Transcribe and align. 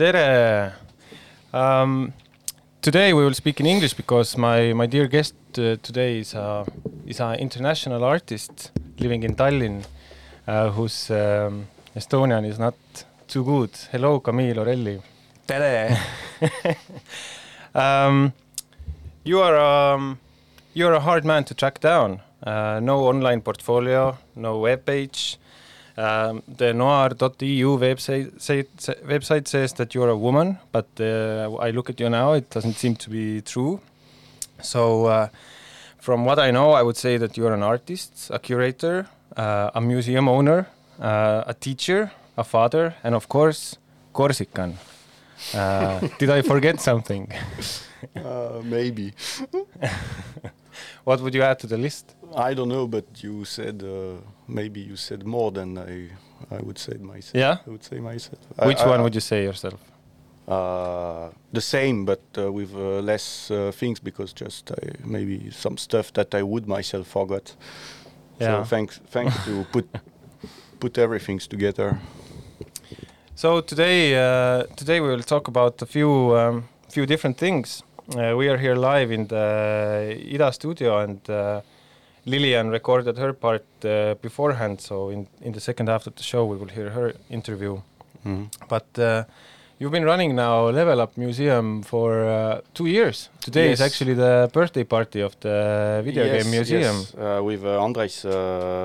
tere. 0.00 0.72
Um, 1.52 2.14
today 2.80 3.12
we 3.12 3.22
will 3.22 3.34
speak 3.34 3.60
in 3.60 3.66
English 3.66 3.92
because 3.92 4.38
my, 4.38 4.72
my 4.72 4.86
dear 4.86 5.06
guest 5.06 5.34
uh, 5.58 5.76
today 5.82 6.20
is 6.20 6.32
a, 6.32 6.64
is 7.06 7.20
an 7.20 7.34
international 7.34 8.02
artist 8.02 8.70
living 8.98 9.22
in 9.24 9.34
Tallinn 9.34 9.84
uh, 10.46 10.70
whose 10.70 11.10
um, 11.10 11.66
Estonian 11.94 12.46
is 12.46 12.58
not 12.58 12.74
too 13.28 13.44
good. 13.44 13.70
Hello, 13.92 14.20
Camille 14.20 14.58
Orelli. 14.58 15.02
tere 15.46 15.98
Um, 17.74 18.32
you 19.22 19.42
are 19.42 19.58
um, 19.58 20.18
you 20.72 20.86
are 20.86 20.94
a 20.94 21.00
hard 21.00 21.26
man 21.26 21.44
to 21.44 21.54
track 21.54 21.78
down. 21.78 22.20
Uh, 22.42 22.80
no 22.82 23.04
online 23.04 23.42
portfolio, 23.42 24.16
no 24.34 24.58
web 24.58 24.86
page. 24.86 25.38
Um, 26.00 26.42
the 26.48 26.72
noir.eu 26.72 27.78
website 27.78 28.40
say, 28.40 28.64
say, 28.78 28.94
website 29.04 29.46
says 29.46 29.74
that 29.74 29.94
you're 29.94 30.08
a 30.08 30.16
woman, 30.16 30.58
but 30.72 30.86
uh, 30.98 31.54
I 31.60 31.70
look 31.72 31.90
at 31.90 32.00
you 32.00 32.08
now; 32.08 32.32
it 32.32 32.48
doesn't 32.48 32.76
seem 32.76 32.96
to 32.96 33.10
be 33.10 33.42
true. 33.42 33.80
So, 34.62 35.06
uh, 35.06 35.28
from 35.98 36.24
what 36.24 36.38
I 36.38 36.50
know, 36.52 36.72
I 36.72 36.82
would 36.82 36.96
say 36.96 37.18
that 37.18 37.36
you're 37.36 37.52
an 37.52 37.62
artist, 37.62 38.30
a 38.30 38.38
curator, 38.38 39.08
uh, 39.36 39.70
a 39.74 39.80
museum 39.80 40.26
owner, 40.28 40.68
uh, 40.98 41.44
a 41.46 41.54
teacher, 41.54 42.12
a 42.36 42.44
father, 42.44 42.94
and 43.04 43.14
of 43.14 43.28
course, 43.28 43.76
Corsican. 44.14 44.78
Uh, 45.54 46.00
did 46.18 46.30
I 46.30 46.40
forget 46.42 46.80
something? 46.80 47.30
uh, 48.16 48.62
maybe 48.64 49.12
What 51.04 51.20
would 51.20 51.34
you 51.34 51.42
add 51.42 51.58
to 51.60 51.66
the 51.66 51.78
list? 51.78 52.14
I 52.36 52.54
don't 52.54 52.68
know, 52.68 52.86
but 52.86 53.04
you 53.22 53.44
said 53.44 53.82
uh, 53.82 54.20
maybe 54.50 54.80
you 54.80 54.96
said 54.96 55.24
more 55.24 55.50
than 55.52 55.78
I 55.78 56.10
I 56.50 56.60
would 56.62 56.78
say 56.78 56.96
myself. 56.98 57.34
Yeah? 57.34 57.58
I 57.66 57.70
would 57.70 57.84
say 57.84 58.00
myself. 58.00 58.38
Which 58.64 58.80
I, 58.80 58.88
one 58.88 59.00
I, 59.00 59.02
would 59.02 59.14
you 59.14 59.20
say 59.20 59.44
yourself? 59.44 59.80
Uh, 60.48 61.30
the 61.52 61.60
same, 61.60 62.04
but 62.04 62.20
uh, 62.38 62.50
with 62.52 62.74
uh, 62.74 63.00
less 63.00 63.50
uh, 63.50 63.70
things 63.72 64.00
because 64.00 64.32
just 64.32 64.70
I, 64.72 64.92
maybe 65.04 65.50
some 65.50 65.76
stuff 65.76 66.12
that 66.14 66.34
I 66.34 66.42
would 66.42 66.66
myself 66.66 67.06
forgot. 67.06 67.54
Yeah. 68.40 68.64
So 68.64 68.64
thanks, 68.64 69.00
thanks 69.10 69.44
to 69.44 69.64
put 69.72 69.86
put 70.80 70.98
everything 70.98 71.38
together. 71.38 72.00
So 73.34 73.60
today, 73.60 74.16
uh, 74.16 74.64
today 74.76 75.00
we 75.00 75.08
will 75.08 75.22
talk 75.22 75.48
about 75.48 75.82
a 75.82 75.86
few 75.86 76.36
um, 76.36 76.68
few 76.88 77.06
different 77.06 77.38
things. 77.38 77.82
Uh, 78.16 78.34
we 78.36 78.48
are 78.48 78.58
here 78.58 78.74
live 78.74 79.12
in 79.12 79.28
the 79.28 80.18
Ida 80.34 80.52
studio, 80.52 80.98
and 80.98 81.30
uh, 81.30 81.60
Lillian 82.26 82.70
recorded 82.70 83.18
her 83.18 83.32
part 83.32 83.64
uh, 83.84 84.14
beforehand. 84.22 84.80
So 84.80 85.10
in 85.10 85.26
in 85.40 85.52
the 85.52 85.60
second 85.60 85.88
half 85.88 86.06
of 86.06 86.14
the 86.14 86.22
show, 86.22 86.44
we 86.44 86.56
will 86.56 86.70
hear 86.74 86.90
her 86.90 87.12
interview. 87.30 87.80
Mhm. 88.24 88.48
But 88.68 88.98
uh, 88.98 89.24
you've 89.78 89.92
been 89.92 90.04
running 90.04 90.34
now 90.34 90.68
Level 90.70 91.00
Up 91.00 91.16
Museum 91.16 91.82
for 91.82 92.10
uh, 92.24 92.60
two 92.74 92.86
years. 92.86 93.30
Today 93.44 93.72
is 93.72 93.80
Yes. 93.80 93.86
actually 93.92 94.14
the 94.14 94.48
birthday 94.52 94.84
party 94.84 95.22
of 95.24 95.32
the 95.40 96.02
video 96.04 96.24
Yes, 96.24 96.42
game 96.42 96.50
museum. 96.50 96.96
Yes, 96.96 97.14
uh, 97.14 97.44
with 97.44 97.64
uh, 97.64 97.82
Andres 97.84 98.24
uh, 98.24 98.30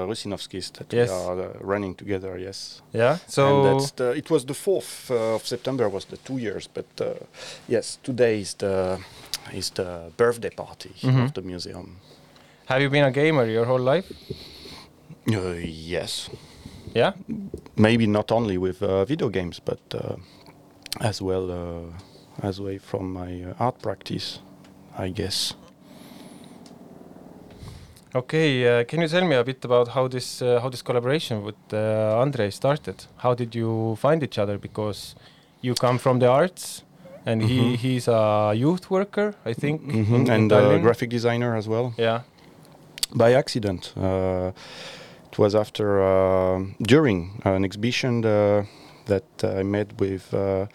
Rusinovskis 0.09 0.71
that 0.71 0.93
Yes. 0.93 1.09
we 1.09 1.15
are 1.15 1.41
uh, 1.41 1.73
running 1.73 1.95
together. 1.97 2.39
Yes. 2.39 2.81
Yeah. 2.93 3.17
So 3.27 3.79
the, 3.95 4.15
it 4.17 4.29
was 4.29 4.45
the 4.45 4.53
fourth 4.53 5.11
uh, 5.11 5.35
of 5.35 5.45
September 5.45 5.89
was 5.89 6.05
the 6.05 6.17
two 6.23 6.37
years, 6.37 6.69
but 6.73 6.85
uh, 7.01 7.07
yes, 7.67 7.99
today 8.03 8.39
is 8.39 8.53
the 8.55 8.97
is 9.53 9.69
the 9.71 10.11
birthday 10.17 10.49
party 10.55 10.89
Mhm. 11.01 11.23
of 11.25 11.31
the 11.33 11.41
museum. 11.41 11.87
Have 12.65 12.81
you 12.81 12.89
been 12.89 13.03
a 13.03 13.11
gamer 13.11 13.45
your 13.45 13.65
whole 13.65 13.79
life? 13.79 14.05
Uh, 15.27 15.53
yes, 15.59 16.29
Yeah. 16.95 17.13
maybe 17.75 18.07
not 18.07 18.31
only 18.31 18.57
with 18.57 18.81
uh, 18.83 19.05
video 19.05 19.29
games, 19.29 19.59
but 19.59 19.79
uh, 19.93 20.15
as 21.01 21.21
well 21.21 21.51
uh, 21.51 22.47
as 22.47 22.59
way 22.61 22.77
from 22.77 23.13
my 23.13 23.43
uh, 23.43 23.53
art 23.65 23.81
practice, 23.81 24.39
I 24.97 25.09
guess. 25.09 25.53
Okay, 28.15 28.65
uh, 28.79 28.83
can 28.85 29.01
you 29.01 29.07
tell 29.09 29.25
me 29.25 29.35
a 29.35 29.43
bit 29.43 29.65
about 29.65 29.89
how 29.89 30.07
this 30.07 30.41
uh, 30.41 30.59
how 30.61 30.69
this 30.69 30.81
collaboration 30.81 31.43
with 31.43 31.55
uh, 31.73 32.21
Andrei 32.21 32.49
started? 32.49 33.05
How 33.17 33.33
did 33.35 33.53
you 33.55 33.95
find 33.97 34.23
each 34.23 34.37
other? 34.39 34.57
Because 34.57 35.15
you 35.61 35.73
come 35.75 35.97
from 35.97 36.19
the 36.19 36.27
arts, 36.27 36.83
and 37.25 37.41
he 37.41 37.57
Mhm. 37.59 37.75
he's 37.77 38.07
a 38.07 38.53
youth 38.55 38.89
worker, 38.89 39.33
I 39.45 39.53
think, 39.53 39.81
in- 39.81 40.05
Mhm, 40.05 40.15
in 40.15 40.29
And 40.31 40.51
uh, 40.51 40.55
Tallinn. 40.55 40.81
graphic 40.81 41.09
designer 41.09 41.55
as 41.57 41.67
well. 41.67 41.93
Yeah. 41.97 42.21
By 43.15 43.33
accident. 43.33 43.93
Uh, 43.97 44.51
it 45.31 45.39
was 45.39 45.55
after 45.55 46.01
uh, 46.01 46.63
during 46.81 47.41
an 47.43 47.65
exhibition 47.65 48.23
uh, 48.23 48.65
that 49.05 49.25
I 49.43 49.63
met 49.63 49.99
with 49.99 50.33
uh, 50.33 50.67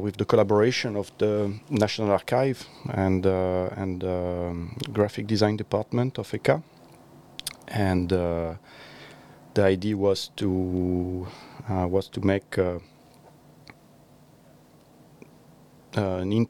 with 0.00 0.16
the 0.16 0.24
collaboration 0.24 0.96
of 0.96 1.12
the 1.18 1.52
National 1.68 2.10
Archive 2.10 2.66
and 2.90 3.26
uh, 3.26 3.68
and 3.76 4.00
graphic 4.92 5.26
design 5.26 5.56
department 5.56 6.18
of 6.18 6.30
ECA, 6.30 6.62
and 7.68 8.08
the 8.08 8.58
idea 9.58 9.96
was 9.96 10.30
to 10.36 11.26
was 11.68 12.08
to 12.08 12.20
make. 12.20 12.58
An 15.98 16.30
in, 16.30 16.46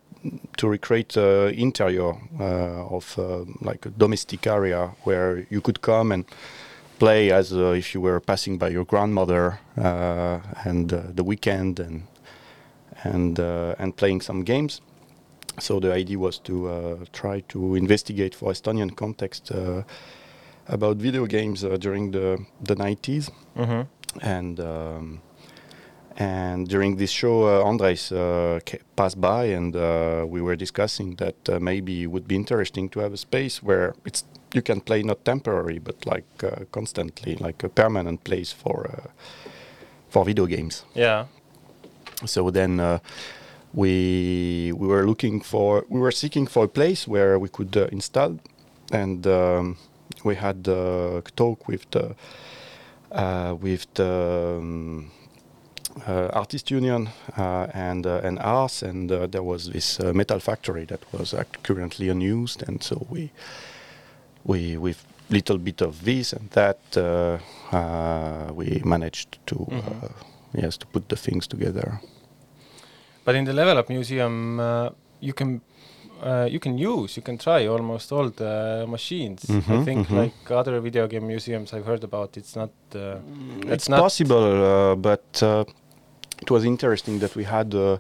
to 0.57 0.69
recreate 0.69 1.17
uh, 1.17 1.51
interior 1.55 2.15
uh, 2.41 2.97
of 2.97 3.19
uh, 3.19 3.45
like 3.61 3.87
a 3.87 3.91
domestic 3.91 4.47
area 4.47 4.91
where 5.05 5.47
you 5.51 5.61
could 5.61 5.81
come 5.81 6.13
and 6.13 6.25
play 6.99 7.31
as 7.31 7.53
uh, 7.53 7.73
if 7.73 7.95
you 7.95 8.01
were 8.01 8.21
passing 8.21 8.59
by 8.59 8.69
your 8.69 8.85
grandmother 8.85 9.59
uh, 9.77 10.41
and 10.65 10.93
uh, 10.93 11.03
the 11.15 11.25
weekend 11.25 11.81
and 11.81 12.03
and 13.05 13.39
uh, 13.39 13.75
and 13.79 13.97
playing 13.97 14.21
some 14.23 14.43
games. 14.43 14.81
So 15.59 15.81
the 15.81 15.93
idea 15.93 16.19
was 16.19 16.39
to 16.41 16.69
uh, 16.69 16.97
try 17.13 17.41
to 17.49 17.77
investigate 17.77 18.35
for 18.35 18.53
Estonian 18.53 18.95
context 18.95 19.51
uh, 19.51 19.83
about 20.69 20.97
video 20.97 21.27
games 21.27 21.65
uh, 21.65 21.77
during 21.79 22.13
the 22.13 22.39
the 22.61 22.75
90s 22.75 23.31
hmm 23.57 23.83
and 24.23 24.61
um, 24.61 25.21
and 26.17 26.67
during 26.67 26.97
this 26.97 27.11
show, 27.11 27.45
uh, 27.45 27.63
Andres 27.63 28.11
uh, 28.11 28.61
passed 28.97 29.21
by, 29.21 29.45
and 29.47 29.77
uh, 29.77 30.25
we 30.27 30.41
were 30.41 30.57
discussing 30.57 31.17
that 31.17 31.49
uh, 31.49 31.61
maybe 31.61 32.05
it 32.05 32.07
would 32.07 32.27
be 32.27 32.35
interesting 32.35 32.89
to 32.91 33.01
have 33.01 33.13
a 33.13 33.19
space 33.19 33.63
where 33.63 33.95
it's 34.05 34.25
you 34.55 34.63
can 34.63 34.81
play 34.81 35.03
not 35.03 35.25
temporary, 35.25 35.79
but 35.79 36.07
like 36.07 36.25
uh, 36.43 36.65
constantly, 36.73 37.37
like 37.37 37.63
a 37.63 37.69
permanent 37.69 38.25
place 38.25 38.51
for 38.51 38.91
uh, 38.91 39.11
for 40.09 40.25
video 40.25 40.47
games. 40.47 40.85
Yeah. 40.95 41.27
So 42.25 42.51
then 42.51 42.81
uh, 42.81 42.99
we 43.75 44.73
we 44.75 44.87
were 44.87 45.07
looking 45.07 45.43
for 45.43 45.85
we 45.91 46.01
were 46.01 46.13
seeking 46.13 46.47
for 46.47 46.65
a 46.65 46.69
place 46.69 47.07
where 47.07 47.39
we 47.39 47.49
could 47.51 47.77
uh, 47.77 47.89
install, 47.93 48.39
and 48.91 49.27
um, 49.27 49.77
we 50.25 50.37
had 50.37 50.67
a 50.67 51.23
talk 51.35 51.69
with 51.69 51.91
the 51.91 52.15
uh, 53.13 53.55
with 53.61 53.87
the 53.95 54.57
um, 54.59 55.11
artist 56.33 56.71
union 56.71 57.09
uh, 57.39 57.67
and 57.75 58.07
uh, 58.07 58.21
and 58.25 58.39
ours, 58.41 58.83
and 58.83 59.11
uh, 59.11 59.27
there 59.27 59.43
was 59.43 59.71
this 59.71 59.99
uh, 60.01 60.13
metal 60.13 60.39
factory 60.41 60.85
that 60.87 61.01
was 61.13 61.35
currently 61.63 62.09
unused, 62.09 62.63
and 62.69 62.83
so 62.83 63.07
we 63.11 63.31
we 64.45 64.77
with 64.77 65.05
little 65.31 65.59
bit 65.59 65.81
of 65.83 66.05
this 66.05 66.33
and 66.33 66.51
that 66.51 66.79
uh, 66.97 67.39
uh, 67.77 68.53
we 68.55 68.81
managed 68.85 69.39
to 69.47 69.55
Mhm. 69.57 70.03
uh, 70.03 70.09
yes 70.63 70.77
to 70.79 70.87
put 70.87 71.09
the 71.09 71.17
things 71.17 71.47
together. 71.49 72.01
But 73.25 73.35
in 73.35 73.45
the 73.45 73.53
Level 73.53 73.79
Up 73.79 73.89
Museum, 73.89 74.61
uh, 74.61 74.91
you 75.21 75.33
can 75.33 75.61
uh, 76.23 76.47
you 76.51 76.59
can 76.61 76.79
use, 76.79 77.17
you 77.17 77.23
can 77.25 77.37
try 77.39 77.67
almost 77.67 78.13
all 78.13 78.31
the 78.31 78.87
machines. 78.89 79.45
I 79.51 79.53
Mhm, 79.53 79.85
think 79.85 80.09
mhm. 80.09 80.17
like 80.23 80.55
other 80.55 80.81
video 80.81 81.07
game 81.09 81.27
museums 81.27 81.73
I've 81.73 81.85
heard 81.87 82.05
about, 82.05 82.37
it's 82.37 82.55
not. 82.57 82.71
Uh, 82.95 83.19
It's 83.63 83.73
It's 83.73 83.89
not- 83.91 84.01
possible, 84.01 84.47
uh, 84.63 84.95
but 84.95 85.43
uh, 85.43 85.65
it 86.43 86.51
was 86.51 86.65
interesting 86.65 87.19
that 87.21 87.35
we 87.35 87.45
had 87.45 87.75
uh, 87.75 87.99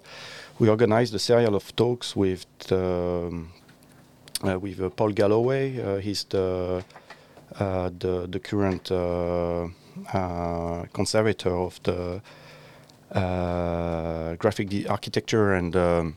we 0.58 0.68
organized 0.68 1.14
a 1.14 1.18
serial 1.18 1.54
of 1.54 1.74
talks 1.76 2.14
with 2.14 2.46
um, 2.70 3.52
uh, 4.46 4.58
with 4.58 4.80
uh, 4.80 4.90
Paul 4.90 5.10
Galloway. 5.10 6.00
He's 6.00 6.24
the 6.24 6.84
the 7.58 8.26
the 8.28 8.40
current 8.40 8.88
conservator 10.92 11.54
of 11.54 11.80
the 11.82 12.20
graphic 14.38 14.90
architecture 14.90 15.54
and 15.54 15.76
um, 15.76 16.16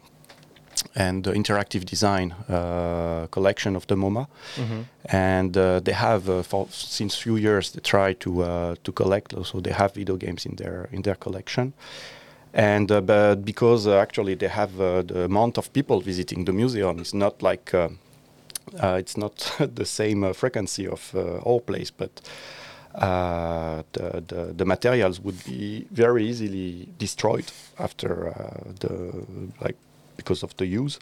and 0.96 1.24
the 1.24 1.32
interactive 1.32 1.86
design 1.86 2.34
uh, 2.50 3.28
collection 3.32 3.76
of 3.76 3.86
the 3.88 3.96
MoMA 3.96 4.28
mhm. 4.56 4.86
and 5.06 5.58
uh, 5.58 5.80
they 5.80 5.94
have 5.94 6.30
uh, 6.30 6.44
for 6.44 6.68
since 6.70 7.16
few 7.16 7.38
years 7.38 7.72
they 7.72 7.82
try 7.82 8.14
to 8.14 8.44
uh, 8.44 8.76
to 8.84 8.92
collect 8.92 9.34
also 9.34 9.60
they 9.60 9.74
have 9.74 9.94
video 9.94 10.16
games 10.18 10.46
in 10.46 10.56
their 10.56 10.90
in 10.92 11.02
their 11.02 11.16
collection 11.16 11.74
and 12.54 12.92
uh, 12.92 13.02
but 13.02 13.46
because 13.46 13.88
uh, 13.88 13.98
actually 13.98 14.36
they 14.36 14.48
have 14.48 14.80
uh, 14.82 15.02
the 15.02 15.24
amount 15.24 15.58
of 15.58 15.72
people 15.74 16.02
visiting 16.02 16.46
the 16.46 16.54
museum 16.54 17.00
is 17.00 17.14
not 17.14 17.42
like 17.42 17.74
uh, 17.74 17.90
uh, 18.82 18.98
it's 19.00 19.18
not 19.18 19.56
the 19.76 19.86
same 19.86 20.24
uh, 20.24 20.34
frequency 20.34 20.88
of 20.88 21.12
uh, 21.16 21.38
all 21.40 21.60
place 21.60 21.92
but 21.92 22.22
uh, 22.96 23.84
the, 23.94 24.24
the 24.28 24.54
the 24.58 24.66
materials 24.66 25.20
would 25.20 25.44
be 25.46 25.86
very 25.92 26.26
easily 26.26 26.90
destroyed 26.98 27.52
after 27.78 28.30
uh, 28.30 28.72
the 28.80 29.26
like 29.62 29.78
because 30.24 30.46
of 30.46 30.52
the 30.58 30.66
use, 30.66 31.00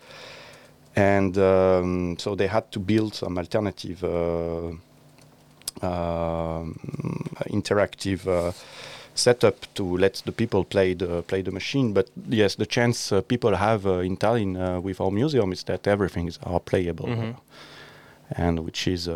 and 0.95 1.37
um, 1.37 2.15
so 2.19 2.35
they 2.35 2.47
had 2.47 2.63
to 2.71 2.79
build 2.79 3.13
some 3.13 3.37
alternative 3.39 4.03
uh, 4.03 4.71
um, 5.81 6.75
interactive 7.49 8.27
uh, 8.27 8.51
setup 9.15 9.55
to 9.73 9.97
let 9.97 10.21
the 10.25 10.31
people 10.31 10.63
play 10.63 10.95
the 10.95 11.21
play 11.23 11.41
the 11.43 11.51
machine. 11.51 11.93
But 11.93 12.07
yes, 12.29 12.55
the 12.55 12.65
chance 12.65 13.11
uh, 13.15 13.21
people 13.21 13.55
have 13.55 13.85
uh, 13.85 13.99
in 14.05 14.17
Tallinn 14.17 14.55
uh, 14.57 14.81
with 14.81 15.01
our 15.01 15.11
museum 15.11 15.51
is 15.51 15.63
that 15.63 15.87
everything 15.87 16.27
is 16.27 16.39
are 16.43 16.59
playable, 16.59 17.07
Mhm. 17.07 17.35
and 18.37 18.59
which 18.59 18.87
is. 18.87 19.07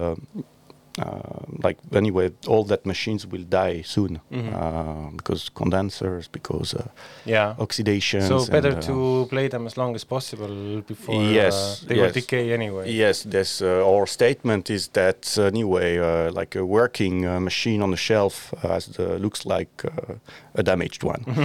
Uh, 1.00 1.46
like 1.64 1.78
anyway, 1.96 2.32
all 2.48 2.66
that 2.66 2.86
machines 2.86 3.26
will 3.26 3.46
die 3.50 3.82
soon 3.82 4.20
Mhm. 4.30 4.54
uh, 4.54 5.12
because 5.16 5.50
condensers, 5.54 6.28
because 6.28 6.74
uh, 6.78 6.84
Yeah. 7.26 7.56
oxidations. 7.58 8.28
So 8.28 8.46
better 8.52 8.72
uh, 8.78 8.82
to 8.82 9.26
play 9.30 9.48
them 9.50 9.66
as 9.66 9.78
long 9.78 9.96
as 9.96 10.04
possible 10.04 10.82
before 10.88 11.16
Yes, 11.34 11.54
uh, 11.56 11.88
they 11.88 11.96
will 12.02 12.12
decay 12.12 12.52
anyway. 12.54 12.92
Yes, 12.92 13.24
this 13.24 13.62
uh, 13.62 13.86
our 13.88 14.06
statement 14.08 14.70
is 14.70 14.90
that 14.90 15.38
anyway, 15.38 15.98
uh, 15.98 16.40
like 16.40 16.60
a 16.60 16.66
working 16.66 17.26
uh, 17.26 17.40
machine 17.40 17.82
on 17.84 17.92
the 17.92 17.98
shelf 17.98 18.54
has 18.62 18.86
the, 18.88 19.18
looks 19.20 19.46
like 19.46 19.86
uh, 19.86 20.16
a 20.56 20.64
damaged 20.64 21.04
one. 21.04 21.24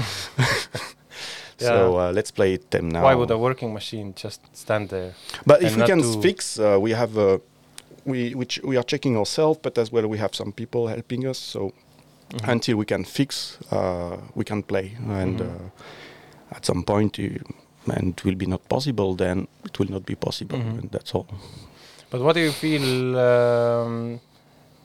So 1.59 1.97
uh, 1.99 2.13
let's 2.13 2.31
play 2.31 2.59
them 2.71 2.89
now. 2.91 3.03
Why 3.05 3.15
would 3.15 3.31
a 3.31 3.39
working 3.39 3.73
machine 3.73 4.13
just 4.23 4.41
stand 4.53 4.89
there? 4.91 5.15
But 5.47 5.63
if 5.63 5.75
we 5.77 5.83
can 5.87 6.03
fix, 6.21 6.59
uh, 6.59 6.77
we 6.79 6.91
have 6.93 7.17
uh, 7.17 7.39
we 8.07 8.35
which 8.35 8.61
we 8.65 8.77
are 8.77 8.85
checking 8.85 9.17
ourselves, 9.17 9.59
but 9.63 9.79
as 9.79 9.93
well 9.93 10.07
we 10.09 10.19
have 10.19 10.35
some 10.35 10.53
people 10.53 10.87
helping 10.87 11.27
us. 11.27 11.39
So 11.39 11.73
Mhm. 12.33 12.49
until 12.53 12.77
we 12.77 12.85
can 12.85 13.05
fix, 13.05 13.59
uh, 13.71 14.17
we 14.35 14.45
can 14.45 14.63
play, 14.63 14.97
and 15.09 15.39
Mhm. 15.41 15.47
uh, 15.47 16.57
at 16.57 16.65
some 16.67 16.83
point, 16.83 17.19
you, 17.19 17.41
and 17.87 18.09
it 18.19 18.25
will 18.25 18.35
be 18.37 18.47
not 18.47 18.69
possible, 18.69 19.15
then 19.17 19.47
it 19.65 19.79
will 19.79 19.91
not 19.91 20.05
be 20.07 20.15
possible, 20.15 20.59
Mhm. 20.59 20.79
and 20.79 20.91
that's 20.91 21.15
all. 21.15 21.27
But 22.11 22.21
what 22.21 22.35
do 22.35 22.41
you 22.41 22.53
feel, 22.53 23.17
um, 23.19 24.21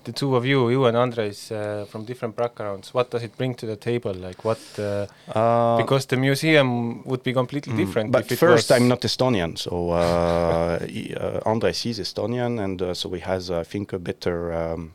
the 0.04 0.12
two 0.12 0.36
of 0.36 0.46
you, 0.46 0.70
you 0.70 0.86
and 0.86 0.98
Andres, 0.98 1.52
uh, 1.52 1.86
from 1.90 2.06
different 2.06 2.36
backgrounds, 2.36 2.94
what 2.94 3.12
does 3.12 3.24
it 3.24 3.38
bring 3.38 3.56
to 3.56 3.66
the 3.66 3.76
table? 3.76 4.14
Like 4.14 4.44
what, 4.46 4.60
uh, 4.80 5.06
Uh, 5.36 5.78
because 5.78 6.08
the 6.08 6.18
museum 6.18 7.04
would 7.06 7.24
be 7.24 7.34
completely 7.34 7.74
Mm, 7.74 7.78
different. 7.78 8.12
But 8.12 8.22
if 8.26 8.32
it 8.32 8.38
first, 8.40 8.72
I'm 8.72 8.88
not 8.88 9.02
Estonian, 9.06 9.58
so 9.58 9.92
uh, 9.92 10.80
uh, 11.46 11.50
Andres 11.50 11.86
is 11.86 12.00
Estonian, 12.00 12.60
and 12.60 12.82
uh, 12.82 12.94
so 12.94 13.10
he 13.14 13.20
has, 13.22 13.50
I 13.50 13.64
think, 13.64 13.94
a 13.94 14.00
better 14.00 14.52
um, 14.54 14.92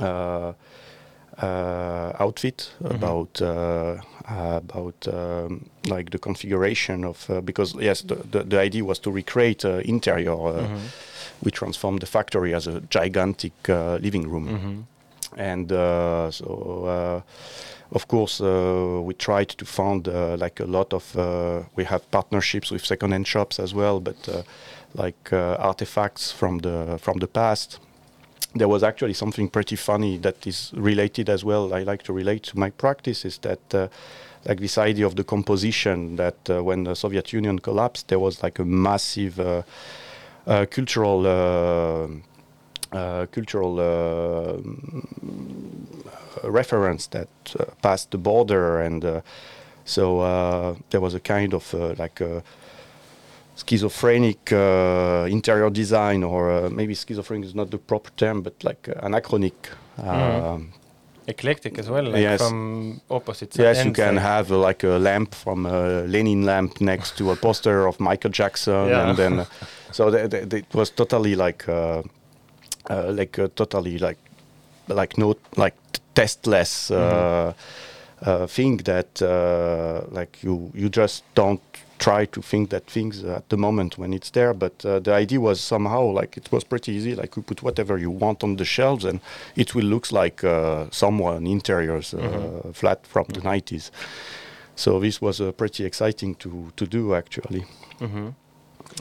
uh, 0.00 0.52
uh, 1.42 2.12
outfit 2.20 2.70
Mhm. 2.82 2.94
about 2.96 3.42
uh, 3.42 3.96
about 4.28 5.06
um, 5.08 5.66
like 5.88 6.10
the 6.10 6.18
configuration 6.18 7.04
of 7.04 7.28
because 7.44 7.74
yes, 7.80 8.02
the, 8.02 8.14
the 8.30 8.44
the 8.44 8.60
idea 8.60 8.84
was 8.84 8.98
to 9.00 9.10
recreate 9.10 9.64
uh, 9.64 9.80
interior. 9.84 10.32
Uh, 10.32 10.62
Mhm. 10.66 10.90
We 11.44 11.50
transformed 11.50 12.00
the 12.00 12.06
factory 12.06 12.54
as 12.54 12.66
a 12.66 12.80
gigantic 12.90 13.52
uh, 13.68 13.98
living 14.02 14.30
room 14.30 14.48
Mhm. 14.48 14.84
and 15.36 15.72
uh, 15.72 16.30
so 16.30 16.44
uh, 16.86 17.20
of 17.96 18.06
course 18.08 18.40
uh, 18.44 19.00
we 19.06 19.14
tried 19.14 19.48
to 19.58 19.64
found 19.64 20.08
uh, 20.08 20.36
like 20.44 20.62
a 20.62 20.66
lot 20.66 20.92
of 20.94 21.14
uh, 21.16 21.62
we 21.76 21.84
have 21.84 22.00
partnerships 22.10 22.70
with 22.70 22.84
second-hand 22.84 23.26
shops 23.26 23.58
as 23.60 23.72
well 23.74 24.00
but 24.00 24.28
uh, 24.28 24.42
like 24.94 25.32
uh, 25.32 25.56
artifacts 25.68 26.32
from 26.32 26.58
the 26.58 26.98
from 26.98 27.18
the 27.18 27.26
past 27.26 27.80
there 28.58 28.68
was 28.68 28.82
actually 28.82 29.14
something 29.14 29.50
pretty 29.50 29.76
funny 29.76 30.18
that 30.18 30.46
is 30.46 30.72
related 30.76 31.28
as 31.28 31.42
well 31.44 31.74
i 31.74 31.82
like 31.82 32.02
to 32.04 32.12
relate 32.12 32.40
to 32.50 32.58
my 32.58 32.70
practice 32.70 33.24
is 33.28 33.38
that 33.38 33.74
uh, 33.74 33.88
like 34.48 34.60
this 34.60 34.78
idea 34.78 35.06
of 35.06 35.14
the 35.14 35.24
composition 35.24 36.16
that 36.16 36.36
uh, 36.50 36.62
when 36.62 36.84
the 36.84 36.94
soviet 36.94 37.32
union 37.32 37.58
collapsed 37.58 38.06
there 38.08 38.20
was 38.20 38.42
like 38.42 38.62
a 38.62 38.64
massive 38.64 39.64
cultural 40.70 41.26
uh, 41.26 42.08
uh, 42.96 43.26
cultural 43.32 43.80
uh, 43.80 44.56
mm, 44.58 45.84
reference 46.44 47.06
that 47.08 47.28
uh, 47.58 47.64
passed 47.82 48.10
the 48.10 48.18
border, 48.18 48.80
and 48.80 49.04
uh, 49.04 49.20
so 49.84 50.20
uh, 50.20 50.74
there 50.90 51.00
was 51.00 51.14
a 51.14 51.20
kind 51.20 51.54
of 51.54 51.74
uh, 51.74 51.94
like 51.98 52.20
a 52.20 52.42
schizophrenic 53.56 54.52
uh, 54.52 55.26
interior 55.30 55.70
design, 55.70 56.22
or 56.22 56.50
uh, 56.50 56.70
maybe 56.70 56.94
schizophrenic 56.94 57.46
is 57.46 57.54
not 57.54 57.70
the 57.70 57.78
proper 57.78 58.10
term, 58.16 58.42
but 58.42 58.62
like 58.64 58.88
uh, 58.88 58.94
anachronic. 59.06 59.70
Eclectic 61.26 61.78
as 61.78 61.88
well, 61.88 62.04
like 62.04 62.20
Yes. 62.22 62.40
from 62.40 63.00
opposite 63.10 63.56
Yes, 63.58 63.84
you 63.84 63.92
can 63.92 64.14
like- 64.16 64.22
have 64.24 64.52
uh, 64.52 64.58
like 64.58 64.84
a 64.84 64.98
lamp 64.98 65.34
from 65.34 65.66
a 65.66 66.02
Lenin 66.06 66.42
lamp 66.44 66.80
next 66.80 67.16
to 67.18 67.30
a 67.30 67.36
poster 67.36 67.86
of 67.86 67.98
Michael 67.98 68.30
Jackson, 68.30 68.88
Yeah. 68.88 69.08
and 69.08 69.16
then 69.16 69.38
uh, 69.40 69.44
so 69.92 70.10
th- 70.10 70.30
th- 70.30 70.48
th- 70.50 70.62
it 70.64 70.74
was 70.74 70.90
totally 70.90 71.34
like 71.34 71.68
uh, 71.68 72.02
uh, 72.90 73.10
like 73.18 73.38
uh, 73.38 73.48
totally 73.54 73.98
like 73.98 74.18
like 74.88 75.16
no 75.18 75.34
like 75.56 75.74
t- 75.92 76.00
testless 76.14 76.90
uh, 76.90 77.52
uh, 78.26 78.46
thing 78.46 78.76
that 78.84 79.22
uh, 79.22 80.02
like 80.10 80.42
you 80.42 80.70
you 80.74 80.88
just 80.90 81.24
don't 81.34 81.60
try 81.98 82.26
to 82.26 82.42
think 82.42 82.70
that 82.70 82.86
things 82.86 83.24
at 83.24 83.48
the 83.48 83.56
moment 83.56 83.96
when 83.98 84.12
it's 84.12 84.30
there 84.30 84.52
but 84.54 84.84
uh, 84.84 84.98
the 85.00 85.12
idea 85.12 85.40
was 85.40 85.60
somehow 85.60 86.02
like 86.20 86.36
it 86.36 86.50
was 86.52 86.64
pretty 86.64 86.92
easy 86.92 87.14
like 87.14 87.36
you 87.36 87.42
put 87.42 87.62
whatever 87.62 87.96
you 87.98 88.10
want 88.10 88.42
on 88.44 88.56
the 88.56 88.64
shelves 88.64 89.04
and 89.04 89.20
it 89.56 89.74
will 89.74 89.84
looks 89.86 90.10
like 90.12 90.42
uh, 90.44 90.84
someone 90.90 91.46
interiors 91.46 92.12
uh, 92.14 92.18
Mhm. 92.18 92.74
flat 92.74 93.06
from 93.06 93.24
the 93.28 93.40
90s 93.40 93.90
so 94.76 95.00
this 95.00 95.20
was 95.22 95.40
uh, 95.40 95.52
pretty 95.52 95.84
exciting 95.84 96.34
to 96.36 96.50
to 96.76 96.86
do 96.86 97.14
actually 97.14 97.64
Mhm. 98.00 98.34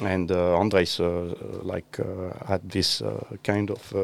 and 0.02 0.32
uh, 0.32 0.60
Andres 0.60 1.00
uh, 1.00 1.06
uh, 1.06 1.74
like 1.74 2.00
uh, 2.00 2.32
had 2.48 2.62
this 2.70 3.02
uh, 3.02 3.18
kind 3.44 3.70
of 3.72 3.94
uh, 3.94 4.00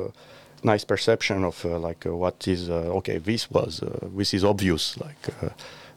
nice 0.64 0.86
perception 0.86 1.44
of 1.46 1.64
uh, 1.66 1.88
like 1.88 2.10
uh, 2.10 2.16
what 2.16 2.48
is 2.48 2.70
uh, 2.70 2.98
okay 2.98 3.20
this 3.20 3.50
was 3.52 3.82
uh, 3.82 3.88
this 4.18 4.34
is 4.34 4.44
obvious 4.44 4.98
like 4.98 5.34
uh, 5.44 5.50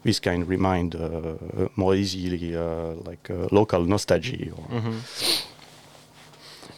this 0.03 0.19
can 0.19 0.45
remind 0.45 0.95
uh, 0.95 1.69
more 1.75 1.95
easily 1.95 2.55
uh, 2.55 2.93
like 3.09 3.29
uh, 3.29 3.47
local 3.51 3.85
nostalgia 3.85 4.51
or 4.51 4.67
Mhm. 4.81 5.01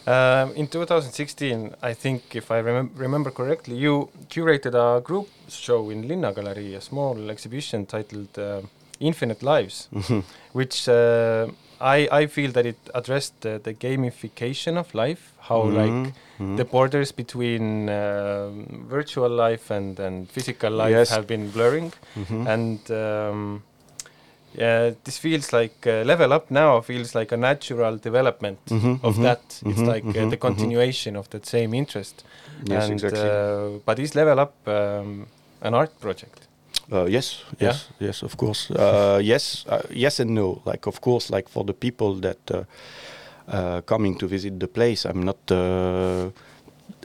Um, 0.08 0.51
in 0.55 0.67
2016, 0.67 1.74
I 1.82 1.94
think, 1.96 2.36
if 2.36 2.51
I 2.51 2.62
remem- 2.62 2.91
remember 2.96 3.32
correctly, 3.32 3.75
you 3.75 4.10
curated 4.29 4.75
a 4.75 5.01
group 5.01 5.27
show 5.50 5.89
in 5.89 6.08
Linna 6.08 6.32
Gallery, 6.32 6.75
a 6.75 6.82
small 6.82 7.17
exhibition 7.32 7.88
titled 7.88 8.38
uh, 8.38 8.62
"Infinite 9.00 9.41
Lives," 9.41 9.88
which 10.53 10.88
uh, 10.88 11.48
I 11.82 12.08
I 12.24 12.27
feel 12.27 12.51
that 12.51 12.65
it 12.65 12.77
addressed 12.94 13.34
the, 13.41 13.60
the 13.63 13.74
gamification 13.74 14.77
of 14.77 14.94
life, 14.94 15.34
how 15.39 15.63
like 15.63 16.13
Mhm. 16.39 16.58
the 16.58 16.65
borders 16.65 17.12
between 17.12 17.89
um 17.89 18.86
virtual 18.89 19.29
life 19.29 19.72
and 19.72 20.00
and 20.00 20.29
physical 20.29 20.72
life 20.72 20.91
Yes. 20.98 21.10
have 21.10 21.25
been 21.27 21.51
blurring, 21.51 21.94
Mhm. 22.15 22.48
and 22.48 22.91
um, 22.91 23.63
yeah, 24.58 24.94
this 25.03 25.17
feels 25.17 25.51
like 25.53 25.75
uh, 25.86 26.03
level 26.05 26.32
up 26.34 26.50
now 26.50 26.82
feels 26.82 27.13
like 27.15 27.32
a 27.36 27.38
natural 27.38 27.98
development 27.98 28.60
Mhm, 28.70 29.00
of 29.03 29.15
mhm, 29.17 29.22
that. 29.24 29.39
It's 29.65 29.79
mhm, 29.82 29.88
like 29.88 30.05
uh, 30.20 30.29
the 30.29 30.38
continuation 30.38 31.15
of 31.17 31.29
that 31.29 31.46
same 31.46 31.74
interest. 31.77 32.24
yes 32.63 32.89
and, 32.89 32.94
exactly 33.03 33.29
uh, 33.29 33.79
but 33.86 34.00
is 34.00 34.15
level 34.15 34.39
up 34.39 34.53
um, 34.67 35.27
an 35.62 35.74
art 35.74 36.00
project? 36.00 36.45
Uh, 36.91 37.05
yes, 37.05 37.44
Yeah? 37.60 37.67
yes, 37.67 37.88
yes, 38.00 38.24
of 38.24 38.36
course. 38.38 38.72
Uh, 38.72 39.20
yes, 39.24 39.65
uh, 39.70 39.82
yes 39.89 40.20
and 40.20 40.29
no. 40.36 40.62
Like, 40.65 40.88
of 40.88 41.01
course, 41.01 41.29
like 41.29 41.50
for 41.50 41.63
the 41.63 41.74
people 41.74 42.15
that 42.22 42.51
uh, 42.51 42.63
uh, 43.48 43.82
coming 43.82 44.17
to 44.17 44.27
visit 44.27 44.60
the 44.60 44.67
place, 44.67 45.05
I'm 45.05 45.24
not. 45.24 45.38
Uh, 45.51 46.29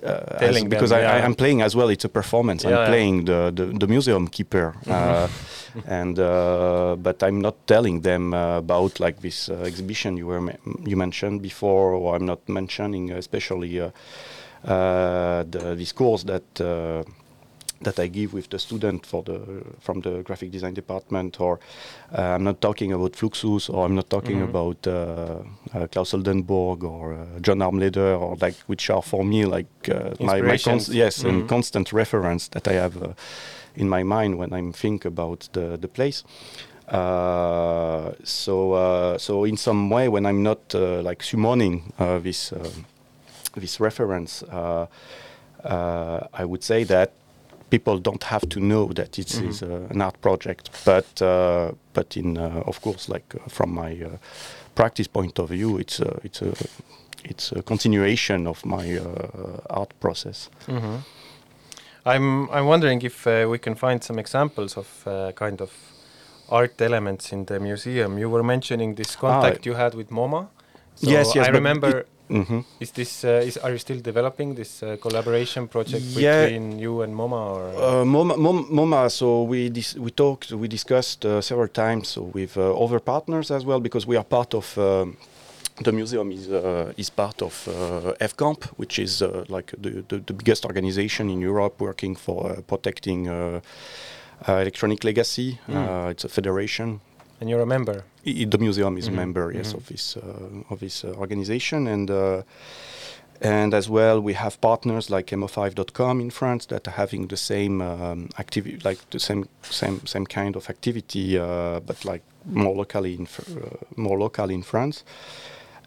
uh, 0.02 0.38
Telling 0.38 0.64
them, 0.64 0.70
because 0.70 0.92
I, 0.92 0.98
I, 1.00 1.02
yeah. 1.18 1.24
I'm 1.24 1.34
playing 1.34 1.60
as 1.62 1.74
well. 1.76 1.90
It's 1.90 2.04
a 2.04 2.08
performance. 2.08 2.64
Yeah, 2.64 2.78
I'm 2.80 2.86
playing 2.86 3.24
the, 3.26 3.52
the, 3.54 3.66
the 3.66 3.86
museum 3.86 4.28
keeper, 4.28 4.74
uh, 4.88 5.28
and 5.86 6.18
uh, 6.18 6.96
but 6.98 7.22
I'm 7.22 7.40
not 7.40 7.66
telling 7.66 8.00
them 8.00 8.32
uh, 8.32 8.58
about 8.58 8.98
like 9.00 9.20
this 9.20 9.48
uh, 9.50 9.54
exhibition 9.66 10.16
you 10.16 10.26
were 10.26 10.40
me- 10.40 10.56
you 10.86 10.96
mentioned 10.96 11.42
before, 11.42 11.92
or 11.92 12.16
I'm 12.16 12.24
not 12.24 12.48
mentioning 12.48 13.10
especially 13.12 13.78
uh, 13.80 13.90
uh, 14.64 15.44
the, 15.50 15.74
this 15.76 15.92
course 15.92 16.24
that 16.24 16.60
uh, 16.60 17.02
that 17.82 17.98
I 17.98 18.08
give 18.08 18.34
with 18.34 18.48
the 18.50 18.58
student 18.58 19.06
for 19.06 19.22
the 19.22 19.40
from 19.80 20.00
the 20.02 20.22
graphic 20.22 20.50
design 20.52 20.74
department, 20.74 21.40
or 21.40 21.58
uh, 22.12 22.34
I'm 22.34 22.44
not 22.44 22.60
talking 22.60 22.92
about 22.92 23.12
Fluxus, 23.16 23.68
or 23.70 23.84
I'm 23.86 23.94
not 23.94 24.08
talking 24.10 24.40
Mhm. 24.40 24.48
about 24.50 24.86
uh, 24.86 24.92
uh, 25.74 25.86
Klaus 25.92 26.14
Oldenburg 26.14 26.84
or 26.84 27.12
uh, 27.14 27.40
John 27.40 27.62
Armleder, 27.62 28.16
or 28.20 28.36
like 28.40 28.56
which 28.66 28.90
are 28.90 29.02
for 29.02 29.24
me 29.24 29.46
like 29.46 29.66
uh, 29.88 30.14
my, 30.20 30.40
my 30.42 30.58
cons- 30.58 30.94
yes 30.94 31.22
Mhm. 31.22 31.28
and 31.28 31.48
constant 31.48 31.92
reference 31.92 32.48
that 32.50 32.68
I 32.68 32.72
have 32.74 32.96
uh, 33.02 33.12
in 33.74 33.88
my 33.88 34.02
mind 34.02 34.34
when 34.38 34.52
I'm 34.52 34.72
think 34.72 35.04
about 35.06 35.48
the 35.52 35.76
the 35.80 35.88
place. 35.88 36.24
Uh, 36.88 38.12
so 38.24 38.72
uh, 38.72 39.16
so 39.18 39.44
in 39.44 39.56
some 39.56 39.88
way 39.94 40.08
when 40.08 40.26
I'm 40.26 40.42
not 40.42 40.74
uh, 40.74 41.00
like 41.08 41.22
summoning 41.22 41.92
uh, 41.98 42.18
this 42.18 42.52
uh, 42.52 42.58
this 43.56 43.80
reference, 43.80 44.42
uh, 44.52 44.86
uh, 45.64 46.20
I 46.32 46.44
would 46.44 46.62
say 46.64 46.84
that 46.84 47.10
people 47.70 47.98
don't 47.98 48.24
have 48.24 48.46
to 48.48 48.60
know 48.60 48.92
that 48.94 49.18
it 49.18 49.28
Mhm. 49.28 49.48
is 49.48 49.62
uh, 49.62 49.68
an 49.90 50.02
art 50.02 50.20
project. 50.20 50.70
But 50.84 51.22
uh, 51.22 51.72
but 51.94 52.16
in 52.16 52.36
uh, 52.38 52.62
of 52.66 52.80
course, 52.80 53.12
like 53.12 53.34
uh, 53.36 53.48
from 53.48 53.74
my 53.74 53.92
uh, 54.04 54.08
practice 54.74 55.08
point 55.10 55.38
of 55.38 55.48
view, 55.50 55.78
it's 55.80 56.00
a, 56.00 56.18
it's 56.24 56.42
a 56.42 56.52
it's 57.24 57.52
a 57.52 57.62
continuation 57.62 58.46
of 58.46 58.64
my 58.64 58.98
uh, 58.98 59.80
art 59.80 59.92
process. 60.00 60.50
hmm 60.68 60.96
I'm 62.06 62.48
I'm 62.50 62.66
wondering 62.66 63.02
if 63.04 63.26
uh, 63.26 63.46
we 63.50 63.58
can 63.58 63.74
find 63.74 64.02
some 64.02 64.18
examples 64.20 64.76
of 64.76 64.86
uh, 65.06 65.32
kind 65.34 65.60
of 65.60 65.70
art 66.48 66.80
elements 66.80 67.32
in 67.32 67.44
the 67.44 67.58
museum. 67.60 68.18
You 68.18 68.30
were 68.30 68.42
mentioning 68.42 68.96
this 68.96 69.16
contact 69.16 69.66
you 69.66 69.74
had 69.76 69.94
with 69.94 70.10
MoMA. 70.10 70.46
So 70.96 71.10
Ah. 71.10 71.12
Yes, 71.12 71.34
yes, 71.34 71.46
I 71.48 71.50
but 71.50 71.62
remember. 72.30 72.52
hmm 72.54 72.82
Is 72.82 72.90
this 72.92 73.24
uh, 73.24 73.46
is 73.48 73.56
are 73.58 73.70
you 73.72 73.78
still 73.78 74.00
developing 74.00 74.54
this 74.56 74.82
uh, 74.82 74.96
collaboration 75.00 75.68
project 75.68 76.02
Yeah. 76.16 76.44
between 76.44 76.78
you 76.78 77.02
and 77.02 77.14
MoMA 77.14 77.40
or? 77.56 77.62
Uh, 77.68 78.04
MoMA, 78.04 78.36
Mom- 78.36 78.66
MoMA, 78.70 79.08
so 79.10 79.42
we 79.42 79.70
we 79.98 80.10
talked, 80.10 80.50
we 80.52 80.68
discussed 80.68 81.24
uh, 81.26 81.40
several 81.40 81.68
times 81.68 82.08
so 82.08 82.22
with 82.34 82.56
uh, 82.56 82.84
other 82.84 83.00
partners 83.00 83.50
as 83.50 83.64
well 83.64 83.80
because 83.80 84.06
we 84.08 84.16
are 84.16 84.24
part 84.24 84.54
of. 84.54 84.76
Um, 84.78 85.16
the 85.84 85.92
museum 85.92 86.30
is 86.32 86.46
uh, 86.48 86.92
is 86.98 87.10
part 87.10 87.42
of 87.42 87.66
uh, 87.68 88.12
FCamp, 88.28 88.64
which 88.76 88.98
is 88.98 89.22
uh, 89.22 89.28
like 89.48 89.72
the, 89.82 90.04
the, 90.08 90.18
the 90.26 90.32
biggest 90.34 90.64
organization 90.64 91.30
in 91.30 91.40
Europe 91.40 91.74
working 91.84 92.16
for 92.18 92.50
uh, 92.50 92.60
protecting 92.66 93.28
electronic 94.46 95.04
legacy. 95.04 95.58
Mm. 95.68 95.74
Uh, 96.06 96.10
it's 96.10 96.24
a 96.24 96.28
federation. 96.28 97.00
and 97.40 97.48
you're 97.48 97.62
a 97.62 97.66
member. 97.66 98.04
The 98.24 98.58
museum 98.58 98.98
is 98.98 99.08
a 99.08 99.10
member, 99.10 99.52
yes, 99.52 99.72
mhm. 99.72 99.76
of 99.76 99.86
this 99.86 100.16
uh, 100.16 100.72
of 100.72 100.80
this 100.80 101.04
uh, 101.04 101.14
organization, 101.18 101.86
and 101.86 102.10
uh, 102.10 102.42
and 103.40 103.74
as 103.74 103.88
well 103.88 104.20
we 104.20 104.34
have 104.34 104.60
partners 104.60 105.08
like 105.08 105.36
mo5.com 105.36 106.20
in 106.20 106.30
France 106.30 106.66
that 106.66 106.86
are 106.86 106.96
having 106.96 107.28
the 107.28 107.36
same 107.36 107.80
um, 107.80 108.28
activity, 108.38 108.78
like 108.84 108.98
the 109.10 109.18
same 109.18 109.44
same 109.62 110.00
same 110.06 110.26
kind 110.26 110.56
of 110.56 110.68
activity, 110.68 111.38
uh, 111.38 111.80
but 111.80 112.04
like 112.04 112.22
more 112.44 112.74
locally 112.76 113.14
in 113.14 113.26
Fr- 113.26 113.58
uh, 113.58 113.76
more 113.96 114.18
local 114.18 114.50
in 114.50 114.62
France. 114.62 115.04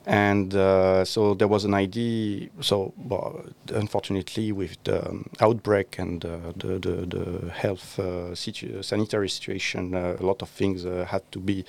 And 0.06 0.54
uh, 0.54 1.06
so 1.06 1.34
there 1.34 1.48
was 1.48 1.64
an 1.64 1.74
idea. 1.74 2.50
So, 2.60 2.94
well, 2.98 3.46
unfortunately, 3.74 4.52
with 4.52 4.76
the 4.84 5.08
um, 5.08 5.30
outbreak 5.40 5.98
and 5.98 6.26
uh, 6.26 6.52
the, 6.58 6.80
the 6.80 7.06
the 7.06 7.52
health 7.52 8.00
uh, 8.00 8.36
situ- 8.36 8.82
sanitary 8.84 9.30
situation, 9.30 9.94
uh, 9.94 10.18
a 10.20 10.26
lot 10.26 10.42
of 10.42 10.50
things 10.50 10.86
uh, 10.86 11.06
had 11.08 11.22
to 11.32 11.40
be, 11.40 11.64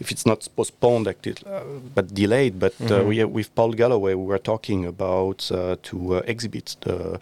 if 0.00 0.10
it's 0.10 0.26
not 0.26 0.48
postponed, 0.56 1.06
uh, 1.06 1.62
but 1.94 2.14
delayed. 2.14 2.58
But 2.58 2.74
uh, 2.80 2.86
Mhm. 3.02 3.06
we 3.08 3.24
with 3.24 3.54
Paul 3.54 3.72
Galloway, 3.74 4.14
we 4.14 4.24
were 4.24 4.38
talking 4.42 4.86
about 4.86 5.50
uh, 5.52 5.76
to 5.82 6.16
exhibit 6.26 6.76
the 6.80 7.20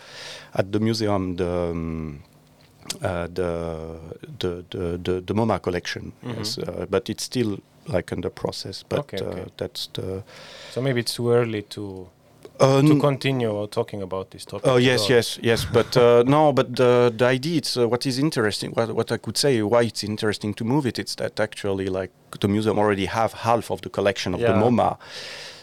at 0.54 0.73
the 0.73 0.80
museum 0.80 1.37
the. 1.37 1.50
Um, 1.70 2.23
uh, 3.02 3.26
the, 3.35 3.99
the 4.38 4.64
the 4.70 4.99
the 5.04 5.20
the 5.20 5.35
MoMA 5.35 5.58
collection, 5.61 6.12
Mhm. 6.25 6.38
yes, 6.38 6.58
uh, 6.58 6.87
but 6.90 7.08
it's 7.11 7.23
still 7.25 7.58
like 7.87 8.14
under 8.14 8.30
process. 8.30 8.82
But 8.88 8.99
Okay, 9.00 9.18
okay. 9.20 9.40
Uh, 9.42 9.49
that's 9.58 9.88
the 9.92 10.23
So 10.73 10.80
maybe 10.80 11.00
it's 11.00 11.14
too 11.14 11.30
early 11.30 11.62
to 11.62 12.08
uh, 12.61 12.83
to 12.83 12.99
continue 13.00 13.67
talking 13.71 14.03
about 14.03 14.31
this 14.31 14.45
topic. 14.45 14.67
Oh 14.67 14.77
yes, 14.77 15.09
yes, 15.09 15.38
yes. 15.43 15.65
But 15.65 15.97
uh, 15.97 16.23
no, 16.27 16.53
but 16.53 16.77
the 16.77 17.12
the 17.17 17.25
idea. 17.25 17.59
It's 17.59 17.77
uh, 17.77 17.88
what 17.88 18.07
is 18.07 18.19
interesting. 18.19 18.71
What 18.73 18.93
what 18.95 19.12
I 19.12 19.17
could 19.19 19.37
say 19.37 19.62
why 19.62 19.83
it's 19.83 20.03
interesting 20.05 20.55
to 20.55 20.65
move 20.65 20.87
it. 20.88 20.99
It's 20.99 21.15
that 21.17 21.41
actually 21.41 21.87
like 21.88 22.11
the 22.41 22.49
museum 22.49 22.79
already 22.79 23.07
have 23.07 23.33
half 23.33 23.71
of 23.71 23.81
the 23.81 23.88
collection 23.91 24.35
of 24.35 24.41
Yeah. 24.41 24.53
the 24.53 24.59
MoMA. 24.59 24.97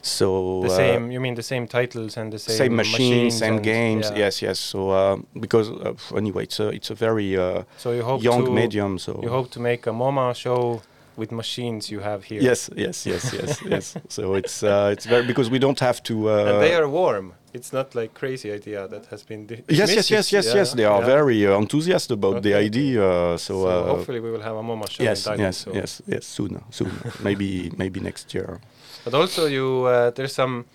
So 0.02 0.62
The 0.62 0.68
uh, 0.74 0.75
same. 0.75 1.12
You 1.12 1.20
mean 1.20 1.36
the 1.36 1.44
same 1.44 1.68
titles 1.68 2.18
and 2.18 2.32
the 2.32 2.38
same, 2.40 2.58
same 2.58 2.75
machines, 2.75 3.38
same 3.38 3.56
and- 3.56 3.64
games. 3.64 4.06
yeah. 4.12 4.18
Yes, 4.25 4.42
yes. 4.42 4.60
So 4.60 4.90
uh, 4.92 5.18
because 5.40 5.70
uh, 5.72 5.94
anyway, 6.18 6.44
it's 6.44 6.60
a 6.60 6.68
it's 6.70 6.92
a 6.92 6.96
very 6.96 7.36
uh, 7.38 7.64
So 7.78 7.92
you 7.92 8.04
hope 8.04 8.24
young 8.24 8.46
to 8.46 8.52
medium. 8.52 9.00
So 9.00 9.20
you 9.24 9.30
hope 9.30 9.50
to 9.52 9.60
make 9.60 9.88
a 9.88 9.92
MoMA 9.94 10.34
show 10.36 10.82
with 11.17 11.31
machines 11.31 11.89
you 11.89 12.00
have 12.01 12.24
here. 12.24 12.41
Yes, 12.41 12.69
yes, 12.75 13.05
yes, 13.05 13.34
yes, 13.34 13.62
yes. 13.69 13.95
So 14.10 14.36
it's 14.36 14.63
uh, 14.63 14.89
it's 14.93 15.05
very 15.05 15.25
because 15.25 15.50
we 15.50 15.60
don't 15.60 15.79
have 15.79 16.01
to. 16.03 16.29
Uh, 16.29 16.45
and 16.45 16.62
they 16.62 16.75
are 16.75 16.88
warm. 16.88 17.34
It's 17.53 17.72
not 17.72 17.95
like 17.95 18.13
crazy 18.13 18.51
idea 18.51 18.88
that 18.88 19.05
has 19.07 19.24
been. 19.24 19.48
Yes, 19.69 19.95
yes, 19.95 20.10
yes, 20.10 20.31
yes, 20.31 20.45
Yeah, 20.45 20.55
yes. 20.55 20.74
They 20.74 20.84
are 20.86 21.00
yeah. 21.00 21.05
very 21.15 21.48
uh, 21.48 21.57
enthusiastic 21.57 22.15
about 22.15 22.43
the 22.43 22.53
idea. 22.53 23.01
Uh, 23.01 23.38
so, 23.38 23.53
So, 23.53 23.67
uh, 23.67 23.95
hopefully 23.95 24.19
we 24.19 24.29
will 24.31 24.41
have 24.41 24.57
a 24.57 24.63
MoMA 24.63 24.88
show 24.89 25.03
yes, 25.03 25.25
in 25.27 25.39
yes, 25.39 25.57
so. 25.57 25.74
yes, 25.74 26.01
yes. 26.05 26.25
Soon, 26.25 26.62
sooner. 26.69 26.91
maybe, 27.24 27.72
maybe 27.77 28.00
next 28.00 28.34
year. 28.34 28.60
But 29.05 29.13
also 29.13 29.45
you 29.45 29.86
uh, 29.86 30.12
there's 30.15 30.34
some 30.34 30.65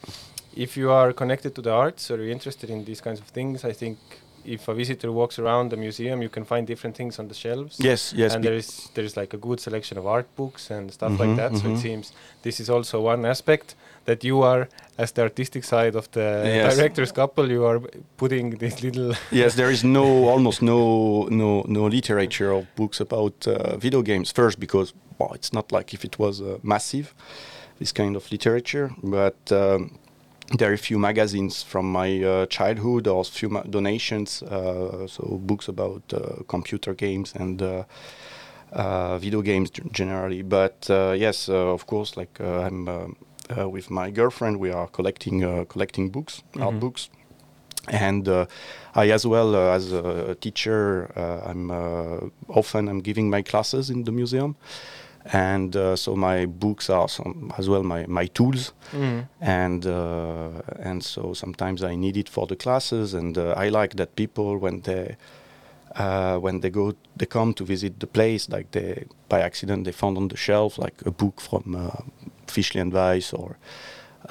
if 0.56 0.76
you 0.76 0.90
are 0.90 1.12
connected 1.12 1.54
to 1.54 1.62
the 1.62 1.70
arts 1.70 2.10
or 2.10 2.16
you're 2.16 2.32
interested 2.32 2.70
in 2.70 2.84
these 2.84 3.00
kinds 3.00 3.20
of 3.20 3.26
things, 3.26 3.64
I 3.64 3.72
think 3.72 3.98
if 4.44 4.68
a 4.68 4.74
visitor 4.74 5.10
walks 5.12 5.38
around 5.38 5.70
the 5.70 5.76
museum, 5.76 6.22
you 6.22 6.28
can 6.28 6.44
find 6.44 6.66
different 6.66 6.96
things 6.96 7.18
on 7.18 7.28
the 7.28 7.34
shelves. 7.34 7.76
Yes, 7.78 8.12
yes. 8.16 8.34
and 8.34 8.44
there 8.44 8.54
is 8.56 8.88
there 8.94 9.04
is 9.04 9.16
like 9.16 9.34
a 9.34 9.38
good 9.38 9.60
selection 9.60 9.98
of 9.98 10.06
art 10.06 10.26
books 10.36 10.70
and 10.70 10.90
stuff 10.92 11.18
like 11.20 11.30
Mhm, 11.30 11.36
that. 11.36 11.56
So 11.58 11.66
it 11.68 11.74
mhm. 11.74 11.82
seems 11.82 12.12
this 12.42 12.60
is 12.60 12.68
also 12.70 13.00
one 13.00 13.28
aspect 13.28 13.74
that 14.04 14.24
you 14.24 14.42
are, 14.42 14.68
as 14.98 15.12
the 15.12 15.22
artistic 15.22 15.64
side 15.64 15.94
of 15.96 16.08
the 16.10 16.42
Yes. 16.44 16.76
directors 16.76 17.12
couple, 17.12 17.50
you 17.50 17.64
are 17.66 17.80
putting 18.16 18.58
this 18.58 18.82
little. 18.82 19.14
yes, 19.30 19.54
there 19.54 19.70
is 19.72 19.82
no 19.84 20.28
almost 20.28 20.62
no 20.62 21.26
no 21.30 21.64
no 21.66 21.86
literature 21.88 22.52
of 22.52 22.64
books 22.76 23.00
about 23.00 23.46
uh, 23.46 23.76
video 23.80 24.02
games. 24.02 24.32
First, 24.32 24.58
because 24.58 24.94
well, 25.18 25.32
it's 25.34 25.52
not 25.52 25.70
like 25.72 25.94
if 25.94 26.04
it 26.04 26.18
was 26.18 26.40
uh, 26.40 26.58
massive, 26.62 27.14
this 27.78 27.92
kind 27.92 28.16
of 28.16 28.30
literature, 28.32 28.90
but. 29.02 29.36
Um, 29.52 29.98
there 30.58 30.70
are 30.70 30.74
a 30.74 30.78
few 30.78 30.98
magazines 30.98 31.62
from 31.62 31.90
my 31.92 32.22
uh, 32.22 32.46
childhood 32.46 33.06
or 33.06 33.24
few 33.24 33.48
ma- 33.48 33.62
donations, 33.62 34.42
uh, 34.42 35.06
so 35.06 35.38
books 35.42 35.68
about 35.68 36.02
uh, 36.12 36.42
computer 36.48 36.94
games 36.94 37.32
and 37.34 37.62
uh, 37.62 37.84
uh, 38.72 39.18
video 39.18 39.42
games 39.42 39.70
generally. 39.92 40.42
But 40.42 40.88
uh, 40.90 41.12
yes, 41.16 41.48
uh, 41.48 41.72
of 41.72 41.86
course, 41.86 42.16
like 42.16 42.40
uh, 42.40 42.60
I'm 42.66 42.88
uh, 42.88 43.06
uh, 43.56 43.68
with 43.68 43.90
my 43.90 44.10
girlfriend, 44.10 44.58
we 44.58 44.70
are 44.72 44.88
collecting 44.88 45.44
uh, 45.44 45.64
collecting 45.68 46.10
books, 46.10 46.42
art 46.60 46.74
Mhm. 46.74 46.80
books, 46.80 47.10
and 47.88 48.28
uh, 48.28 48.46
I 48.94 49.10
as 49.10 49.24
well 49.26 49.54
uh, 49.54 49.74
as 49.76 49.92
a 49.92 50.34
teacher, 50.40 51.10
uh, 51.16 51.50
I'm 51.50 51.70
uh, 51.70 52.28
often 52.48 52.88
I'm 52.88 53.00
giving 53.00 53.30
my 53.30 53.42
classes 53.42 53.90
in 53.90 54.04
the 54.04 54.12
museum. 54.12 54.54
And 55.32 55.76
uh, 55.76 55.96
so 55.96 56.16
my 56.16 56.46
books 56.46 56.88
are 56.90 57.08
some, 57.08 57.52
as 57.58 57.68
well 57.68 57.82
my, 57.82 58.06
my 58.06 58.26
tools, 58.26 58.72
Mm. 58.92 59.26
and 59.40 59.86
uh, 59.86 60.62
and 60.82 61.04
so 61.04 61.34
sometimes 61.34 61.82
I 61.82 61.94
need 61.96 62.16
it 62.16 62.28
for 62.28 62.46
the 62.46 62.56
classes, 62.56 63.14
and 63.14 63.36
uh, 63.38 63.54
I 63.56 63.68
like 63.70 63.94
that 63.96 64.16
people 64.16 64.58
when 64.58 64.80
they 64.82 65.16
uh, 65.96 66.38
when 66.42 66.60
they 66.60 66.70
go 66.70 66.92
they 67.16 67.26
come 67.26 67.52
to 67.54 67.64
visit 67.64 68.00
the 68.00 68.06
place, 68.06 68.48
like 68.48 68.70
they 68.70 69.04
by 69.28 69.40
accident 69.40 69.84
they 69.84 69.92
found 69.92 70.16
on 70.16 70.28
the 70.28 70.36
shelf 70.36 70.78
like 70.78 70.94
a 71.06 71.10
book 71.10 71.40
from 71.40 71.74
uh, 71.76 71.90
Fishley 72.46 72.80
and 72.80 72.92
Weiss 72.92 73.32
or 73.32 73.56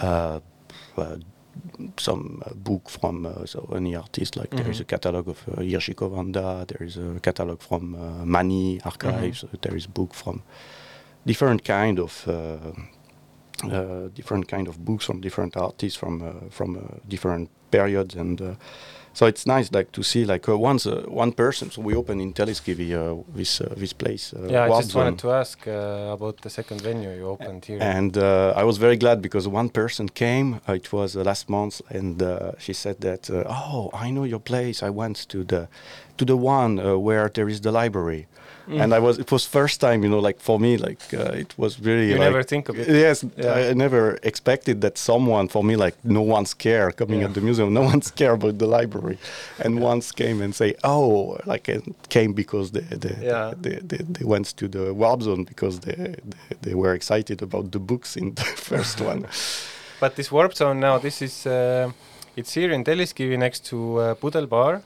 uh, 0.04 0.40
uh, 0.98 1.16
some 1.98 2.42
uh, 2.46 2.54
book 2.56 2.90
from 2.90 3.26
uh, 3.26 3.46
so 3.46 3.68
any 3.76 3.96
artist 3.96 4.36
like 4.36 4.56
there 4.56 4.70
is 4.72 4.78
Mhm. 4.80 4.82
a 4.82 4.86
catalog 4.86 5.28
of 5.28 5.38
uh, 5.48 6.08
Wanda, 6.10 6.66
there 6.68 6.88
is 6.88 6.98
a 6.98 7.20
catalog 7.22 7.60
from 7.62 7.96
uh, 7.96 8.26
Mani 8.26 8.80
archives, 8.84 9.46
there 9.62 9.76
is 9.78 9.86
a 9.86 9.90
book 9.90 10.14
from 10.14 10.42
different 11.30 11.62
kind 11.64 12.00
of 12.00 12.12
uh, 12.28 12.34
uh, 13.64 14.10
different 14.16 14.46
kind 14.48 14.68
of 14.68 14.76
books 14.86 15.06
from 15.06 15.22
different 15.22 15.54
artists 15.58 15.98
from 16.00 16.22
uh, 16.22 16.32
from 16.50 16.70
uh, 16.76 16.82
different 17.08 17.50
periods 17.72 18.16
and 18.16 18.42
uh, 18.42 18.54
so 19.14 19.26
it's 19.26 19.46
nice 19.46 19.68
like 19.78 19.90
to 19.92 20.02
see 20.04 20.24
like 20.34 20.46
uh, 20.52 20.58
once 20.70 20.90
uh, 20.90 21.04
one 21.24 21.32
person 21.32 21.70
so 21.72 21.82
we 21.82 21.94
open 21.96 22.20
in 22.20 22.34
Teleskivi 22.34 22.90
uh, 22.94 23.24
this 23.36 23.62
uh, 23.62 23.68
this 23.82 23.94
place 23.94 24.34
Yeah, 24.50 24.66
I 24.66 24.82
just 24.82 24.96
wanted 24.96 25.20
to 25.20 25.32
ask 25.32 25.68
uh, 25.68 26.14
about 26.18 26.36
the 26.42 26.50
second 26.50 26.82
venue 26.82 27.12
you 27.20 27.28
opened 27.36 27.66
here. 27.66 27.80
And 27.98 28.14
uh, 28.18 28.62
I 28.62 28.64
was 28.64 28.78
very 28.78 28.98
glad 28.98 29.18
because 29.22 29.50
one 29.50 29.70
person 29.70 30.08
came. 30.10 30.48
Uh, 30.68 30.76
it 30.76 30.88
was 30.92 31.16
uh, 31.16 31.24
last 31.24 31.50
month, 31.50 31.82
and 31.90 32.22
uh, 32.22 32.30
she 32.58 32.74
said 32.74 32.96
that, 33.08 33.30
uh, 33.30 33.44
"Oh, 33.74 33.90
I 34.06 34.08
know 34.12 34.26
your 34.26 34.42
place. 34.52 34.78
I 34.88 34.92
went 35.02 35.18
to 35.28 35.38
the 35.44 35.62
to 36.18 36.26
the 36.26 36.36
one 36.36 36.80
uh, 36.80 36.86
where 37.08 37.30
there 37.30 37.50
is 37.52 37.60
the 37.62 37.72
library." 37.72 38.26
Mm. 38.70 38.82
And 38.84 38.94
I 38.94 39.00
was. 39.00 39.18
It 39.20 39.32
was 39.32 39.46
first 39.48 39.80
time, 39.82 40.04
you 40.04 40.10
know, 40.10 40.20
like 40.28 40.40
for 40.40 40.60
me, 40.60 40.78
like 40.78 41.02
uh, 41.14 41.42
it 41.44 41.54
was 41.58 41.80
really. 41.80 42.06
you 42.10 42.18
like, 42.20 42.30
never 42.30 42.44
think 42.44 42.70
of 42.70 42.76
it. 42.80 42.88
Yes, 42.88 43.26
Yeah. 43.38 43.72
I, 43.72 43.74
never 43.74 44.18
expected 44.24 44.82
that 44.82 44.98
someone 44.98 45.48
for 45.50 45.64
me 45.64 45.76
like 45.86 45.96
no 46.04 46.22
one's 46.22 46.54
care 46.54 46.92
coming 46.92 47.20
Yeah. 47.22 47.28
at 47.30 47.34
the 47.34 47.42
museum, 47.42 47.74
no 47.74 47.82
one's 47.94 48.12
care 48.12 48.34
about 48.34 48.58
the 48.60 48.68
library, 48.68 49.18
and 49.64 49.80
once 49.82 50.12
came 50.14 50.44
and 50.46 50.54
say, 50.54 50.76
oh, 50.84 51.38
like 51.46 51.68
it 51.76 51.84
came 52.10 52.34
because 52.34 52.72
they 52.72 52.86
they, 52.98 53.16
Yeah. 53.26 53.54
they, 53.64 53.80
they, 53.90 54.04
they 54.16 54.26
went 54.26 54.46
to 54.58 54.68
the 54.68 54.94
warp 54.94 55.22
zone 55.22 55.44
because 55.46 55.80
they, 55.80 55.96
they 55.96 56.56
they 56.62 56.74
were 56.76 56.94
excited 56.96 57.42
about 57.42 57.72
the 57.72 57.80
books 57.80 58.16
in 58.18 58.34
the 58.36 58.44
first 58.70 59.02
one. 59.02 59.26
But 60.00 60.16
this 60.16 60.32
warp 60.32 60.54
zone 60.56 60.80
now, 60.80 61.00
this 61.00 61.22
is 61.22 61.46
uh, 61.46 61.92
it's 62.36 62.54
here 62.58 62.72
in 62.76 62.84
Telliskivi 62.84 63.38
next 63.38 63.66
to 63.70 63.78
uh, 64.00 64.16
Pudel 64.22 64.48
Bar. 64.48 64.82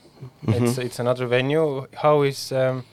It's 0.48 0.78
Mhm. 0.78 0.86
it's 0.86 1.00
another 1.00 1.28
venue. 1.28 1.86
How 2.04 2.24
is 2.24 2.52
um, 2.52 2.84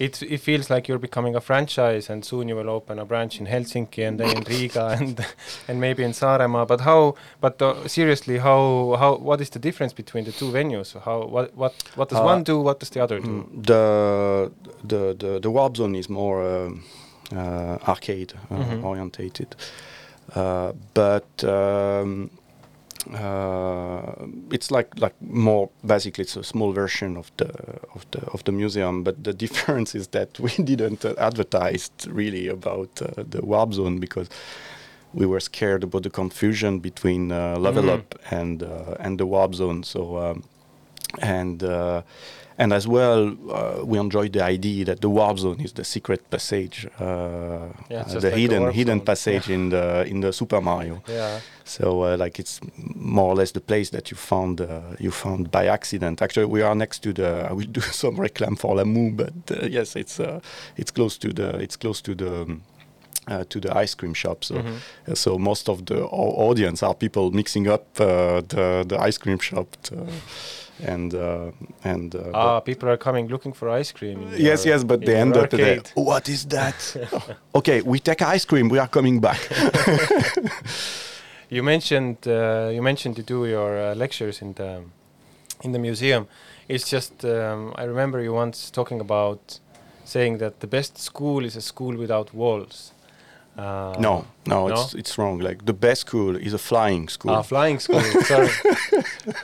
it 0.00 0.22
it 0.22 0.40
feels 0.40 0.70
like 0.70 0.88
you're 0.88 0.98
becoming 0.98 1.36
a 1.36 1.40
franchise, 1.40 2.12
and 2.12 2.24
soon 2.24 2.48
you 2.48 2.56
will 2.56 2.70
open 2.70 2.98
a 2.98 3.04
branch 3.04 3.40
in 3.40 3.46
Helsinki 3.46 4.02
and 4.08 4.18
then 4.18 4.30
in 4.36 4.42
Riga 4.44 4.86
and 5.00 5.24
and 5.68 5.78
maybe 5.80 6.02
in 6.02 6.12
Saaremaa. 6.12 6.66
But 6.66 6.80
how? 6.80 7.14
But 7.40 7.60
uh, 7.62 7.86
seriously, 7.88 8.38
how 8.38 8.96
how 8.98 9.16
what 9.28 9.40
is 9.40 9.50
the 9.50 9.58
difference 9.58 9.92
between 9.94 10.24
the 10.24 10.32
two 10.32 10.50
venues? 10.52 10.94
How 11.04 11.26
what 11.26 11.54
what 11.56 11.72
what 11.96 12.08
does 12.08 12.18
Uh, 12.20 12.24
one 12.32 12.42
do? 12.44 12.60
What 12.62 12.80
does 12.80 12.90
the 12.90 13.02
other 13.02 13.20
do? 13.20 13.28
Mm, 13.28 13.66
The 13.66 14.50
the 14.88 15.14
the, 15.18 15.38
the 15.40 15.50
warp 15.50 15.76
zone 15.76 15.94
is 15.98 16.08
more 16.08 16.42
um, 16.66 16.82
uh, 17.36 17.76
arcade 17.88 18.32
uh, 18.50 18.56
Mhm. 18.56 18.84
orientated, 18.84 19.48
uh, 20.34 20.72
but 20.94 21.44
um, 21.44 22.30
uh, 22.36 22.39
it's 24.52 24.70
like 24.70 24.88
like 24.98 25.14
more 25.20 25.70
basically 25.84 26.22
it's 26.22 26.36
a 26.36 26.42
small 26.44 26.72
version 26.72 27.16
of 27.16 27.30
the 27.36 27.48
of 27.94 28.04
the 28.10 28.20
of 28.32 28.42
the 28.44 28.52
museum. 28.52 29.02
But 29.04 29.24
the 29.24 29.32
difference 29.46 29.94
is 29.94 30.08
that 30.08 30.38
we 30.40 30.50
didn't 30.64 31.04
uh, 31.04 31.14
advertise 31.18 31.90
really 32.08 32.48
about 32.48 33.00
uh, 33.02 33.24
the 33.30 33.40
warp 33.44 33.74
zone 33.74 33.98
because 34.00 34.28
we 35.12 35.26
were 35.26 35.40
scared 35.40 35.82
about 35.84 36.02
the 36.02 36.10
confusion 36.10 36.78
between 36.80 37.32
uh, 37.32 37.56
level 37.58 37.82
Mhm. 37.84 37.94
up 37.98 38.14
and 38.30 38.62
uh, 38.62 38.94
and 39.04 39.18
the 39.18 39.26
warp 39.26 39.54
zone. 39.54 39.82
So 39.82 40.16
um, 40.16 40.42
and 41.18 41.62
uh, 41.62 42.02
and 42.58 42.72
as 42.74 42.86
well, 42.86 43.34
uh, 43.50 43.84
we 43.86 43.98
enjoyed 43.98 44.32
the 44.34 44.44
idea 44.44 44.84
that 44.84 45.00
the 45.00 45.08
warp 45.08 45.38
zone 45.38 45.60
is 45.64 45.72
the 45.72 45.84
secret 45.84 46.28
passage, 46.30 46.86
uh, 47.00 47.68
Yeah, 47.88 48.02
the 48.04 48.20
like 48.20 48.34
hidden 48.34 48.62
warp 48.62 48.74
hidden 48.74 48.98
zone. 48.98 49.04
passage 49.06 49.48
in 49.48 49.70
the 49.70 50.04
in 50.06 50.20
the 50.20 50.30
Super 50.32 50.60
Mario. 50.60 51.02
Yeah. 51.08 51.40
So 51.64 52.02
uh, 52.04 52.16
like 52.18 52.38
it's 52.38 52.60
more 52.94 53.30
or 53.32 53.36
less 53.36 53.52
the 53.52 53.60
place 53.60 53.90
that 53.90 54.10
you 54.10 54.16
found 54.16 54.60
uh, 54.60 54.80
you 54.98 55.10
found 55.10 55.50
by 55.50 55.66
accident. 55.68 56.20
Actually, 56.20 56.46
we 56.46 56.62
are 56.62 56.74
next 56.74 57.02
to 57.02 57.12
the. 57.12 57.46
I 57.50 57.52
will 57.54 57.66
do 57.72 57.80
some 57.80 58.16
reclam 58.16 58.58
for 58.58 58.74
Lamu, 58.76 59.12
but 59.12 59.32
uh, 59.50 59.66
yes, 59.66 59.96
it's 59.96 60.20
uh, 60.20 60.40
it's 60.76 60.90
close 60.90 61.16
to 61.18 61.32
the 61.32 61.58
it's 61.60 61.76
close 61.76 62.02
to 62.02 62.14
the. 62.14 62.42
Um, 62.42 62.62
uh, 63.30 63.44
to 63.48 63.60
the 63.60 63.76
ice 63.84 63.94
cream 63.96 64.14
shop, 64.14 64.44
so 64.44 64.54
Mhm. 64.54 64.76
uh, 65.08 65.14
so 65.14 65.38
most 65.38 65.68
of 65.68 65.84
the 65.84 65.94
au- 66.02 66.50
audience 66.50 66.86
are 66.86 66.94
people 66.94 67.30
mixing 67.30 67.68
up 67.68 67.84
uh, 68.00 68.06
the 68.48 68.84
the 68.88 68.98
ice 69.08 69.18
cream 69.18 69.38
shop, 69.38 69.66
to, 69.82 69.94
and 70.86 71.14
uh, 71.14 71.50
and 71.84 72.14
uh, 72.14 72.20
Ah, 72.34 72.60
people 72.60 72.88
are 72.88 72.96
coming 72.98 73.28
looking 73.30 73.54
for 73.54 73.68
ice 73.80 73.92
cream. 73.92 74.18
Yes, 74.36 74.64
your- 74.64 74.74
yes, 74.74 74.84
but 74.84 75.00
they 75.04 75.16
end 75.20 75.36
up 75.36 75.52
arcade. 75.52 75.90
What 75.94 76.28
is 76.28 76.44
that? 76.46 76.96
okay, 77.54 77.82
we 77.82 77.98
take 77.98 78.22
ice 78.36 78.44
cream. 78.46 78.68
We 78.70 78.78
are 78.80 78.88
coming 78.88 79.20
back. 79.20 79.40
You 81.52 81.62
mentioned 81.64 82.16
uh, 82.28 82.70
you 82.72 82.80
mentioned 82.82 83.18
you 83.18 83.24
do 83.24 83.44
your 83.46 83.76
uh, 83.76 83.94
lectures 83.96 84.40
in 84.42 84.52
the 84.54 84.82
in 85.64 85.72
the 85.72 85.78
museum. 85.78 86.26
It's 86.68 86.88
just 86.92 87.24
um, 87.24 87.72
I 87.76 87.84
remember 87.84 88.20
you 88.22 88.32
once 88.34 88.70
talking 88.70 89.00
about 89.00 89.60
saying 90.04 90.38
that 90.38 90.60
the 90.60 90.66
best 90.68 90.96
school 90.98 91.44
is 91.44 91.56
a 91.56 91.60
school 91.60 91.96
without 91.98 92.32
walls. 92.34 92.92
Uh, 93.60 93.94
no, 94.00 94.24
no, 94.46 94.68
No? 94.68 94.74
it's 94.74 94.94
it's 94.94 95.18
wrong. 95.18 95.38
Like 95.38 95.58
the 95.66 95.72
best 95.72 96.00
school 96.00 96.36
is 96.36 96.54
a 96.54 96.58
flying 96.58 97.08
school. 97.08 97.32
Ah, 97.32 97.42
flying 97.42 97.78
school. 97.78 98.00
Sorry. 98.32 98.48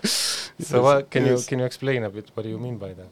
so 0.69 0.83
what 0.83 1.11
can 1.11 1.27
you 1.27 1.37
can 1.49 1.59
you 1.59 1.67
explain 1.67 2.05
a 2.05 2.09
bit? 2.09 2.31
What 2.35 2.45
do 2.45 2.49
you 2.49 2.59
mean 2.59 2.79
by 2.79 2.95
that? 2.95 3.11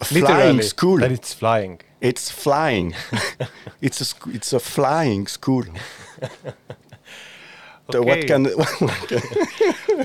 A 0.00 0.04
flying 0.04 0.62
school. 0.62 0.98
That 0.98 1.10
it's 1.12 1.34
flying. 1.34 1.80
It's 2.00 2.30
flying. 2.30 2.94
it's 3.86 4.00
a 4.02 4.06
it's 4.30 4.52
a 4.52 4.60
flying 4.60 5.26
school. 5.26 5.64
The- 7.88 8.02
what 8.02 8.18
Okay. 8.18 8.26
can 8.26 8.46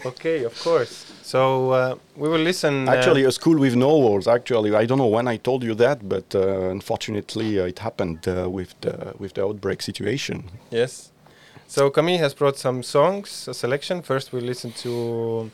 okay, 0.06 0.44
of 0.44 0.54
course. 0.64 1.06
So 1.24 1.72
uh, 1.72 1.96
we 2.16 2.30
will 2.30 2.44
listen. 2.44 2.88
uh, 2.88 2.92
actually 2.92 3.24
a 3.26 3.32
school 3.32 3.58
with 3.60 3.76
no 3.76 3.88
walls? 3.98 4.28
Actually, 4.28 4.76
I 4.76 4.86
don't 4.86 4.98
know 4.98 5.08
when 5.08 5.28
I 5.28 5.38
told 5.38 5.64
you 5.64 5.74
that, 5.76 6.08
but 6.08 6.36
uh, 6.36 6.70
unfortunately, 6.70 7.60
uh, 7.60 7.66
it 7.66 7.80
happened 7.80 8.28
uh, 8.28 8.50
with 8.50 8.76
the 8.82 9.14
with 9.18 9.34
the 9.34 9.44
outbreak 9.44 9.82
situation. 9.82 10.44
Yes. 10.72 11.12
So 11.68 11.90
Camille 11.90 12.20
has 12.20 12.34
brought 12.34 12.58
some 12.58 12.84
songs, 12.84 13.48
a 13.48 13.54
selection. 13.54 14.02
First, 14.02 14.34
we'll 14.34 14.44
listen 14.46 14.72
to 14.84 15.50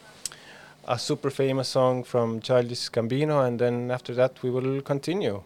a 0.87 0.97
super 0.97 1.29
famous 1.29 1.67
song 1.69 2.03
from 2.03 2.39
Childish 2.41 2.89
Gambino, 2.89 3.45
and 3.47 3.59
then 3.59 3.91
after 3.91 4.15
that, 4.15 4.41
we 4.43 4.49
will 4.49 4.81
continue. 4.81 5.41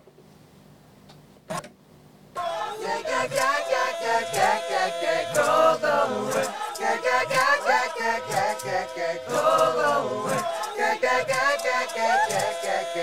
We 12.93 12.99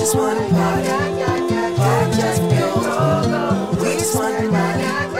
just 0.00 0.16
wanna 0.16 0.48
party. 0.48 0.88
We 3.80 3.90
just 3.98 4.16
wanna 4.16 4.50
party, 4.50 5.19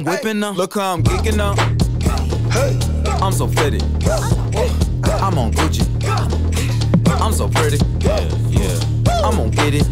I'm 0.00 0.06
whipping 0.06 0.40
now. 0.40 0.52
Look 0.52 0.72
how 0.76 0.94
I'm 0.94 1.02
geeking 1.02 1.36
now. 1.36 1.52
I'm 3.22 3.32
so 3.32 3.46
fitted. 3.46 3.82
I'm 5.20 5.36
on 5.36 5.52
Gucci. 5.52 5.84
I'm 7.20 7.34
so 7.34 7.50
pretty. 7.50 7.76
Yeah, 8.00 8.18
yeah. 8.48 8.80
I'm 9.22 9.36
gonna 9.36 9.50
get 9.50 9.74
it. 9.74 9.86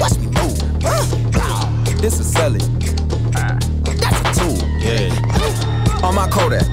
Watch 0.00 0.16
me 0.16 0.28
move. 0.28 2.00
This 2.00 2.20
is 2.20 2.32
Sally. 2.32 2.60
Ah. 3.36 3.58
That's 3.84 4.38
a 4.38 4.40
tool. 4.40 4.56
Yeah. 4.78 6.02
On 6.02 6.14
my 6.14 6.26
Kodak. 6.30 6.64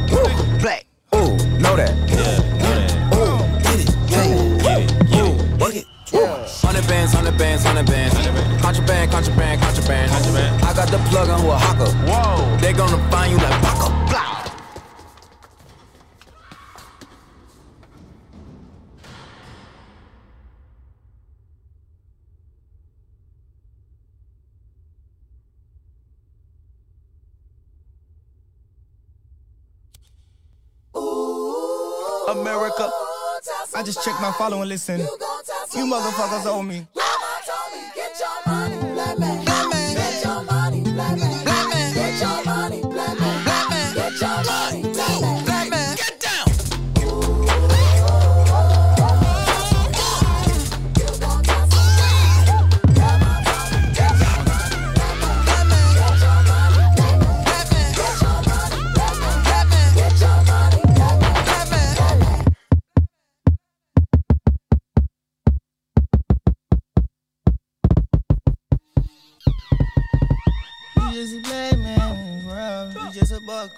Just 33.88 34.04
checked 34.04 34.20
my 34.22 34.34
follow 34.34 34.60
and 34.60 34.68
listen. 34.68 35.00
You 35.00 35.86
motherfuckers 35.86 36.46
owe 36.46 36.62
me. 36.62 36.86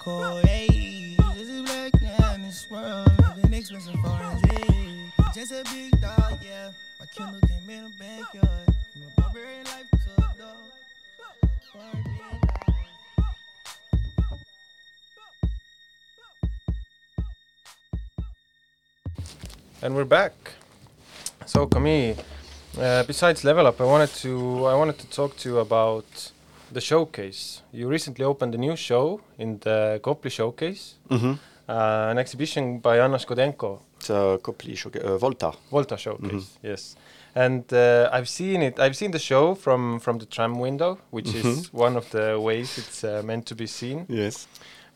You 0.05 1.15
just 1.35 1.65
black 1.65 1.93
in 2.33 2.41
this 2.43 2.65
expensive 3.51 3.95
foreign. 4.01 5.12
Just 5.33 5.51
a 5.51 5.63
big 5.73 5.99
dog, 5.99 6.39
yeah. 6.41 6.71
My 6.99 7.05
came 7.13 7.35
in 7.69 7.91
backyard. 7.99 8.69
Barbarian 9.17 9.65
life 9.65 9.85
dog. 10.38 10.55
And 19.81 19.95
we're 19.95 20.05
back. 20.05 20.33
So 21.45 21.67
Camille, 21.67 22.15
uh, 22.79 23.03
besides 23.03 23.43
Level 23.43 23.67
Up, 23.67 23.81
I 23.81 23.85
wanted 23.85 24.09
to 24.15 24.65
I 24.65 24.75
wanted 24.75 24.97
to 24.99 25.09
talk 25.09 25.35
to 25.38 25.49
you 25.49 25.57
about 25.59 26.31
the 26.71 26.82
showcase. 26.82 27.62
You 27.71 27.88
recently 27.88 28.25
opened 28.25 28.55
a 28.55 28.58
new 28.58 28.75
show 28.75 29.21
in 29.38 29.60
the 29.60 29.99
Kopli 30.03 30.29
Showcase, 30.32 30.95
Mm-hmm. 31.10 31.34
uh, 31.67 32.12
an 32.12 32.17
exhibition 32.17 32.79
by 32.79 32.99
Anna 32.99 33.17
Skodenko, 33.17 33.79
It's 33.97 34.10
a 34.10 34.38
Kopli 34.41 34.75
show- 34.77 34.89
uh, 35.03 35.17
Volta. 35.17 35.51
Volta 35.71 35.97
Showcase. 35.97 36.58
Yes, 36.63 36.95
and 37.36 37.63
uh, 37.73 38.10
I've 38.12 38.27
seen 38.29 38.62
it. 38.63 38.79
I've 38.79 38.95
seen 38.95 39.12
the 39.12 39.19
show 39.19 39.55
from 39.55 39.99
from 39.99 40.17
the 40.19 40.25
tram 40.25 40.60
window, 40.60 40.97
which 41.12 41.34
is 41.36 41.73
one 41.73 41.97
of 41.97 42.10
the 42.12 42.39
ways 42.39 42.77
it's 42.77 43.03
uh, 43.03 43.21
meant 43.25 43.45
to 43.47 43.55
be 43.55 43.67
seen. 43.67 44.05
Yes. 44.10 44.47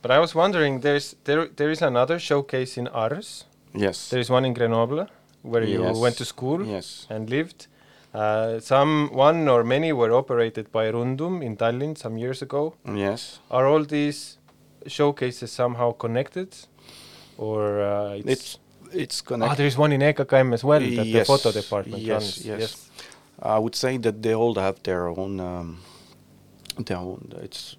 But 0.02 0.12
I 0.12 0.20
was 0.20 0.36
wondering, 0.36 0.82
there's 0.82 1.16
there 1.24 1.48
there 1.56 1.72
is 1.72 1.82
another 1.82 2.20
showcase 2.20 2.78
in 2.80 2.88
Ars. 2.88 3.46
Yes. 3.76 4.10
There 4.10 4.20
is 4.22 4.30
one 4.30 4.46
in 4.48 4.54
Grenoble, 4.54 5.08
where 5.44 5.64
you 5.64 5.84
Yes. 5.84 5.98
went 5.98 6.18
to 6.18 6.26
school. 6.26 6.66
Yes. 6.66 7.08
and 7.10 7.30
lived. 7.30 7.68
Uh, 8.14 8.60
some 8.60 9.10
one 9.12 9.48
or 9.48 9.64
many 9.64 9.92
were 9.92 10.12
operated 10.12 10.72
by 10.72 10.92
Rundum 10.92 11.42
in 11.42 11.58
Tallinn 11.58 11.98
some 11.98 12.18
years 12.18 12.42
ago. 12.42 12.76
Yes. 12.86 13.40
Are 13.50 13.66
all 13.68 13.84
these 13.84 14.38
showcases 14.86 15.52
somehow 15.52 15.94
connected, 15.94 16.56
or 17.38 17.82
uh, 17.82 18.14
it's, 18.14 18.28
It's 18.28 18.58
it's 18.92 19.24
ah, 19.32 19.56
there 19.56 19.66
is 19.66 19.78
one 19.78 19.92
in 19.92 20.02
EKKM 20.02 20.54
as 20.54 20.64
well 20.64 20.80
that 20.80 21.04
the 21.06 21.26
photo 21.26 21.52
department 21.52 22.04
yes, 22.04 22.46
runs. 22.46 22.46
yes. 22.46 22.90
I 23.42 23.58
would 23.58 23.76
say 23.76 23.98
that 23.98 24.22
they 24.22 24.36
all 24.36 24.54
have 24.56 24.84
their 24.84 25.08
own. 25.08 25.40
Um, 25.40 25.80
their 26.78 26.98
own. 26.98 27.32
It's 27.42 27.76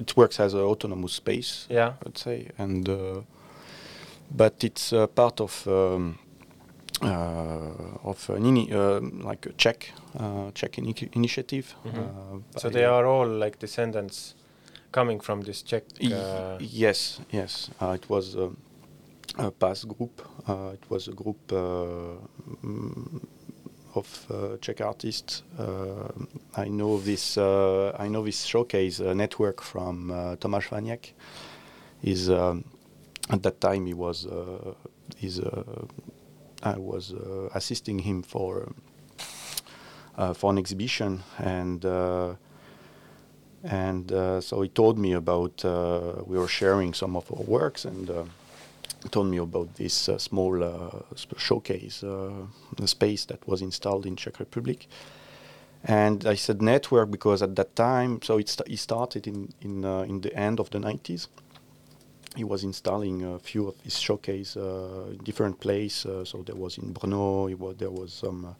it 0.00 0.16
works 0.16 0.40
as 0.40 0.54
an 0.54 0.60
autonomous 0.60 1.12
space. 1.12 1.66
Yeah. 1.68 1.94
I'd 2.06 2.16
say, 2.16 2.48
and 2.56 2.88
uh, 2.88 3.20
but 4.30 4.64
it's 4.64 4.94
part 5.14 5.40
of 5.40 5.66
um, 5.66 6.18
of 7.02 8.30
an 8.30 8.44
ini- 8.44 8.70
uh, 8.72 9.00
like 9.28 9.46
a 9.48 9.52
Czech 9.56 9.92
uh, 10.20 10.50
Czech 10.54 10.78
ini- 10.78 11.08
initiative. 11.16 11.74
Mhm. 11.84 11.98
Uh, 11.98 12.58
So 12.60 12.68
they 12.70 12.84
are 12.86 13.06
all 13.06 13.28
like 13.28 13.58
descendants 13.58 14.34
coming 14.90 15.20
from 15.22 15.42
this 15.42 15.62
Czech. 15.62 15.84
Uh, 16.02 16.58
yes, 16.60 17.20
yes. 17.32 17.70
Uh, 17.80 17.94
it 17.94 18.08
was 18.10 18.34
um, 18.36 18.56
a 19.38 19.50
PAS 19.50 19.84
group. 19.84 20.22
Uh, 20.48 20.72
it 20.74 20.90
was 20.90 21.08
a 21.08 21.12
group 21.12 21.52
uh, 21.52 21.58
mm, 22.62 23.20
of 23.94 24.26
uh, 24.30 24.56
Czech 24.60 24.80
artists. 24.80 25.42
Uh, 25.58 26.08
I 26.56 26.68
know 26.68 26.98
this. 27.00 27.36
Uh, 27.36 27.92
I 27.98 28.08
know 28.08 28.24
this 28.24 28.44
showcase 28.44 29.00
uh, 29.00 29.14
network 29.14 29.62
from 29.62 30.10
uh, 30.10 30.36
Tomasz 30.36 30.68
Waniek. 30.70 31.12
Is 32.02 32.28
um, 32.28 32.64
at 33.30 33.42
that 33.42 33.60
time 33.60 33.86
he 33.86 33.94
was. 33.94 34.26
Uh, 34.26 34.74
is 35.22 35.38
uh, 35.40 35.62
I 36.62 36.78
was 36.78 37.12
uh, 37.12 37.48
assisting 37.54 38.00
him 38.00 38.22
for 38.22 38.72
uh, 40.16 40.34
for 40.34 40.50
an 40.50 40.58
exhibition 40.58 41.22
and. 41.38 41.84
Uh, 41.84 42.34
and 43.64 44.08
so 44.40 44.62
he 44.62 44.68
told 44.68 44.98
me 44.98 45.12
about 45.14 45.64
we 46.28 46.38
were 46.38 46.46
sharing 46.46 46.94
some 46.94 47.16
of 47.16 47.30
our 47.32 47.42
works 47.42 47.84
and 47.84 48.08
told 49.10 49.26
me 49.26 49.38
about 49.38 49.74
this 49.74 50.08
small 50.18 51.04
showcase 51.36 52.04
space 52.84 53.24
that 53.24 53.48
was 53.48 53.60
installed 53.60 54.06
in 54.06 54.14
Czech 54.14 54.38
Republic 54.38 54.86
and 55.84 56.26
I 56.26 56.34
said 56.34 56.60
network 56.60 57.10
because 57.10 57.42
at 57.42 57.56
that 57.56 57.76
time 57.76 58.20
so 58.22 58.38
it 58.38 58.48
st- 58.48 58.78
started 58.78 59.26
in 59.26 59.52
in 59.60 59.84
uh, 59.84 60.02
in 60.02 60.20
the 60.20 60.34
end 60.34 60.60
of 60.60 60.70
the 60.70 60.78
90s 60.78 61.28
he 62.38 62.44
was 62.44 62.62
installing 62.62 63.24
a 63.24 63.38
few 63.38 63.68
of 63.70 63.74
his 63.80 63.98
showcase 63.98 64.56
uh, 64.56 65.10
in 65.10 65.18
different 65.28 65.58
places 65.60 66.06
uh, 66.06 66.24
so 66.24 66.36
there 66.42 66.54
was 66.64 66.78
in 66.78 66.94
Brno 66.94 67.28
was, 67.58 67.76
there 67.76 67.90
was 67.90 68.12
some 68.12 68.44
uh, 68.44 68.54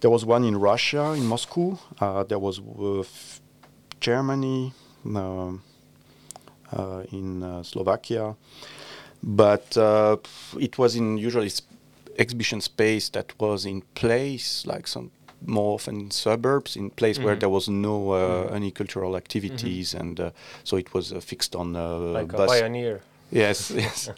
there 0.00 0.10
was 0.10 0.24
one 0.24 0.44
in 0.44 0.56
Russia 0.58 1.04
in 1.20 1.24
Moscow 1.24 1.78
uh, 2.00 2.24
there 2.24 2.38
was 2.38 2.60
Germany, 4.00 4.72
um, 5.14 5.62
uh, 6.72 7.02
in 7.12 7.42
uh, 7.42 7.62
Slovakia, 7.62 8.34
but 9.22 9.76
it 10.58 10.78
was 10.78 10.96
in 10.96 11.18
usually 11.18 11.50
exhibition 12.16 12.60
space 12.60 13.10
that 13.10 13.38
was 13.38 13.66
in 13.66 13.82
place, 13.94 14.66
like 14.66 14.86
some 14.86 15.10
more 15.46 15.74
often 15.74 16.00
in 16.00 16.10
suburbs, 16.10 16.76
in 16.76 16.90
place 16.90 17.18
where 17.18 17.34
Mhm. 17.36 17.40
there 17.40 17.48
was 17.50 17.68
no 17.68 18.10
uh, 18.12 18.54
any 18.54 18.70
cultural 18.70 19.16
activities, 19.16 19.94
and 19.94 20.20
uh, 20.20 20.30
so 20.64 20.76
it 20.76 20.92
was 20.94 21.12
uh, 21.12 21.20
fixed 21.20 21.54
on 21.56 21.76
uh, 21.76 22.20
like 22.20 22.32
a 22.34 22.36
bus. 22.36 22.50
pioneer. 22.60 23.00
Yes, 23.32 23.70
yes. 23.74 24.10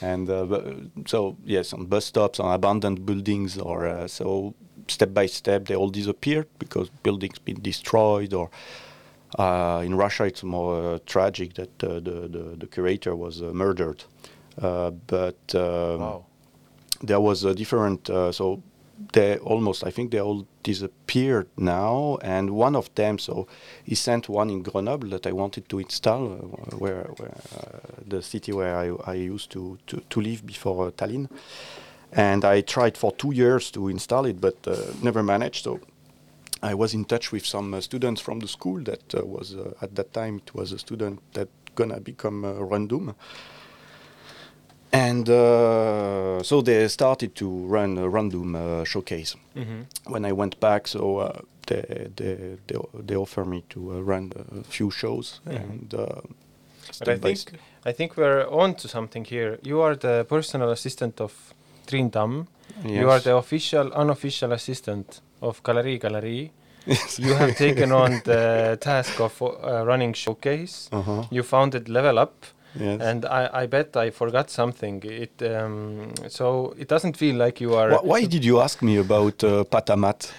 And 0.00 0.28
uh, 0.30 0.44
bu- 0.44 0.90
so 1.06 1.36
yes, 1.44 1.72
on 1.72 1.86
bus 1.86 2.04
stops, 2.04 2.40
on 2.40 2.52
abandoned 2.54 3.04
buildings, 3.06 3.58
or 3.58 3.86
uh, 3.86 4.06
so 4.08 4.54
step 4.88 5.14
by 5.14 5.26
step 5.26 5.66
they 5.66 5.76
all 5.76 5.90
disappeared 5.90 6.46
because 6.58 6.90
buildings 7.02 7.38
been 7.38 7.60
destroyed. 7.62 8.34
Or 8.34 8.50
uh, 9.38 9.82
in 9.84 9.94
Russia, 9.96 10.24
it's 10.24 10.42
more 10.42 10.94
uh, 10.94 10.98
tragic 11.06 11.54
that 11.54 11.82
uh, 11.84 12.00
the, 12.00 12.28
the 12.28 12.56
the 12.58 12.66
curator 12.66 13.14
was 13.16 13.40
uh, 13.42 13.52
murdered. 13.52 14.04
Uh, 14.62 14.90
but 15.06 15.54
um, 15.54 16.00
wow. 16.00 16.24
there 17.08 17.20
was 17.20 17.44
a 17.44 17.54
different 17.54 18.10
uh, 18.10 18.32
so 18.32 18.62
they 19.12 19.38
almost 19.38 19.84
i 19.84 19.90
think 19.90 20.10
they 20.10 20.20
all 20.20 20.46
disappeared 20.62 21.46
now 21.56 22.18
and 22.22 22.50
one 22.50 22.76
of 22.76 22.94
them 22.94 23.18
so 23.18 23.46
he 23.84 23.94
sent 23.94 24.28
one 24.28 24.50
in 24.50 24.62
grenoble 24.62 25.08
that 25.08 25.26
i 25.26 25.32
wanted 25.32 25.68
to 25.68 25.78
install 25.78 26.32
uh, 26.32 26.76
where, 26.76 27.04
where 27.16 27.36
uh, 27.56 27.78
the 28.06 28.22
city 28.22 28.52
where 28.52 28.76
i, 28.76 29.10
I 29.10 29.14
used 29.14 29.50
to, 29.52 29.78
to, 29.86 30.02
to 30.10 30.20
live 30.20 30.44
before 30.46 30.88
uh, 30.88 30.90
tallinn. 30.90 31.28
And 32.12 32.44
i 32.44 32.60
tried 32.60 32.98
for 32.98 33.12
two 33.12 33.32
years 33.32 33.70
to 33.70 33.88
install 33.88 34.26
it 34.26 34.40
but 34.40 34.56
uh, 34.66 34.76
never 35.02 35.22
managed. 35.22 35.64
So 35.64 35.80
i 36.62 36.74
was 36.74 36.92
in 36.92 37.04
touch 37.04 37.32
with 37.32 37.46
some 37.46 37.72
uh, 37.72 37.80
students 37.80 38.20
from 38.20 38.40
the 38.40 38.48
school 38.48 38.82
that 38.82 39.14
uh, 39.14 39.24
was 39.24 39.56
at 39.80 39.94
that 39.94 40.12
time 40.12 40.36
it 40.44 40.54
was 40.54 40.72
a 40.72 40.78
student 40.78 41.20
that 41.32 41.48
gonna 41.74 42.00
become 42.00 42.44
uh, 42.44 42.52
random 42.62 43.14
and 44.92 45.28
uh, 45.28 46.42
so 46.42 46.62
they 46.62 46.88
started 46.88 47.34
to 47.36 47.48
run 47.66 47.98
a 47.98 48.08
random 48.08 48.54
uh, 48.56 48.84
showcase. 48.84 49.36
Mhm. 49.56 49.86
When 50.06 50.24
I 50.24 50.32
went 50.32 50.58
back, 50.60 50.88
so 50.88 51.18
uh, 51.18 51.40
they, 51.66 52.08
they, 52.16 52.56
they, 52.66 52.76
they 53.06 53.16
offered 53.16 53.46
me 53.46 53.62
to 53.70 53.80
uh, 53.92 54.00
run 54.00 54.32
a 54.60 54.64
few 54.64 54.90
shows. 54.90 55.40
Mhm. 55.46 55.56
And 55.56 55.94
uh, 55.94 56.20
But 56.98 57.08
I 57.08 57.18
think 57.18 57.38
I 57.86 57.92
think 57.92 58.16
we're 58.16 58.46
on 58.50 58.74
to 58.74 58.88
something 58.88 59.24
here. 59.24 59.58
You 59.62 59.80
are 59.80 59.96
the 59.96 60.24
personal 60.28 60.70
assistant 60.70 61.20
of 61.20 61.32
Trin 61.86 62.10
Tam. 62.10 62.46
You 62.84 63.10
are 63.10 63.20
the 63.20 63.36
official, 63.36 63.92
unofficial 63.92 64.52
assistant 64.52 65.20
of 65.40 65.62
Galerie 65.62 65.98
Galerie. 65.98 66.50
You 67.18 67.34
have 67.34 67.54
taken 67.56 67.92
on 67.92 68.20
the 68.24 68.76
task 68.80 69.20
of 69.20 69.40
uh, 69.42 69.84
running 69.86 70.14
showcase. 70.14 70.88
Uh-huh. 70.92 71.24
You 71.30 71.42
founded 71.42 71.88
Level 71.88 72.18
Up, 72.18 72.34
Yes. 72.78 73.00
and 73.00 73.24
I, 73.24 73.62
I 73.62 73.66
bet 73.66 73.96
I 73.96 74.10
forgot 74.10 74.50
something. 74.50 75.02
It 75.04 75.42
um, 75.42 76.12
so 76.28 76.74
it 76.78 76.88
doesn't 76.88 77.16
feel 77.16 77.36
like 77.36 77.60
you 77.60 77.74
are. 77.74 77.90
Wh- 77.90 78.04
why 78.04 78.24
did 78.26 78.44
you 78.44 78.60
ask 78.60 78.82
me 78.82 78.98
about 78.98 79.42
uh, 79.44 79.64
Patamat? 79.64 80.30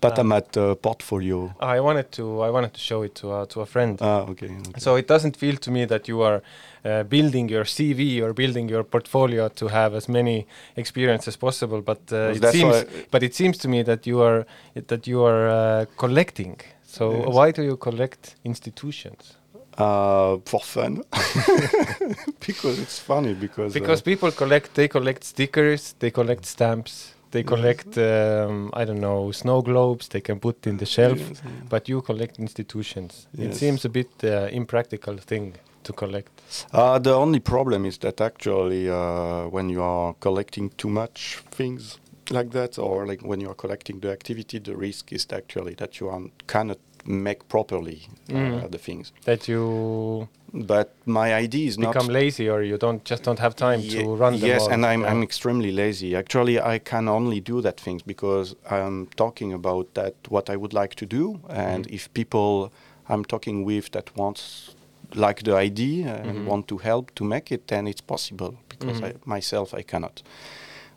Patamat 0.00 0.56
uh, 0.56 0.74
portfolio. 0.74 1.54
I 1.58 1.80
wanted 1.80 2.12
to 2.12 2.42
I 2.42 2.50
wanted 2.50 2.74
to 2.74 2.80
show 2.80 3.02
it 3.02 3.14
to 3.16 3.32
a, 3.34 3.46
to 3.46 3.60
a 3.62 3.66
friend. 3.66 3.98
Ah, 4.00 4.26
okay. 4.28 4.46
okay. 4.68 4.78
So 4.78 4.96
it 4.96 5.08
doesn't 5.08 5.36
feel 5.36 5.56
to 5.56 5.70
me 5.70 5.86
that 5.86 6.06
you 6.06 6.20
are 6.22 6.42
uh, 6.84 7.02
building 7.04 7.48
your 7.48 7.64
CV 7.64 8.20
or 8.22 8.32
building 8.34 8.68
your 8.68 8.84
portfolio 8.84 9.48
to 9.48 9.68
have 9.68 9.94
as 9.96 10.08
many 10.08 10.46
experience 10.76 11.26
as 11.28 11.36
possible. 11.36 11.80
But 11.80 12.00
uh, 12.12 12.34
it 12.36 12.44
seems, 12.52 12.84
but 13.10 13.22
it 13.22 13.34
seems 13.34 13.56
to 13.58 13.68
me 13.68 13.82
that 13.84 14.06
you 14.06 14.20
are 14.20 14.44
that 14.86 15.06
you 15.06 15.24
are 15.24 15.48
uh, 15.48 15.86
collecting. 15.96 16.60
So 16.84 17.10
Yes. 17.10 17.34
why 17.34 17.50
do 17.52 17.62
you 17.62 17.76
collect 17.76 18.36
institutions? 18.44 19.36
Uh, 19.78 20.38
for 20.44 20.60
fun 20.60 21.02
because 22.46 22.78
it's 22.78 22.98
funny 22.98 23.34
because 23.34 23.72
Because 23.72 24.00
uh, 24.00 24.04
people 24.04 24.30
collect, 24.30 24.74
they 24.74 24.88
collect 24.88 25.24
stickers, 25.24 25.94
they 25.98 26.10
collect 26.10 26.44
stamps, 26.44 27.14
they 27.30 27.42
collect 27.42 27.98
um, 27.98 28.70
I 28.72 28.84
don't 28.84 29.00
know 29.00 29.32
snow 29.32 29.60
globes. 29.62 30.08
They 30.08 30.20
can 30.20 30.38
put 30.40 30.66
in 30.66 30.78
the 30.78 30.86
shelf. 30.86 31.18
yes, 31.18 31.42
yeah. 31.44 31.50
But 31.68 31.88
you 31.88 32.00
collect 32.00 32.38
institutions. 32.38 33.26
It 33.36 33.54
seems 33.54 33.84
a 33.84 33.88
bit 33.88 34.10
uh, 34.24 34.48
impractical 34.50 35.16
thing 35.18 35.54
to 35.82 35.92
collect. 35.92 36.30
Uh, 36.72 36.98
the 36.98 37.14
only 37.14 37.40
problem 37.40 37.84
is 37.84 37.98
that 37.98 38.20
actually, 38.20 38.88
uh, 38.88 39.48
when 39.48 39.68
you 39.68 39.82
are 39.82 40.14
collecting 40.14 40.70
too 40.76 40.88
much 40.88 41.42
things 41.50 41.98
like 42.30 42.50
that, 42.50 42.78
or 42.78 43.06
like 43.06 43.22
when 43.22 43.40
you 43.40 43.48
are 43.50 43.54
collecting 43.54 44.00
the 44.00 44.10
activity, 44.10 44.58
the 44.58 44.76
risk 44.76 45.12
is 45.12 45.26
actually 45.32 45.74
that 45.74 46.00
you 46.00 46.08
are, 46.08 46.22
cannot 46.46 46.78
make 47.06 47.38
properly 47.48 48.00
uh, 48.30 48.34
Mm. 48.34 48.70
the 48.70 48.78
things. 48.78 49.12
That 49.24 49.48
you 49.48 50.28
But 50.52 50.88
my 51.04 51.34
idea 51.44 51.66
is 51.68 51.76
not 51.78 51.92
become 51.94 52.12
lazy 52.12 52.48
or 52.48 52.62
you 52.62 52.78
don't 52.78 53.04
just 53.10 53.22
don't 53.24 53.38
have 53.40 53.54
time 53.54 53.80
Ye- 53.80 54.02
to 54.02 54.14
run 54.16 54.38
them 54.38 54.48
Yes, 54.48 54.68
and 54.68 54.84
I'm, 54.86 55.02
Yeah. 55.02 55.10
I'm 55.12 55.22
extremely 55.22 55.70
lazy. 55.72 56.16
Actually, 56.16 56.58
I 56.60 56.78
can 56.78 57.08
only 57.08 57.40
do 57.40 57.60
that 57.62 57.80
things 57.80 58.02
because 58.06 58.54
I'm 58.70 59.06
talking 59.16 59.52
about 59.52 59.86
that 59.94 60.14
what 60.28 60.48
I 60.50 60.56
would 60.56 60.72
like 60.72 60.94
to 60.96 61.06
do, 61.06 61.40
and 61.48 61.86
Mhm. 61.86 61.92
if 61.94 62.08
people 62.14 62.70
I'm 63.08 63.24
talking 63.24 63.66
with 63.66 63.90
that 63.90 64.10
wants 64.16 64.74
like 65.14 65.42
the 65.44 65.54
idea 65.54 66.06
and 66.28 66.38
Mhm. 66.40 66.44
want 66.46 66.66
to 66.68 66.78
help 66.78 67.10
to 67.14 67.24
make 67.24 67.54
it, 67.54 67.66
then 67.68 67.86
it's 67.86 68.00
possible. 68.02 68.50
Because 68.68 69.00
Mhm. 69.00 69.08
I, 69.08 69.14
myself, 69.36 69.74
I 69.74 69.82
cannot. 69.82 70.22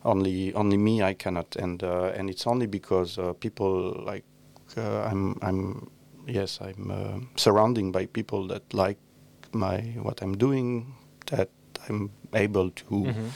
Only, 0.03 0.53
only 0.55 0.77
me, 0.77 1.03
I 1.11 1.13
cannot, 1.13 1.55
and 1.55 1.83
uh, 1.83 2.17
and 2.19 2.29
it's 2.29 2.47
only 2.47 2.67
because 2.67 3.21
uh, 3.21 3.33
people 3.39 4.03
like 4.13 4.23
uh, 4.77 5.11
I'm, 5.11 5.35
I'm, 5.41 5.89
yes, 6.29 6.59
I'm 6.61 6.91
uh, 6.91 7.19
surrounding 7.35 7.91
by 7.91 8.05
people 8.07 8.47
that 8.47 8.73
like 8.73 8.97
my 9.53 9.79
what 10.01 10.21
I'm 10.21 10.37
doing 10.37 10.85
that 11.31 11.49
I'm 11.89 12.09
able 12.33 12.69
to 12.71 12.85
Mhm. 12.85 13.31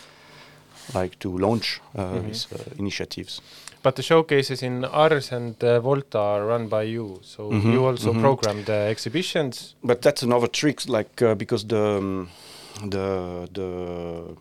like 0.94 1.18
to 1.20 1.38
launch 1.38 1.82
uh, 1.96 2.02
Mhm. 2.02 2.26
these 2.26 2.48
uh, 2.52 2.58
initiatives. 2.78 3.42
But 3.84 3.96
the 3.96 4.02
showcases 4.04 4.62
in 4.64 4.86
Ars 4.86 5.32
and 5.32 5.62
uh, 5.64 5.80
Volta 5.82 6.18
are 6.20 6.46
run 6.46 6.68
by 6.70 6.84
you, 6.84 7.20
so 7.22 7.50
Mhm, 7.52 7.74
you 7.74 7.86
also 7.86 8.14
mhm. 8.14 8.22
program 8.22 8.64
the 8.66 8.88
exhibitions. 8.90 9.76
But 9.84 10.02
that's 10.02 10.24
another 10.24 10.48
trick, 10.48 10.88
like 10.88 11.22
uh, 11.26 11.36
because 11.36 11.68
the 11.68 11.98
um, 11.98 12.30
the 12.82 13.48
the 13.54 14.36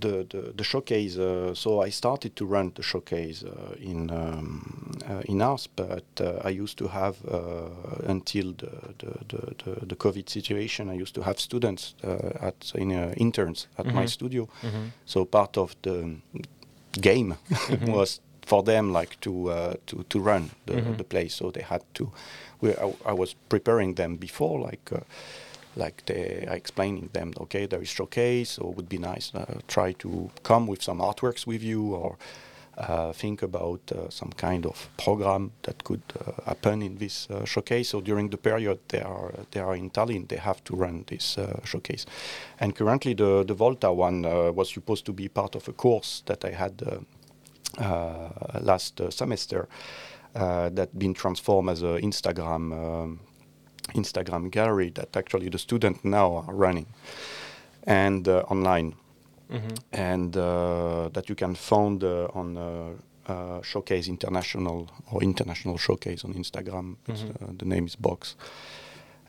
the 0.00 0.26
the, 0.28 0.52
the 0.56 0.64
showcase. 0.64 1.16
Uh, 1.18 1.54
so 1.54 1.80
I 1.80 1.90
started 1.90 2.36
to 2.36 2.44
run 2.46 2.72
the 2.74 2.82
showcase 2.82 3.44
uh, 3.44 3.74
in 3.80 4.10
um, 4.10 4.92
uh, 5.08 5.22
in 5.24 5.40
Ars, 5.42 5.68
but 5.76 6.04
uh, 6.20 6.40
I 6.44 6.50
used 6.50 6.76
to 6.78 6.88
have 6.88 7.16
uh, 7.26 7.70
until 8.10 8.52
the 8.52 8.70
the, 8.98 9.12
the 9.28 9.54
the 9.64 9.86
the 9.86 9.96
COVID 9.96 10.28
situation. 10.28 10.88
I 10.90 10.94
used 11.02 11.14
to 11.14 11.22
have 11.22 11.38
students 11.40 11.94
uh, 12.04 12.46
at 12.48 12.72
in 12.74 12.92
uh, 12.92 13.14
interns 13.16 13.68
at 13.78 13.86
my 13.86 14.04
Mhm. 14.04 14.08
studio. 14.10 14.48
Mhm. 14.62 14.90
So 15.06 15.24
part 15.24 15.56
of 15.58 15.74
the 15.82 16.16
game 17.00 17.34
Mhm. 17.50 17.92
was 17.92 18.20
for 18.46 18.62
them 18.62 18.92
like 18.92 19.16
to 19.20 19.50
uh, 19.50 19.74
to 19.86 20.02
to 20.08 20.20
run 20.20 20.50
the, 20.66 20.74
Mhm. 20.74 20.96
the 20.98 21.04
place. 21.04 21.34
So 21.34 21.50
they 21.50 21.62
had 21.62 21.82
to. 21.94 22.12
We, 22.60 22.70
I, 22.70 22.94
I 23.06 23.12
was 23.12 23.34
preparing 23.48 23.94
them 23.96 24.16
before, 24.16 24.70
like 24.70 24.92
uh, 24.94 25.00
like 25.76 26.04
they 26.06 26.46
I 26.50 26.54
explaining 26.54 27.10
them. 27.12 27.32
Okay, 27.40 27.66
there 27.66 27.82
is 27.82 27.88
showcase, 27.88 28.50
so 28.50 28.70
it 28.70 28.76
would 28.76 28.88
be 28.88 28.98
nice. 28.98 29.34
Uh, 29.34 29.60
try 29.68 29.92
to 29.92 30.30
come 30.42 30.66
with 30.66 30.82
some 30.82 30.98
artworks 30.98 31.46
with 31.46 31.62
you, 31.62 31.94
or 31.94 32.16
uh, 32.78 33.12
think 33.12 33.42
about 33.42 33.80
uh, 33.92 34.08
some 34.08 34.32
kind 34.32 34.66
of 34.66 34.88
program 34.96 35.52
that 35.62 35.84
could 35.84 36.02
uh, 36.18 36.32
happen 36.46 36.82
in 36.82 36.96
this 36.96 37.28
uh, 37.30 37.44
showcase. 37.44 37.90
So 37.90 38.00
during 38.00 38.30
the 38.30 38.38
period 38.38 38.78
they 38.88 39.02
are 39.02 39.32
they 39.50 39.60
are 39.60 39.76
in 39.76 39.90
Tallinn, 39.90 40.28
they 40.28 40.38
have 40.38 40.62
to 40.64 40.76
run 40.76 41.04
this 41.06 41.38
uh, 41.38 41.60
showcase. 41.64 42.06
And 42.60 42.74
currently, 42.74 43.14
the 43.14 43.44
the 43.44 43.54
Volta 43.54 43.92
one 43.92 44.22
was 44.54 44.72
supposed 44.72 45.04
to 45.06 45.12
be 45.12 45.28
part 45.28 45.54
of 45.54 45.68
a 45.68 45.72
course 45.72 46.22
that 46.26 46.44
I 46.44 46.50
had 46.50 46.82
last 48.60 49.00
semester 49.10 49.68
that 50.34 50.98
been 50.98 51.14
transformed 51.14 51.70
as 51.70 51.82
an 51.82 52.00
Instagram 52.00 52.72
um, 52.72 53.20
Instagram 53.94 54.50
gallery 54.50 54.90
that 54.90 55.16
actually 55.16 55.48
the 55.50 55.58
student 55.58 56.04
now 56.04 56.36
are 56.46 56.54
running 56.54 56.86
and 57.86 58.28
uh, 58.28 58.42
online 58.50 58.94
Mhm. 59.50 59.76
and 59.92 60.36
uh, 60.36 61.08
that 61.12 61.28
you 61.28 61.34
can 61.36 61.54
find 61.54 62.02
uh, 62.02 62.28
on 62.34 62.56
uh, 62.56 62.90
uh, 63.28 63.60
Showcase 63.62 64.08
International 64.10 64.86
or 65.10 65.22
International 65.22 65.76
Showcase 65.78 66.24
on 66.24 66.34
Instagram. 66.34 66.96
Mhm. 67.06 67.30
uh, 67.42 67.52
the 67.58 67.64
name 67.66 67.84
is 67.86 67.96
Box. 67.96 68.36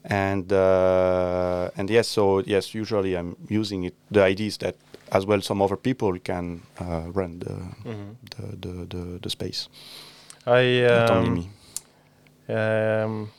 And 0.06 0.52
uh, 0.52 1.70
and 1.78 1.90
yes, 1.90 2.08
so 2.08 2.40
yes, 2.46 2.74
usually 2.76 3.16
I'm 3.18 3.36
using 3.50 3.84
it. 3.86 3.94
The 4.12 4.22
idea 4.32 4.48
is 4.48 4.58
that 4.58 4.76
as 5.12 5.26
well 5.26 5.42
some 5.42 5.62
other 5.64 5.78
people 5.78 6.20
can 6.24 6.62
uh, 6.82 7.12
run 7.14 7.40
the, 7.40 7.56
Mhm. 7.90 8.16
the, 8.36 8.58
the, 8.68 8.86
the 8.88 9.20
the 9.22 9.30
space, 9.30 9.70
I 10.46 10.86
um. 10.86 11.50
Um, 12.50 13.30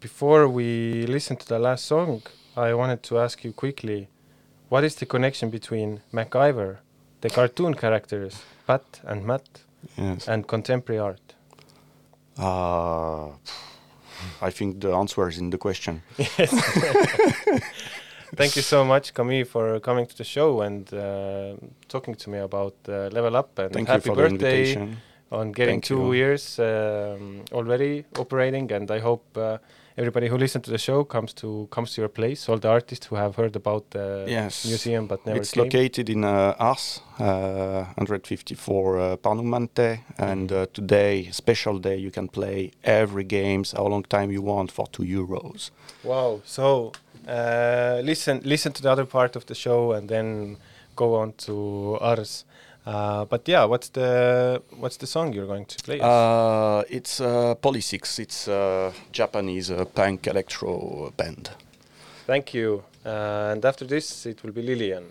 before 0.00 0.48
we 0.48 1.06
listen 1.06 1.36
to 1.36 1.46
the 1.46 1.58
last 1.58 1.84
song, 1.86 2.22
I 2.56 2.74
wanted 2.74 3.02
to 3.04 3.18
ask 3.18 3.44
you 3.44 3.52
quickly, 3.52 4.08
what 4.68 4.84
is 4.84 4.94
the 4.96 5.06
connection 5.06 5.50
between 5.50 6.00
MacGyver, 6.12 6.78
the 7.20 7.30
cartoon 7.30 7.74
characters 7.74 8.42
Pat 8.66 9.00
and 9.04 9.24
Matt, 9.24 9.46
Yes. 9.96 10.28
and 10.28 10.46
contemporary 10.46 10.98
art? 11.00 11.34
Uh, 12.38 13.28
I 14.42 14.50
think 14.50 14.80
the 14.80 14.92
answer 14.92 15.28
is 15.28 15.38
in 15.38 15.50
the 15.50 15.58
question. 15.58 16.02
Yes. 16.18 16.50
Thank 18.34 18.56
you 18.56 18.62
so 18.62 18.84
much, 18.84 19.14
Camille, 19.14 19.44
for 19.44 19.78
coming 19.80 20.04
to 20.06 20.16
the 20.16 20.24
show 20.24 20.60
and 20.62 20.92
uh, 20.92 21.54
talking 21.88 22.14
to 22.16 22.28
me 22.30 22.38
about 22.38 22.74
uh, 22.88 23.08
Level 23.12 23.36
Up 23.36 23.56
and 23.58 23.72
Thank 23.72 23.88
happy 23.88 24.10
you 24.10 24.14
for 24.14 24.22
the 24.22 24.28
birthday 24.30 24.96
on 25.30 25.52
getting 25.52 25.74
Thank 25.76 25.84
two 25.84 26.06
you. 26.08 26.12
years 26.12 26.58
um, 26.58 27.42
already 27.52 28.04
operating. 28.18 28.70
And 28.72 28.90
I 28.90 28.98
hope 28.98 29.24
uh, 29.36 29.58
everybody 29.98 30.28
who 30.28 30.36
listens 30.36 30.64
to 30.64 30.70
the 30.70 30.78
show 30.78 31.04
comes 31.04 31.32
to 31.34 31.68
comes 31.70 31.94
to 31.94 32.00
your 32.02 32.08
place. 32.08 32.48
All 32.48 32.58
the 32.58 32.68
artists 32.68 33.06
who 33.06 33.16
have 33.16 33.36
heard 33.36 33.56
about 33.56 33.90
the 33.90 34.24
Yes. 34.28 34.64
museum 34.66 35.06
but 35.06 35.24
never 35.26 35.38
It's 35.40 35.52
came. 35.52 35.64
located 35.64 36.08
in 36.10 36.24
uh, 36.24 36.54
Ars, 36.58 37.00
uh, 37.18 37.84
154 37.96 38.98
uh, 38.98 39.16
Parnumante, 39.16 40.00
and 40.18 40.52
uh, 40.52 40.66
today, 40.72 41.28
special 41.32 41.78
day, 41.78 41.96
you 41.96 42.10
can 42.10 42.28
play 42.28 42.70
every 42.84 43.24
games 43.24 43.72
how 43.72 43.86
long 43.86 44.04
time 44.04 44.30
you 44.30 44.42
want 44.42 44.70
for 44.72 44.86
two 44.88 45.04
euros. 45.04 45.70
Wow! 46.04 46.40
So 46.44 46.92
uh, 47.28 48.00
listen, 48.04 48.40
listen 48.44 48.72
to 48.72 48.82
the 48.82 48.90
other 48.90 49.06
part 49.06 49.36
of 49.36 49.44
the 49.46 49.54
show, 49.54 49.92
and 49.92 50.08
then 50.08 50.56
go 50.94 51.14
on 51.14 51.32
to 51.46 51.98
Ars. 52.00 52.44
Uh, 52.86 53.24
but 53.24 53.48
yeah, 53.48 53.64
what's 53.64 53.88
the 53.88 54.62
what's 54.78 54.96
the 54.96 55.06
song 55.06 55.32
you're 55.32 55.46
going 55.46 55.64
to 55.64 55.76
play? 55.82 55.98
Uh, 56.00 56.84
it's 56.88 57.20
uh, 57.20 57.54
Polysix. 57.60 58.20
It's 58.20 58.46
a 58.46 58.92
Japanese 59.10 59.72
uh, 59.72 59.84
punk 59.86 60.28
electro 60.28 61.12
band. 61.16 61.50
Thank 62.26 62.54
you. 62.54 62.84
Uh, 63.04 63.50
and 63.52 63.64
after 63.64 63.84
this, 63.84 64.26
it 64.26 64.42
will 64.42 64.52
be 64.52 64.62
Lillian. 64.62 65.04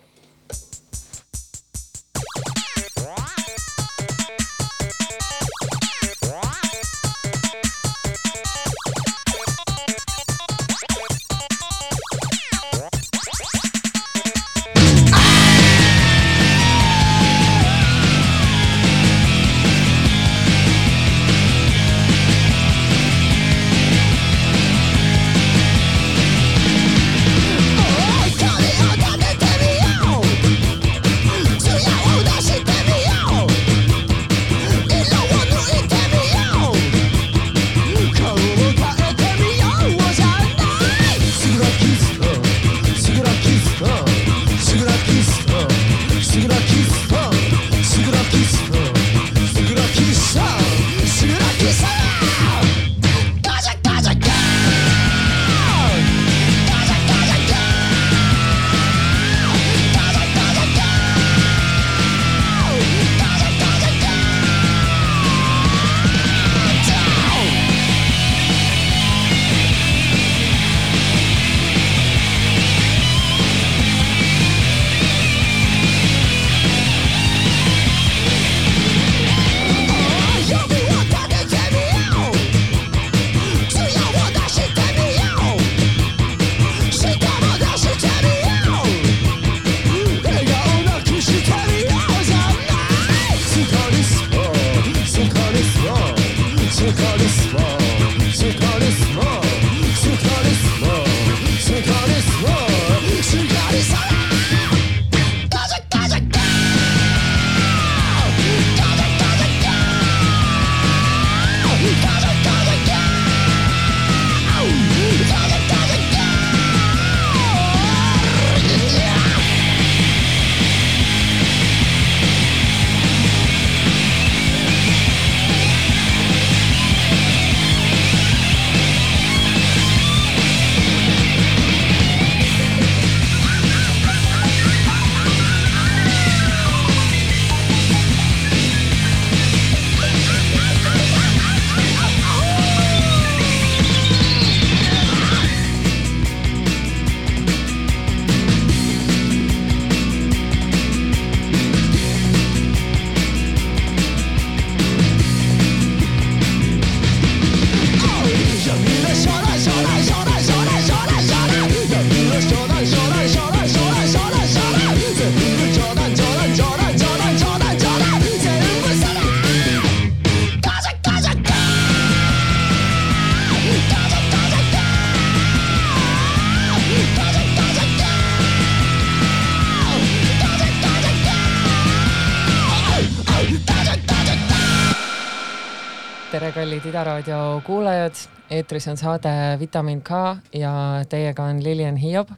Kuulajad, 187.65 188.13
eetris 188.49 188.87
on 188.87 188.97
saade 188.97 189.29
Vitamin 189.59 190.01
K 190.01 190.09
ja 190.53 190.71
teiega 191.09 191.43
on 191.43 191.63
Lilian 191.63 191.97
Hiob 191.97 192.29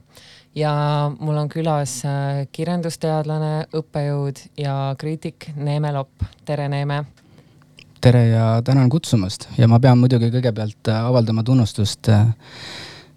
ja 0.56 0.72
mul 1.20 1.36
on 1.36 1.50
külas 1.52 2.00
äh, 2.08 2.46
kirjandusteadlane, 2.52 3.66
õppejõud 3.76 4.40
ja 4.56 4.94
kriitik 4.98 5.50
Neeme 5.56 5.92
Lopp. 5.92 6.24
tere, 6.44 6.68
Neeme. 6.68 7.04
tere 8.00 8.26
ja 8.28 8.62
tänan 8.64 8.88
kutsumast 8.88 9.48
ja 9.58 9.68
ma 9.68 9.80
pean 9.80 9.98
muidugi 9.98 10.30
kõigepealt 10.32 10.88
äh, 10.88 11.04
avaldama 11.04 11.44
tunnustust 11.44 12.08
äh, 12.08 12.26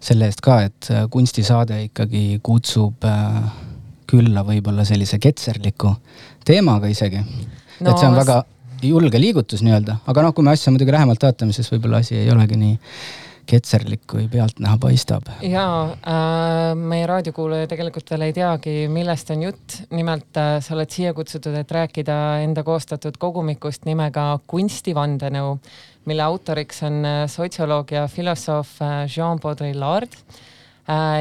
selle 0.00 0.28
eest 0.28 0.44
ka, 0.44 0.60
et 0.68 0.88
kunstisaade 1.10 1.82
ikkagi 1.88 2.40
kutsub 2.42 3.04
külla 4.10 4.42
võib-olla 4.44 4.84
sellise 4.84 5.18
ketserliku 5.18 5.94
teemaga 6.44 6.90
isegi 6.90 7.22
no,. 7.22 7.90
et 7.90 7.96
see 7.96 8.08
on 8.08 8.18
väga 8.18 8.42
julge 8.82 9.20
liigutus 9.20 9.62
nii-öelda, 9.64 10.00
aga 10.06 10.24
noh, 10.26 10.34
kui 10.34 10.44
me 10.46 10.54
asja 10.54 10.72
muidugi 10.74 10.94
lähemalt 10.94 11.22
vaatame, 11.22 11.54
siis 11.54 11.70
võib-olla 11.72 12.02
asi 12.02 12.16
ei 12.18 12.30
olegi 12.32 12.58
nii 12.58 12.78
ketserlik, 13.48 14.04
kui 14.06 14.28
pealtnäha 14.30 14.76
paistab. 14.80 15.26
ja 15.42 15.64
äh, 15.90 16.74
meie 16.78 17.06
raadiokuulaja 17.10 17.66
tegelikult 17.70 18.12
veel 18.14 18.28
ei 18.28 18.34
teagi, 18.36 18.74
millest 18.92 19.32
on 19.34 19.42
jutt. 19.48 19.78
nimelt 19.90 20.38
äh, 20.38 20.54
sa 20.62 20.76
oled 20.76 20.90
siia 20.94 21.14
kutsutud, 21.14 21.56
et 21.58 21.74
rääkida 21.74 22.18
enda 22.44 22.62
koostatud 22.66 23.18
kogumikust 23.18 23.86
nimega 23.88 24.38
Kunstivandenõu, 24.46 25.56
mille 26.06 26.24
autoriks 26.26 26.82
on 26.86 27.02
äh, 27.04 27.20
sotsioloog 27.30 27.92
ja 27.92 28.06
filosoof 28.10 28.78
äh, 28.82 29.04
Jean 29.10 29.42
Baudrillard 29.42 30.18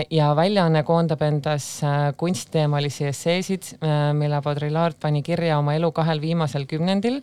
ja 0.10 0.32
väljaanne 0.36 0.84
koondab 0.84 1.22
endas 1.22 1.84
äh, 1.84 2.12
kunstiteemalisi 2.18 3.06
esseesid, 3.12 3.76
mille 4.18 4.42
Baudrillard 4.42 4.98
pani 5.00 5.22
kirja 5.22 5.60
oma 5.60 5.76
elu 5.78 5.92
kahel 5.92 6.22
viimasel 6.22 6.66
kümnendil, 6.66 7.22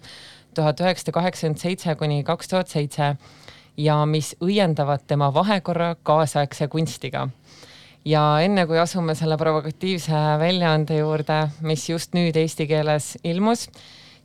tuhat 0.55 0.81
üheksasada 0.81 1.16
kaheksakümmend 1.18 1.62
seitse 1.62 1.94
kuni 1.98 2.22
kaks 2.24 2.48
tuhat 2.48 2.70
seitse 2.70 3.16
ja 3.79 3.98
mis 4.07 4.35
õiendavad 4.42 5.05
tema 5.07 5.31
vahekorra 5.35 5.94
kaasaegse 6.03 6.68
kunstiga. 6.68 7.29
ja 8.05 8.22
enne 8.40 8.64
kui 8.66 8.79
asume 8.79 9.14
selle 9.18 9.37
provokatiivse 9.37 10.18
väljaande 10.40 10.96
juurde, 10.98 11.48
mis 11.61 11.88
just 11.90 12.14
nüüd 12.14 12.37
eesti 12.37 12.66
keeles 12.70 13.16
ilmus, 13.24 13.66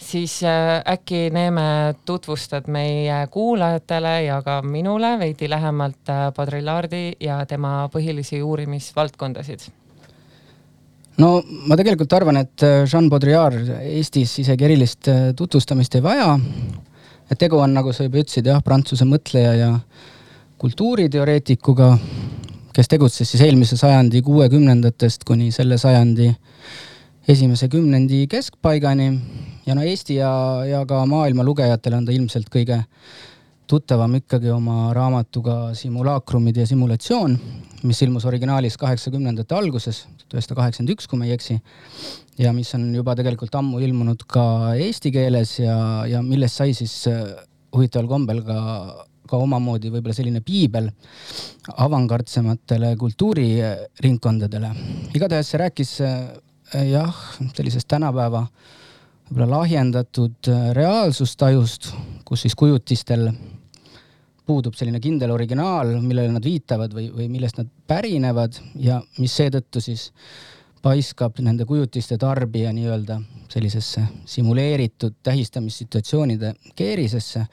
siis 0.04 0.40
äh, 0.44 0.82
äkki 0.94 1.30
Neeme 1.34 1.96
tutvustad 2.06 2.68
meie 2.72 3.28
kuulajatele 3.32 4.16
ja 4.28 4.42
ka 4.46 4.62
minule 4.62 5.16
veidi 5.20 5.50
lähemalt 5.50 6.10
äh, 6.10 6.28
Baudrillardi 6.36 7.06
ja 7.20 7.46
tema 7.46 7.90
põhilisi 7.94 8.42
uurimisvaldkondasid 8.44 9.68
no 11.18 11.36
ma 11.68 11.78
tegelikult 11.80 12.14
arvan, 12.14 12.42
et 12.44 12.64
äh, 12.64 12.84
Jean 12.86 13.10
Baudrillard 13.10 13.76
Eestis 13.82 14.40
isegi 14.46 14.70
erilist 14.70 15.12
tutvustamist 15.38 15.96
ei 15.96 16.04
vaja 16.04 16.34
et 17.32 17.40
tegu 17.40 17.60
on, 17.62 17.74
nagu 17.74 17.94
sa 17.94 18.06
juba 18.06 18.22
ütlesid, 18.22 18.48
jah, 18.50 18.62
Prantsuse 18.64 19.08
mõtleja 19.10 19.54
ja 19.58 19.72
kultuuriteoreetikuga, 20.62 21.90
kes 22.74 22.90
tegutses 22.92 23.30
siis 23.30 23.44
eelmise 23.46 23.78
sajandi 23.80 24.22
kuuekümnendatest 24.26 25.26
kuni 25.28 25.52
selle 25.56 25.80
sajandi 25.82 26.30
esimese 27.28 27.70
kümnendi 27.72 28.26
keskpaigani. 28.32 29.10
Ja 29.66 29.76
no 29.76 29.84
Eesti 29.84 30.18
ja, 30.20 30.32
ja 30.68 30.86
ka 30.86 31.06
maailma 31.10 31.46
lugejatele 31.46 32.00
on 32.00 32.08
ta 32.08 32.16
ilmselt 32.16 32.50
kõige 32.54 32.84
tuttavam 33.70 34.18
ikkagi 34.20 34.52
oma 34.52 34.92
raamatuga 34.94 35.74
Simulaakrumid 35.78 36.58
ja 36.60 36.66
simulatsioon, 36.68 37.38
mis 37.88 38.02
ilmus 38.04 38.26
originaalis 38.30 38.76
kaheksakümnendate 38.78 39.56
alguses, 39.56 40.04
tuhat 40.04 40.36
üheksasada 40.36 40.60
kaheksakümmend 40.60 40.94
üks, 40.96 41.08
kui 41.08 41.20
ma 41.20 41.30
ei 41.30 41.36
eksi 41.38 41.58
ja 42.42 42.52
mis 42.56 42.74
on 42.76 42.90
juba 42.96 43.16
tegelikult 43.18 43.56
ammu 43.56 43.80
ilmunud 43.84 44.26
ka 44.30 44.46
eesti 44.80 45.14
keeles 45.16 45.58
ja, 45.62 45.78
ja 46.10 46.22
millest 46.26 46.60
sai 46.60 46.76
siis 46.78 46.96
äh, 47.12 47.24
huvitaval 47.74 48.10
kombel 48.10 48.44
ka, 48.46 48.60
ka 49.30 49.40
omamoodi 49.42 49.92
võib-olla 49.94 50.18
selline 50.18 50.44
piibel 50.46 50.90
avangardsematele 51.86 52.94
kultuuriringkondadele. 53.00 54.72
igatahes 55.16 55.54
see 55.54 55.62
rääkis 55.62 55.98
äh, 56.06 56.16
jah, 56.92 57.26
sellisest 57.56 57.88
tänapäeva 57.88 58.48
võib-olla 59.34 59.60
lahjendatud 59.64 60.52
äh, 60.52 60.70
reaalsustajust, 60.78 61.92
kus 62.26 62.46
siis 62.46 62.56
kujutistel 62.56 63.32
puudub 64.46 64.76
selline 64.76 65.00
kindel 65.02 65.32
originaal, 65.34 65.96
millele 66.04 66.36
nad 66.36 66.44
viitavad 66.44 66.94
või, 66.94 67.08
või 67.16 67.30
millest 67.32 67.58
nad 67.58 67.70
pärinevad 67.88 68.60
ja 68.78 69.02
mis 69.18 69.34
seetõttu 69.40 69.82
siis 69.82 70.12
äh, 70.12 70.54
paiskab 70.84 71.40
nende 71.44 71.66
kujutiste 71.68 72.18
tarbija 72.20 72.74
nii-öelda 72.76 73.20
sellisesse 73.52 74.04
simuleeritud 74.26 75.16
tähistamissituatsioonide 75.24 76.54
keerisesse. 76.76 77.46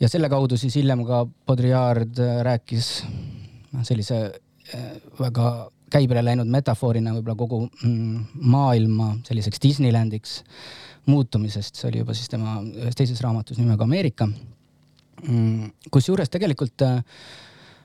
ja 0.00 0.08
selle 0.08 0.28
kaudu 0.28 0.56
siis 0.56 0.74
hiljem 0.76 1.04
ka 1.06 1.24
Baudrillard 1.46 2.18
rääkis 2.42 2.88
noh, 3.72 3.84
sellise 3.86 4.18
eh, 4.74 4.88
väga 5.20 5.70
käibele 5.92 6.24
läinud 6.24 6.50
metafoorina 6.50 7.14
võib-olla 7.14 7.36
kogu 7.38 7.60
mm, 7.84 8.24
maailma 8.34 9.14
selliseks 9.28 9.62
Disneylandiks 9.62 10.42
muutumisest, 11.06 11.78
see 11.78 11.88
oli 11.90 12.02
juba 12.02 12.14
siis 12.14 12.30
tema 12.30 12.60
ühes 12.62 12.98
teises 12.98 13.20
raamatus 13.24 13.58
nimega 13.58 13.84
Ameerika. 13.88 14.28
Mm, 15.22 15.72
kusjuures 15.90 16.30
tegelikult 16.30 16.82
äh, 16.86 17.00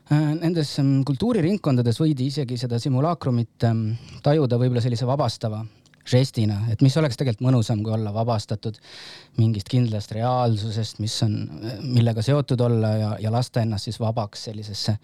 Äh, 0.07 0.35
nendes 0.39 0.69
ähm, 0.79 1.01
kultuuriringkondades 1.03 1.97
võidi 1.99 2.29
isegi 2.31 2.55
seda 2.55 2.77
simulaakrumit 2.79 3.65
ähm, 3.67 3.89
tajuda 4.23 4.55
võib-olla 4.55 4.79
sellise 4.79 5.07
vabastava 5.07 5.65
žestina, 6.07 6.61
et 6.71 6.79
mis 6.79 6.95
oleks 6.95 7.19
tegelikult 7.19 7.43
mõnusam, 7.43 7.81
kui 7.83 7.91
olla 7.91 8.13
vabastatud 8.15 8.79
mingist 9.35 9.67
kindlast 9.67 10.13
reaalsusest, 10.15 11.01
mis 11.03 11.17
on, 11.27 11.35
äh, 11.59 11.81
millega 11.83 12.23
seotud 12.23 12.63
olla 12.63 12.93
ja, 13.01 13.09
ja 13.25 13.33
lasta 13.35 13.65
ennast 13.65 13.89
siis 13.89 13.99
vabaks 13.99 14.47
sellisesse 14.47 14.95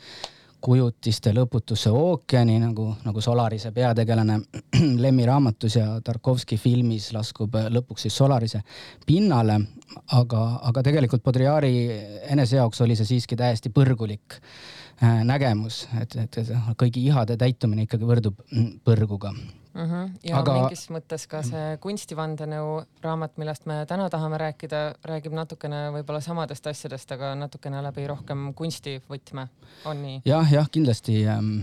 kujutiste 0.63 1.33
lõputusse 1.35 1.91
ookeani 1.91 2.55
nagu, 2.61 2.87
nagu 3.03 3.21
Solarise 3.21 3.73
peategelane 3.75 4.39
Lemmi 5.03 5.25
raamatus 5.27 5.75
ja 5.75 5.87
Tarkovski 6.03 6.57
filmis 6.57 7.09
laskub 7.13 7.57
lõpuks 7.69 8.07
siis 8.07 8.17
Solarise 8.17 8.63
pinnale. 9.05 9.59
aga, 10.11 10.43
aga 10.69 10.83
tegelikult 10.83 11.23
Baudrillardi 11.23 11.89
enese 12.31 12.55
jaoks 12.57 12.81
oli 12.81 12.95
see 12.95 13.11
siiski 13.13 13.35
täiesti 13.35 13.69
põrgulik 13.69 14.39
Äh, 15.01 15.23
nägemus, 15.25 15.87
et, 16.01 16.15
et, 16.15 16.37
et 16.37 16.49
kõigi 16.77 17.01
ihade 17.09 17.35
täitumine 17.39 17.87
ikkagi 17.87 18.05
võrdub 18.05 18.37
mm, 18.45 18.67
põrguga 18.85 19.31
mm. 19.73 19.81
-hmm. 19.81 20.09
ja 20.23 20.39
Aga... 20.39 20.53
mingis 20.53 20.87
mõttes 20.93 21.27
ka 21.29 21.41
see 21.45 21.77
kunstivandenõu 21.83 22.83
raamat, 23.03 23.37
millest 23.37 23.65
me 23.65 23.83
täna 23.89 24.09
tahame 24.09 24.37
rääkida, 24.41 24.83
räägib 25.05 25.33
natukene 25.33 25.85
võib-olla 25.97 26.21
samadest 26.21 26.67
asjadest, 26.67 27.11
aga 27.11 27.33
natukene 27.35 27.81
läbi 27.83 28.07
rohkem 28.07 28.51
kunstivõtme, 28.53 29.47
on 29.85 30.01
nii 30.01 30.21
ja,? 30.25 30.37
jah, 30.37 30.51
jah, 30.59 30.71
kindlasti. 30.71 31.23
Ähm, 31.27 31.55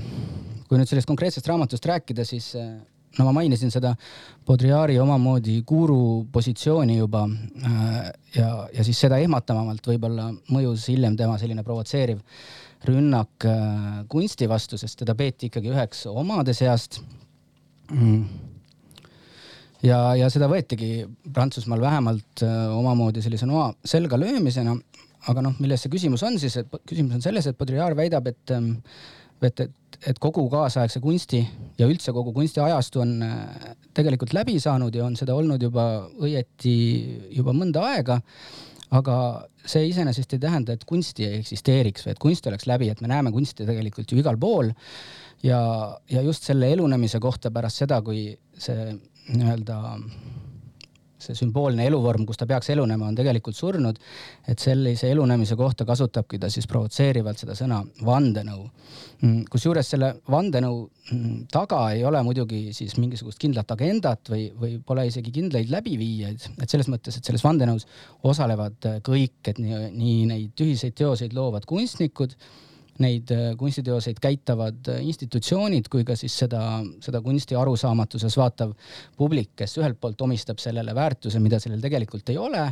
kui 0.69 0.79
nüüd 0.79 0.89
sellest 0.89 1.09
konkreetsest 1.11 1.47
raamatust 1.51 1.87
rääkida, 1.87 2.25
siis 2.25 2.55
äh, 2.59 2.79
no 3.19 3.27
ma 3.27 3.33
mainisin 3.41 3.71
seda 3.75 3.95
Baudrillardi 4.47 4.99
omamoodi 5.03 5.61
guru 5.67 6.27
positsiooni 6.33 6.99
juba 6.99 7.27
äh, 7.27 8.11
ja, 8.37 8.51
ja 8.73 8.85
siis 8.87 9.01
seda 9.01 9.19
ehmatavamalt 9.19 9.87
võib-olla 9.87 10.31
mõjus 10.51 10.89
hiljem 10.93 11.17
tema 11.19 11.39
selline 11.39 11.65
provotseeriv 11.67 12.21
rünnak 12.89 13.45
äh, 13.45 14.05
kunsti 14.09 14.49
vastu, 14.49 14.79
sest 14.81 15.03
teda 15.03 15.15
peeti 15.15 15.51
ikkagi 15.51 15.73
üheks 15.73 16.07
omade 16.11 16.55
seast 16.57 17.03
mm. 17.91 18.24
ja, 19.86 20.01
ja 20.18 20.30
seda 20.32 20.49
võetigi 20.51 21.05
Prantsusmaal 21.32 21.82
vähemalt 21.82 22.45
äh, 22.47 22.57
omamoodi 22.76 23.22
sellise 23.24 23.49
noa 23.51 23.70
selga 23.84 24.18
löömisena. 24.20 24.76
aga 25.28 25.43
noh, 25.45 25.57
milles 25.61 25.82
see 25.84 25.93
küsimus 25.93 26.24
on 26.24 26.38
siis, 26.41 26.57
et 26.57 26.80
küsimus 26.88 27.18
on 27.18 27.24
selles, 27.24 27.47
et 27.47 27.59
Baudrillard 27.59 27.97
väidab, 27.99 28.30
et 28.30 28.55
ähm, 28.57 28.76
et, 29.41 29.61
et, 29.61 29.99
et 30.07 30.18
kogu 30.20 30.43
kaasaegse 30.53 31.01
kunsti 31.01 31.38
ja 31.78 31.86
üldse 31.88 32.12
kogu 32.12 32.32
kunstiajastu 32.36 33.01
on 33.01 33.14
äh, 33.24 33.76
tegelikult 33.97 34.34
läbi 34.36 34.59
saanud 34.61 34.95
ja 34.95 35.07
on 35.07 35.16
seda 35.16 35.36
olnud 35.36 35.62
juba 35.62 35.86
õieti 36.20 36.74
juba 37.36 37.55
mõnda 37.57 37.86
aega 37.95 38.20
aga 38.91 39.16
see 39.70 39.86
iseenesest 39.91 40.34
ei 40.34 40.43
tähenda, 40.43 40.74
et 40.74 40.84
kunsti 40.88 41.26
ei 41.26 41.41
eksisteeriks 41.41 42.07
või 42.07 42.14
et 42.14 42.22
kunst 42.22 42.47
oleks 42.51 42.66
läbi, 42.66 42.91
et 42.91 43.03
me 43.03 43.11
näeme 43.11 43.32
kunsti 43.34 43.66
tegelikult 43.68 44.11
ju 44.11 44.18
igal 44.20 44.38
pool. 44.41 44.72
Ja, 45.43 45.61
ja 46.11 46.22
just 46.22 46.47
selle 46.49 46.72
elunemise 46.72 47.20
kohta 47.20 47.51
pärast 47.51 47.84
seda, 47.84 48.03
kui 48.03 48.28
see 48.59 48.93
nii-öelda 49.30 49.80
see 51.20 51.36
sümboolne 51.36 51.84
eluvorm, 51.88 52.24
kus 52.28 52.38
ta 52.41 52.47
peaks 52.49 52.70
elunema, 52.72 53.09
on 53.11 53.16
tegelikult 53.18 53.57
surnud. 53.57 53.99
et 54.49 54.59
sellise 54.59 55.11
elunemise 55.12 55.57
kohta 55.57 55.84
kasutabki 55.84 56.38
ta 56.41 56.49
siis 56.51 56.66
provotseerivalt 56.66 57.38
seda 57.38 57.55
sõna 57.59 57.80
vandenõu. 58.07 58.64
Mm, 59.20 59.43
kusjuures 59.53 59.91
selle 59.93 60.14
vandenõu 60.30 60.78
mm, 61.12 61.34
taga 61.53 61.82
ei 61.95 62.05
ole 62.09 62.22
muidugi 62.26 62.62
siis 62.76 62.97
mingisugust 62.99 63.38
kindlat 63.43 63.70
agendat 63.76 64.32
või, 64.32 64.49
või 64.62 64.78
pole 64.86 65.07
isegi 65.11 65.32
kindlaid 65.34 65.70
läbiviijaid, 65.72 66.49
et 66.62 66.72
selles 66.72 66.88
mõttes, 66.88 67.18
et 67.18 67.28
selles 67.28 67.45
vandenõus 67.45 67.86
osalevad 68.24 68.91
kõik, 69.07 69.38
et 69.53 69.61
nii, 69.61 69.84
nii 69.93 70.26
neid 70.32 70.64
ühiseid 70.66 70.97
teoseid 70.99 71.36
loovad 71.36 71.68
kunstnikud 71.68 72.36
neid 73.03 73.32
äh, 73.34 73.51
kunstiteoseid 73.61 74.20
käitavad 74.22 74.90
äh, 74.92 75.01
institutsioonid 75.07 75.88
kui 75.92 76.05
ka 76.09 76.16
siis 76.18 76.36
seda, 76.44 76.62
seda 77.03 77.22
kunsti 77.24 77.59
arusaamatuses 77.59 78.36
vaatav 78.40 78.74
publik, 79.18 79.53
kes 79.61 79.78
ühelt 79.80 80.01
poolt 80.01 80.20
omistab 80.26 80.62
sellele 80.62 80.94
väärtuse, 80.96 81.42
mida 81.42 81.61
sellel 81.62 81.82
tegelikult 81.82 82.32
ei 82.32 82.38
ole 82.40 82.64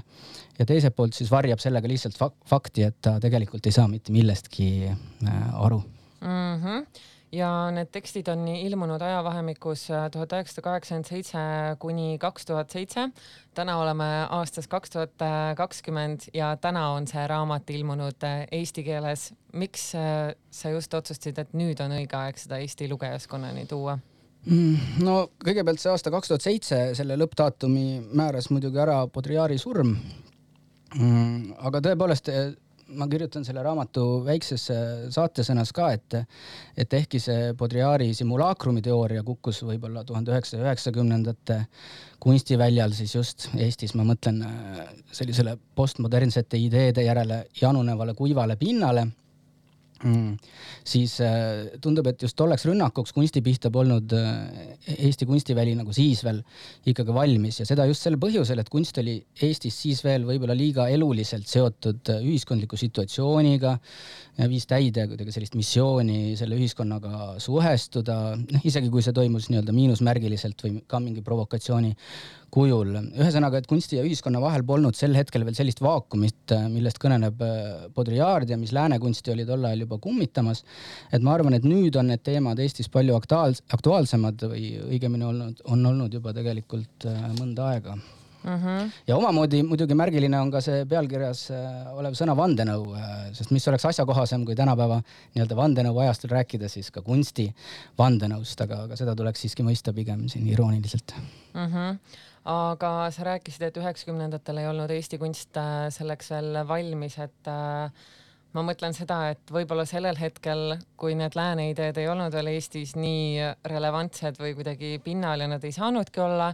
ja 0.59 0.67
teiselt 0.69 0.97
poolt 0.97 1.17
siis 1.17 1.31
varjab 1.33 1.63
sellega 1.63 1.91
lihtsalt 1.91 2.19
fak 2.19 2.37
fakti, 2.49 2.87
et 2.89 2.99
ta 3.05 3.19
tegelikult 3.23 3.67
ei 3.67 3.75
saa 3.75 3.89
mitte 3.91 4.15
millestki 4.15 4.71
äh, 4.89 5.63
aru 5.65 5.81
mm. 6.21 6.65
-hmm. 6.65 6.87
Ja 7.33 7.49
need 7.75 7.91
tekstid 7.93 8.29
on 8.33 8.47
ilmunud 8.49 9.03
ajavahemikus 9.03 9.89
äh, 9.91 10.07
tuhat 10.13 10.33
üheksasada 10.33 10.65
kaheksakümmend 10.65 11.09
seitse 11.09 11.39
kuni 11.79 12.19
kaks 12.21 12.47
tuhat 12.47 12.71
seitse. 12.71 13.09
täna 13.55 13.79
oleme 13.79 14.05
aastas 14.31 14.69
kaks 14.69 14.91
tuhat 14.91 15.25
kakskümmend 15.57 16.29
ja 16.35 16.57
täna 16.57 16.91
on 16.91 17.07
see 17.07 17.27
raamat 17.27 17.71
ilmunud 17.71 18.25
äh, 18.25 18.47
eesti 18.53 18.85
keeles. 18.85 19.33
miks 19.53 19.95
äh, 19.95 20.35
sa 20.51 20.71
just 20.71 20.95
otsustasid, 20.95 21.39
et 21.39 21.53
nüüd 21.53 21.81
on 21.85 21.93
õige 21.99 22.17
aeg 22.17 22.39
seda 22.39 22.59
Eesti 22.59 22.89
lugejaskonnani 22.89 23.67
tuua? 23.67 23.99
Mm, 24.47 25.03
no 25.05 25.19
kõigepealt 25.45 25.83
see 25.83 25.91
aasta 25.93 26.11
kaks 26.15 26.31
tuhat 26.31 26.47
seitse, 26.47 26.79
selle 26.95 27.19
lõppdaatumi 27.19 28.15
määras 28.17 28.49
muidugi 28.51 28.81
ära 28.81 29.03
Baudrillardi 29.07 29.59
surm. 29.59 29.97
Mm, 30.97 31.59
aga 31.59 31.83
tõepoolest 31.85 32.31
ma 32.97 33.09
kirjutan 33.11 33.45
selle 33.45 33.63
raamatu 33.65 34.05
väiksesse 34.25 34.77
saatesõnas 35.13 35.73
ka, 35.77 35.91
et, 35.97 36.17
et 36.77 36.95
ehkki 37.01 37.21
see 37.21 37.53
Baudrillardi 37.59 38.15
simulaakrumi 38.17 38.83
teooria 38.85 39.23
kukkus 39.27 39.61
võib-olla 39.67 40.05
tuhande 40.09 40.33
üheksasaja 40.33 40.65
üheksakümnendate 40.65 41.61
kunstiväljal, 42.23 42.95
siis 42.97 43.15
just 43.15 43.49
Eestis 43.59 43.95
ma 43.99 44.07
mõtlen 44.09 44.41
sellisele 45.13 45.59
postmodernsete 45.79 46.61
ideede 46.61 47.05
järele 47.05 47.45
janunevale 47.61 48.17
kuivale 48.19 48.57
pinnale 48.57 49.09
mm,. 50.05 50.37
siis 50.87 51.19
äh, 51.25 51.79
tundub, 51.83 52.07
et 52.11 52.23
just 52.23 52.37
tolleks 52.39 52.67
rünnakuks 52.69 53.15
kunsti 53.17 53.43
pihta 53.45 53.71
polnud 53.75 54.13
äh, 54.17 54.77
Eesti 54.99 55.27
kunstiväli 55.29 55.75
nagu 55.79 55.95
siis 55.95 56.23
veel 56.27 56.41
ikkagi 56.89 57.15
valmis 57.15 57.61
ja 57.63 57.69
seda 57.69 57.87
just 57.89 58.07
sel 58.07 58.19
põhjusel, 58.21 58.63
et 58.63 58.71
kunst 58.73 58.99
oli 59.03 59.19
Eestis 59.43 59.79
siis 59.85 60.03
veel 60.07 60.27
võib-olla 60.29 60.57
liiga 60.59 60.89
eluliselt 60.93 61.49
seotud 61.51 62.13
äh, 62.15 62.25
ühiskondliku 62.25 62.79
situatsiooniga, 62.79 63.77
viis 64.49 64.69
täide 64.71 65.09
kuidagi 65.11 65.35
sellist 65.35 65.57
missiooni 65.59 66.37
selle 66.39 66.59
ühiskonnaga 66.59 67.39
suhestuda, 67.43 68.19
noh 68.39 68.67
isegi 68.69 68.91
kui 68.93 69.03
see 69.03 69.17
toimus 69.17 69.49
nii-öelda 69.51 69.75
miinusmärgiliselt 69.75 70.63
või 70.63 70.77
ka 70.87 71.01
mingi 71.03 71.25
provokatsiooni 71.27 71.97
kujul. 72.55 72.95
ühesõnaga, 73.13 73.61
et 73.61 73.69
kunsti 73.71 73.99
ja 73.99 74.05
ühiskonna 74.07 74.41
vahel 74.43 74.65
polnud 74.67 74.97
sel 74.97 75.17
hetkel 75.19 75.45
veel 75.47 75.57
sellist 75.59 75.83
vaakumit, 75.85 76.55
millest 76.73 77.01
kõneleb 77.03 77.43
Baudrillard 77.95 78.51
ja 78.51 78.59
mis 78.61 78.73
lääne 78.73 78.99
kunsti 79.03 79.35
oli 79.35 79.47
tol 79.49 79.65
ajal 79.69 79.87
juba 79.87 79.99
kummitamas. 80.03 80.65
et 81.13 81.23
ma 81.23 81.35
arvan, 81.35 81.55
et 81.55 81.65
nüüd 81.65 81.97
on 81.97 82.09
need 82.13 82.23
teemad 82.25 82.59
Eestis 82.59 82.89
palju 82.89 83.17
aktuaals-, 83.19 83.65
aktuaalsemad 83.73 84.49
või 84.53 84.71
õigemini 84.89 85.29
olnud, 85.29 85.65
on 85.65 85.87
olnud 85.87 86.15
juba 86.15 86.33
tegelikult 86.33 87.09
mõnda 87.39 87.73
aega 87.75 87.99
Mm 88.39 88.55
-hmm. 88.55 88.91
ja 89.07 89.17
omamoodi 89.17 89.63
muidugi 89.63 89.95
märgiline 89.95 90.41
on 90.41 90.51
ka 90.51 90.61
see 90.61 90.85
pealkirjas 90.87 91.41
olev 91.93 92.15
sõna 92.15 92.37
vandenõu, 92.37 92.95
sest 93.33 93.51
mis 93.51 93.69
oleks 93.69 93.85
asjakohasem, 93.85 94.45
kui 94.45 94.55
tänapäeva 94.55 95.01
nii-öelda 95.35 95.57
vandenõuajastul 95.57 96.31
rääkida 96.31 96.69
siis 96.69 96.91
ka 96.91 97.03
kunsti 97.03 97.49
vandenõust, 97.99 98.63
aga, 98.63 98.83
aga 98.87 98.97
seda 98.97 99.17
tuleks 99.17 99.41
siiski 99.41 99.67
mõista 99.67 99.93
pigem 99.93 100.29
siin 100.29 100.47
irooniliselt 100.49 101.15
mm. 101.55 101.67
-hmm 101.67 101.99
aga 102.49 102.93
sa 103.13 103.27
rääkisid, 103.29 103.67
et 103.69 103.77
üheksakümnendatel 103.81 104.63
ei 104.63 104.69
olnud 104.71 104.93
Eesti 104.95 105.19
kunst 105.21 105.59
selleks 105.95 106.31
veel 106.33 106.63
valmis, 106.69 107.19
et 107.21 107.51
äh, 107.53 108.07
ma 108.57 108.65
mõtlen 108.65 108.95
seda, 108.97 109.21
et 109.35 109.53
võib-olla 109.53 109.85
sellel 109.89 110.17
hetkel, 110.19 110.79
kui 111.01 111.17
need 111.19 111.37
lääne 111.39 111.69
ideed 111.73 111.99
ei 112.01 112.09
olnud 112.09 112.35
veel 112.35 112.53
Eestis 112.55 112.95
nii 112.97 113.51
relevantsed 113.69 114.41
või 114.41 114.55
kuidagi 114.57 114.97
pinnal 115.05 115.45
ja 115.45 115.51
nad 115.51 115.65
ei 115.65 115.75
saanudki 115.77 116.23
olla, 116.25 116.53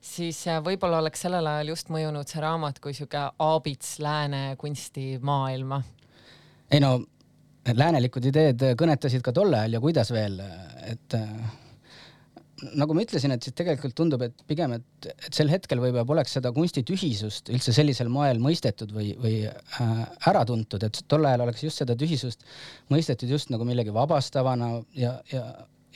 siis 0.00 0.42
võib-olla 0.64 1.00
oleks 1.00 1.24
sellel 1.26 1.48
ajal 1.48 1.72
just 1.74 1.92
mõjunud 1.92 2.28
see 2.28 2.42
raamat 2.44 2.80
kui 2.84 2.96
sihuke 2.96 3.24
aabits 3.38 3.98
lääne 4.04 4.42
kunstimaailma. 4.60 5.80
ei 6.70 6.80
no, 6.84 6.98
läänelikud 7.72 8.30
ideed 8.30 8.68
kõnetasid 8.78 9.24
ka 9.24 9.32
tol 9.36 9.52
ajal 9.54 9.78
ja 9.78 9.80
kuidas 9.80 10.12
veel, 10.12 10.40
et 10.88 11.16
nagu 12.80 12.94
ma 12.96 13.04
ütlesin, 13.04 13.34
et 13.34 13.44
siis 13.44 13.56
tegelikult 13.56 13.94
tundub, 13.98 14.22
et 14.26 14.44
pigem, 14.48 14.74
et, 14.78 15.08
et 15.10 15.36
sel 15.36 15.50
hetkel 15.52 15.80
võib-olla 15.82 16.06
poleks 16.08 16.36
seda 16.38 16.52
kunsti 16.56 16.84
tühisust 16.86 17.50
üldse 17.52 17.74
sellisel 17.76 18.10
moel 18.12 18.40
mõistetud 18.42 18.92
või, 18.94 19.12
või 19.20 19.34
äh, 19.48 20.04
ära 20.30 20.44
tuntud, 20.48 20.84
et 20.86 21.02
tol 21.10 21.28
ajal 21.28 21.46
oleks 21.46 21.64
just 21.66 21.82
seda 21.82 21.96
tühisust 21.98 22.44
mõistetud 22.92 23.30
just 23.30 23.52
nagu 23.54 23.66
millegi 23.68 23.94
vabastavana 23.94 24.72
ja, 24.98 25.16
ja 25.32 25.44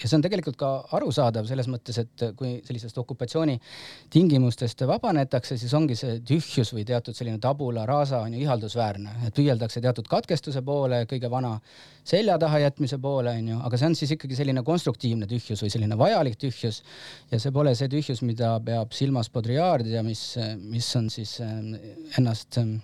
ja 0.02 0.08
see 0.08 0.16
on 0.18 0.24
tegelikult 0.24 0.56
ka 0.58 0.70
arusaadav 0.96 1.46
selles 1.48 1.68
mõttes, 1.70 1.98
et 2.02 2.24
kui 2.38 2.56
sellisest 2.66 2.98
okupatsiooni 2.98 3.54
tingimustest 4.12 4.82
vabanetakse, 4.88 5.58
siis 5.60 5.74
ongi 5.76 5.96
see 5.98 6.18
tühjus 6.26 6.72
või 6.74 6.84
teatud 6.88 7.16
selline 7.16 7.38
tabula 7.42 7.86
rasa 7.86 8.24
on 8.24 8.34
ju 8.34 8.42
ihaldusväärne, 8.42 9.18
et 9.28 9.36
püüeldakse 9.36 9.82
teatud 9.84 10.08
katkestuse 10.10 10.64
poole, 10.66 11.04
kõige 11.10 11.30
vana 11.30 11.54
selja 12.04 12.38
taha 12.42 12.64
jätmise 12.66 12.98
poole, 13.02 13.36
on 13.38 13.52
ju, 13.54 13.60
aga 13.68 13.80
see 13.80 13.90
on 13.90 13.98
siis 13.98 14.14
ikkagi 14.16 14.38
selline 14.38 14.64
konstruktiivne 14.66 15.28
tühjus 15.30 15.62
või 15.64 15.74
selline 15.74 15.98
vajalik 15.98 16.38
tühjus. 16.42 16.82
ja 17.30 17.38
see 17.38 17.54
pole 17.54 17.74
see 17.78 17.90
tühjus, 17.92 18.22
mida 18.26 18.56
peab 18.64 18.92
silmas 18.92 19.30
Baudrillard 19.30 19.86
ja 19.86 20.02
mis, 20.02 20.34
mis 20.58 20.90
on 20.98 21.08
siis 21.10 21.38
äh, 21.44 21.54
ennast 22.18 22.58
äh, 22.58 22.74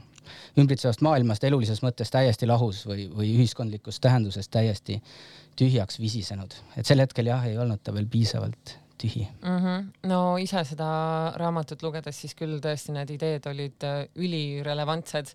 ümbritsevast 0.61 1.03
maailmast 1.05 1.45
elulises 1.45 1.83
mõttes 1.85 2.13
täiesti 2.13 2.49
lahus 2.49 2.85
või, 2.89 3.09
või 3.13 3.33
ühiskondlikust 3.39 4.03
tähendusest 4.05 4.51
täiesti 4.55 5.01
tühjaks 5.61 6.01
visisenud, 6.01 6.55
et 6.81 6.89
sel 6.89 7.03
hetkel 7.03 7.29
jah, 7.31 7.45
ei 7.49 7.59
olnud 7.61 7.83
ta 7.85 7.93
veel 7.97 8.09
piisavalt 8.11 8.77
tühi 9.01 9.29
mm. 9.43 9.59
-hmm. 9.59 9.89
no 10.09 10.37
ise 10.37 10.65
seda 10.65 10.91
raamatut 11.41 11.83
lugedes 11.83 12.21
siis 12.21 12.37
küll 12.39 12.61
tõesti 12.65 12.95
need 12.97 13.11
ideed 13.17 13.49
olid 13.51 13.89
äh, 13.89 14.05
ülirelevantsed, 14.17 15.35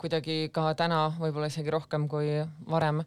kuidagi 0.00 0.50
ka 0.52 0.74
täna 0.74 1.06
võib-olla 1.20 1.50
isegi 1.52 1.72
rohkem 1.72 2.08
kui 2.08 2.28
varem. 2.70 3.02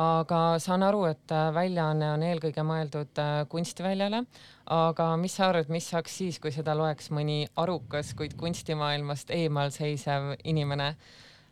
aga 0.00 0.40
saan 0.62 0.82
aru, 0.86 1.04
et 1.10 1.32
äh, 1.34 1.48
väljaanne 1.54 2.12
on 2.14 2.22
eelkõige 2.22 2.62
mõeldud 2.62 3.18
äh, 3.18 3.30
kunstiväljale, 3.50 4.20
aga 4.66 5.06
mis 5.16 5.34
sa 5.34 5.48
arvad, 5.48 5.68
mis 5.68 5.88
saaks 5.90 6.18
siis, 6.18 6.38
kui 6.38 6.52
seda 6.54 6.76
loeks 6.78 7.10
mõni 7.10 7.40
arukas, 7.56 8.14
kuid 8.14 8.36
kunstimaailmast 8.38 9.34
eemal 9.34 9.74
seisev 9.74 10.36
inimene 10.44 10.94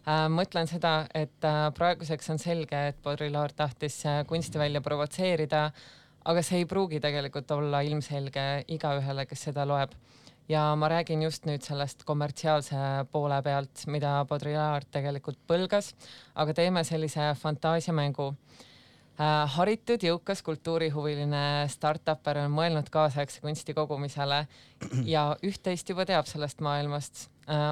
Äh, 0.09 0.25
mõtlen 0.33 0.69
seda, 0.71 1.03
et 1.13 1.45
äh, 1.45 1.67
praeguseks 1.77 2.31
on 2.33 2.39
selge, 2.41 2.79
et 2.91 3.01
Baudrillard 3.05 3.53
tahtis 3.59 3.99
äh, 4.09 4.23
kunstivälja 4.29 4.81
provotseerida, 4.81 5.67
aga 6.33 6.45
see 6.45 6.63
ei 6.63 6.69
pruugi 6.71 7.01
tegelikult 7.05 7.51
olla 7.53 7.83
ilmselge 7.85 8.47
igaühele, 8.73 9.27
kes 9.29 9.49
seda 9.51 9.67
loeb. 9.69 9.93
ja 10.49 10.63
ma 10.81 10.89
räägin 10.89 11.23
just 11.23 11.45
nüüd 11.45 11.61
sellest 11.61 12.07
kommertsiaalse 12.09 13.05
poole 13.13 13.43
pealt, 13.45 13.85
mida 13.93 14.25
Baudrillard 14.25 14.89
tegelikult 14.91 15.43
põlgas, 15.45 15.93
aga 16.35 16.55
teeme 16.57 16.85
sellise 16.89 17.35
fantaasiamängu 17.37 18.33
haritud, 19.59 20.01
jõukas, 20.01 20.41
kultuurihuviline 20.47 21.67
startupper 21.69 22.47
on 22.47 22.55
mõelnud 22.55 22.89
kaasaegse 22.89 23.43
kunsti 23.45 23.75
kogumisele 23.77 24.47
ja 25.05 25.35
üht-teist 25.45 25.91
juba 25.93 26.09
teab 26.09 26.31
sellest 26.31 26.65
maailmast. 26.65 27.27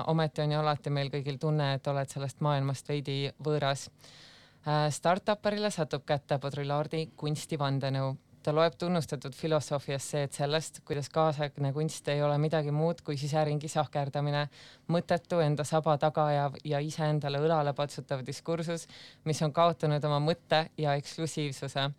Ometi 0.07 0.43
on 0.43 0.53
ju 0.53 0.59
alati 0.61 0.91
meil 0.91 1.11
kõigil 1.13 1.39
tunne, 1.41 1.75
et 1.75 1.87
oled 1.87 2.09
sellest 2.09 2.41
maailmast 2.41 2.89
veidi 2.89 3.27
võõras 3.45 3.89
äh,. 3.89 4.89
Startupperile 4.91 5.71
satub 5.71 6.07
kätte 6.07 6.39
Baudrillardi 6.39 7.11
kunstivandenõu. 7.17 8.17
ta 8.43 8.53
loeb 8.55 8.75
tunnustatud 8.79 9.35
filosoofi 9.35 9.93
esseed 9.93 10.33
sellest, 10.33 10.81
kuidas 10.85 11.09
kaasaegne 11.11 11.73
kunst 11.73 12.09
ei 12.09 12.23
ole 12.23 12.39
midagi 12.39 12.71
muud 12.71 13.01
kui 13.03 13.17
siseringi 13.17 13.69
sahkerdamine, 13.69 14.49
mõttetu, 14.89 15.41
enda 15.43 15.65
saba 15.65 15.97
taga 15.99 16.27
ajav 16.27 16.55
ja 16.65 16.79
iseendale 16.79 17.41
õlale 17.43 17.73
patsutav 17.75 18.23
diskursus, 18.27 18.87
mis 19.25 19.43
on 19.43 19.53
kaotanud 19.53 20.05
oma 20.05 20.21
mõtte 20.21 20.69
ja 20.79 20.95
eksklusiivsuse 20.95 21.91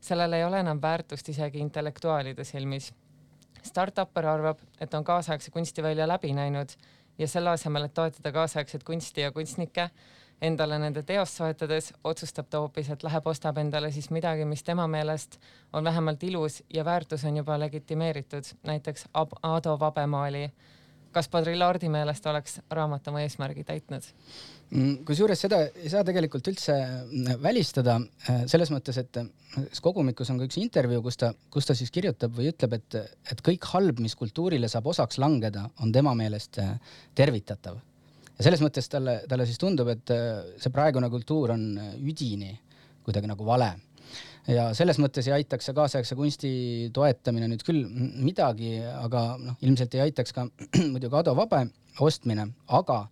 sellel 0.00 0.32
ei 0.32 0.44
ole 0.44 0.60
enam 0.60 0.82
väärtust 0.82 1.28
isegi 1.28 1.58
intellektuaalide 1.58 2.44
silmis. 2.44 2.92
Startupper 3.62 4.26
arvab, 4.26 4.60
et 4.80 4.94
on 4.94 5.04
kaasaegse 5.04 5.50
kunstivälja 5.50 6.08
läbi 6.08 6.32
näinud 6.32 6.76
ja 7.18 7.28
selle 7.28 7.50
asemel, 7.50 7.84
et 7.88 7.94
toetada 7.94 8.32
kaasaegset 8.32 8.84
kunsti 8.84 9.20
ja 9.20 9.32
kunstnikke, 9.32 9.88
endale 10.40 10.78
nende 10.78 11.02
teost 11.02 11.40
soetades 11.40 11.92
otsustab 12.04 12.46
ta 12.50 12.60
hoopis, 12.62 12.90
et 12.90 13.02
läheb, 13.02 13.26
ostab 13.26 13.58
endale 13.58 13.90
siis 13.92 14.10
midagi, 14.14 14.44
mis 14.44 14.62
tema 14.62 14.86
meelest 14.86 15.38
on 15.72 15.84
vähemalt 15.84 16.22
ilus 16.22 16.62
ja 16.74 16.84
väärtus 16.84 17.24
on 17.24 17.36
juba 17.36 17.58
legitimeeritud, 17.58 18.54
näiteks 18.66 19.08
Ado 19.42 19.78
Vabemaali. 19.80 20.50
Kas 21.12 21.28
Baudrillardi 21.32 21.88
meelest 21.92 22.26
oleks 22.30 22.58
raamat 22.74 23.08
oma 23.10 23.22
eesmärgi 23.24 23.64
täitnud? 23.66 24.04
Mm, 24.68 24.98
kusjuures 25.08 25.40
seda 25.40 25.62
ei 25.70 25.88
saa 25.88 26.04
tegelikult 26.04 26.50
üldse 26.50 26.74
mm, 26.76 27.40
välistada 27.44 27.96
äh, 28.28 28.42
selles 28.50 28.68
mõttes, 28.74 28.98
et 29.00 29.20
kogumikus 29.84 30.28
on 30.32 30.40
ka 30.40 30.48
üks 30.48 30.58
intervjuu, 30.60 31.00
kus 31.06 31.16
ta, 31.22 31.32
kus 31.52 31.68
ta 31.68 31.76
siis 31.78 31.92
kirjutab 31.94 32.36
või 32.36 32.50
ütleb, 32.52 32.76
et, 32.76 32.98
et 33.32 33.42
kõik 33.44 33.64
halb, 33.72 34.02
mis 34.04 34.16
kultuurile 34.18 34.68
saab 34.68 34.90
osaks 34.92 35.20
langeda, 35.22 35.64
on 35.80 35.92
tema 35.94 36.12
meelest 36.18 36.60
äh, 36.60 36.76
tervitatav. 37.16 37.80
ja 38.36 38.44
selles 38.44 38.62
mõttes 38.64 38.92
talle, 38.92 39.22
talle 39.28 39.48
siis 39.48 39.58
tundub, 39.58 39.88
et 39.94 40.12
äh, 40.12 40.54
see 40.60 40.74
praegune 40.74 41.08
kultuur 41.10 41.56
on 41.56 41.68
üdini 41.98 42.52
kuidagi 43.08 43.30
nagu 43.30 43.44
vale 43.48 43.72
ja 44.48 44.68
selles 44.76 45.00
mõttes 45.02 45.28
ei 45.28 45.38
aitaks 45.40 45.68
see 45.68 45.76
kaasaegse 45.76 46.16
kunsti 46.18 46.52
toetamine 46.94 47.50
nüüd 47.50 47.64
küll 47.66 47.84
midagi, 47.88 48.78
aga 48.80 49.24
noh, 49.40 49.58
ilmselt 49.64 49.96
ei 49.98 50.06
aitaks 50.08 50.34
ka 50.36 50.46
muidugi 50.92 51.18
Ado 51.20 51.34
Vabe 51.38 51.66
ostmine, 52.04 52.46
aga 52.78 53.02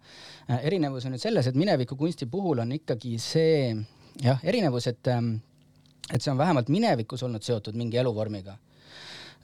äh, 0.48 0.62
erinevus 0.62 1.06
on 1.06 1.16
nüüd 1.16 1.22
selles, 1.22 1.50
et 1.50 1.58
mineviku 1.58 1.98
kunsti 1.98 2.28
puhul 2.30 2.62
on 2.64 2.72
ikkagi 2.78 3.16
see 3.22 3.74
jah, 4.22 4.40
erinevus, 4.46 4.88
et 4.92 5.12
ähm, 5.12 5.36
et 6.12 6.22
see 6.22 6.30
on 6.30 6.38
vähemalt 6.38 6.68
minevikus 6.70 7.22
olnud 7.26 7.42
seotud 7.42 7.74
mingi 7.78 7.98
eluvormiga 7.98 8.56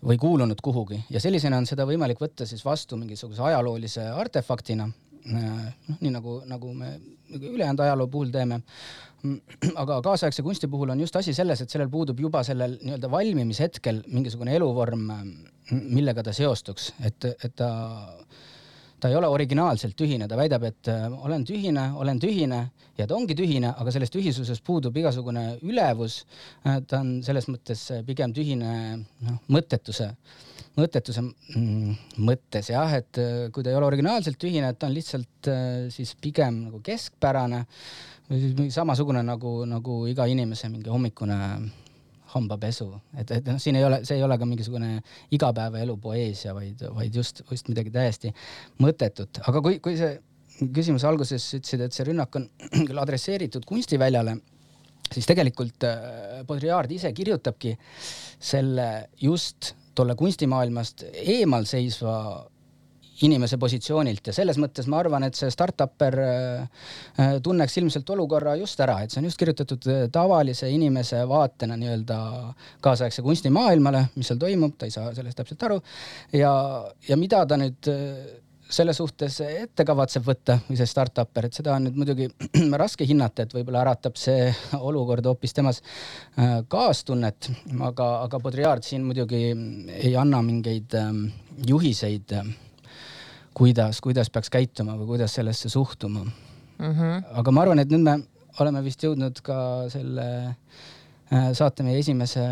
või 0.02 0.18
kuulunud 0.18 0.58
kuhugi. 0.62 1.00
Ja 1.10 1.20
sellisena 1.22 1.58
on 1.58 1.66
seda 1.66 1.86
võimalik 1.86 2.20
võtta 2.22 2.46
siis 2.46 2.64
vastu 2.64 2.98
mingisuguse 2.98 3.42
ajaloolise 3.42 4.08
artefaktina, 4.18 4.88
noh 5.30 5.96
nii 6.00 6.10
nagu, 6.14 6.40
nagu 6.50 6.74
me 6.74 6.92
ülejäänud 7.32 7.80
ajaloo 7.80 8.08
puhul 8.10 8.30
teeme. 8.34 8.60
aga 9.78 10.00
kaasaegse 10.02 10.42
kunsti 10.42 10.68
puhul 10.68 10.90
on 10.90 11.00
just 11.00 11.16
asi 11.16 11.34
selles, 11.34 11.60
et 11.62 11.70
sellel 11.70 11.90
puudub 11.90 12.18
juba 12.20 12.42
sellel 12.42 12.78
nii-öelda 12.82 13.10
valmimishetkel 13.10 14.02
mingisugune 14.10 14.56
eluvorm, 14.56 15.04
millega 15.70 16.24
ta 16.26 16.34
seostuks, 16.34 16.92
et, 17.06 17.24
et 17.30 17.54
ta 17.56 17.70
ta 19.02 19.10
ei 19.10 19.16
ole 19.18 19.26
originaalselt 19.26 19.96
tühine, 19.98 20.28
ta 20.30 20.38
väidab, 20.38 20.62
et 20.68 20.90
äh, 20.92 21.08
olen 21.26 21.42
tühine, 21.46 21.88
olen 21.98 22.20
tühine 22.22 22.60
ja 22.98 23.06
ta 23.08 23.16
ongi 23.16 23.34
tühine, 23.34 23.72
aga 23.74 23.92
selles 23.94 24.12
tühisuses 24.14 24.62
puudub 24.64 24.96
igasugune 25.00 25.56
ülevus. 25.66 26.22
ta 26.62 27.00
on 27.00 27.16
selles 27.26 27.48
mõttes 27.50 27.84
äh, 27.94 28.04
pigem 28.06 28.34
tühine 28.36 28.72
noh, 29.26 29.40
mõttetuse, 29.52 30.12
mõttetuse 30.78 31.24
mm, 31.24 31.98
mõttes 32.22 32.70
jah, 32.70 32.94
et 33.00 33.20
äh, 33.20 33.50
kui 33.52 33.64
ta 33.64 33.72
ei 33.72 33.78
ole 33.80 33.90
originaalselt 33.90 34.38
tühine, 34.38 34.70
et 34.70 34.78
ta 34.78 34.90
on 34.90 34.96
lihtsalt 34.96 35.50
äh, 35.50 35.68
siis 35.94 36.14
pigem 36.20 36.62
nagu 36.68 36.82
keskpärane 36.84 37.64
samasugune 38.72 39.20
nagu, 39.26 39.62
nagu 39.68 40.02
iga 40.08 40.28
inimese 40.30 40.70
mingi 40.72 40.92
hommikune 40.92 41.38
hambapesu, 42.32 42.88
et, 43.18 43.30
et 43.36 43.48
noh, 43.50 43.58
siin 43.60 43.76
ei 43.78 43.84
ole, 43.86 44.02
see 44.08 44.16
ei 44.18 44.24
ole 44.26 44.38
ka 44.40 44.48
mingisugune 44.48 44.94
igapäevaelu 45.36 45.96
poeesia, 46.00 46.54
vaid, 46.56 46.84
vaid 46.96 47.16
just, 47.20 47.42
just 47.50 47.68
midagi 47.72 47.92
täiesti 47.94 48.32
mõttetut, 48.82 49.42
aga 49.48 49.62
kui, 49.64 49.78
kui 49.84 49.98
see 50.00 50.14
küsimuse 50.74 51.08
alguses 51.08 51.44
ütlesid, 51.58 51.84
et 51.86 51.96
see 51.96 52.08
rünnak 52.08 52.38
on 52.38 52.48
küll 52.88 53.02
adresseeritud 53.02 53.66
kunstiväljale, 53.68 54.36
siis 55.12 55.28
tegelikult 55.28 55.86
äh, 55.88 56.42
Baudrillard 56.48 56.92
ise 56.94 57.12
kirjutabki 57.16 57.76
selle 58.42 58.88
just 59.20 59.74
tolle 59.94 60.16
kunstimaailmast 60.16 61.04
eemal 61.12 61.66
seisva 61.68 62.14
inimese 63.26 63.58
positsioonilt. 63.60 64.26
Ja 64.26 64.34
selles 64.36 64.58
mõttes 64.60 64.88
ma 64.90 65.00
arvan, 65.02 65.26
et 65.26 65.38
see 65.38 65.50
startup'er 65.52 66.18
äh, 66.22 66.84
äh, 67.20 67.34
tunneks 67.44 67.78
ilmselt 67.80 68.10
olukorra 68.14 68.56
just 68.60 68.80
ära, 68.82 69.00
et 69.02 69.12
see 69.14 69.22
on 69.22 69.28
just 69.30 69.40
kirjutatud 69.40 69.88
äh, 69.90 70.04
tavalise 70.12 70.70
inimese 70.72 71.22
vaatena 71.28 71.78
nii-öelda 71.80 72.20
kaasaegse 72.84 73.24
kunstimaailmale, 73.26 74.06
mis 74.16 74.32
seal 74.32 74.40
toimub, 74.42 74.76
ta 74.78 74.88
ei 74.88 74.94
saa 74.94 75.12
sellest 75.16 75.38
täpselt 75.40 75.68
aru. 75.68 75.82
Ja, 76.36 76.54
ja 77.08 77.18
mida 77.20 77.44
ta 77.46 77.58
nüüd 77.60 77.90
selle 78.72 78.94
suhtes 78.96 79.36
ette 79.44 79.84
kavatseb 79.84 80.24
võtta 80.24 80.56
või 80.64 80.78
see 80.80 80.88
startup'er, 80.88 81.48
et 81.48 81.58
seda 81.58 81.74
on 81.76 81.86
nüüd 81.86 81.98
muidugi 82.00 82.28
raske 82.82 83.04
hinnata, 83.08 83.44
et 83.44 83.52
võib-olla 83.52 83.82
äratab 83.84 84.16
see 84.20 84.48
olukord 84.88 85.28
hoopis 85.28 85.52
temas 85.56 85.82
kaastunnet, 86.72 87.50
aga, 87.90 88.08
aga 88.24 88.40
Baudrillard 88.40 88.86
siin 88.86 89.04
muidugi 89.04 89.44
ei 89.98 90.16
anna 90.16 90.40
mingeid 90.46 90.96
ähm, 90.96 91.26
juhiseid, 91.68 92.32
kuidas, 93.54 94.00
kuidas 94.04 94.30
peaks 94.32 94.50
käituma 94.52 94.96
või 94.98 95.14
kuidas 95.14 95.34
sellesse 95.38 95.68
suhtuma 95.72 96.24
mm. 96.24 96.92
-hmm. 96.92 97.24
aga 97.40 97.54
ma 97.54 97.64
arvan, 97.64 97.82
et 97.82 97.90
nüüd 97.92 98.04
me 98.04 98.18
oleme 98.60 98.82
vist 98.84 99.02
jõudnud 99.04 99.40
ka 99.44 99.88
selle 99.92 100.26
äh, 101.32 101.52
saate 101.56 101.84
meie 101.86 101.98
esimese 102.02 102.44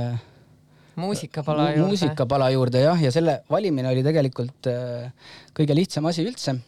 muusikapala 1.00 1.66
mu- 1.66 1.74
juurde. 1.74 1.88
muusikapala 1.88 2.50
juurde 2.54 2.84
jah, 2.84 3.02
ja 3.02 3.12
selle 3.12 3.40
valimine 3.50 3.92
oli 3.92 4.04
tegelikult 4.06 4.70
äh, 4.70 5.12
kõige 5.56 5.76
lihtsam 5.76 6.06
asi 6.06 6.24
üldse. 6.26 6.58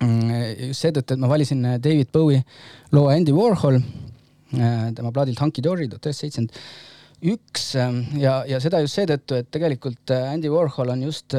just 0.00 0.80
seetõttu, 0.80 1.14
et 1.14 1.20
ma 1.20 1.28
valisin 1.28 1.64
äh, 1.64 1.78
David 1.78 2.12
Bowie 2.12 2.44
loo 2.92 3.08
Andy 3.08 3.32
Warhol, 3.32 3.80
tema 4.50 5.12
plaadilt 5.12 5.40
Hunky 5.40 5.62
Dory 5.62 5.86
tuhat 5.88 6.06
üheksasada 6.08 6.26
seitsekümmend 6.26 6.56
üks 7.20 7.74
ja, 7.76 8.40
ja 8.48 8.60
seda 8.62 8.80
just 8.80 8.96
seetõttu, 8.96 9.36
et 9.36 9.50
tegelikult 9.52 10.12
äh, 10.14 10.32
Andy 10.32 10.50
Warhol 10.52 10.94
on 10.94 11.04
just 11.04 11.36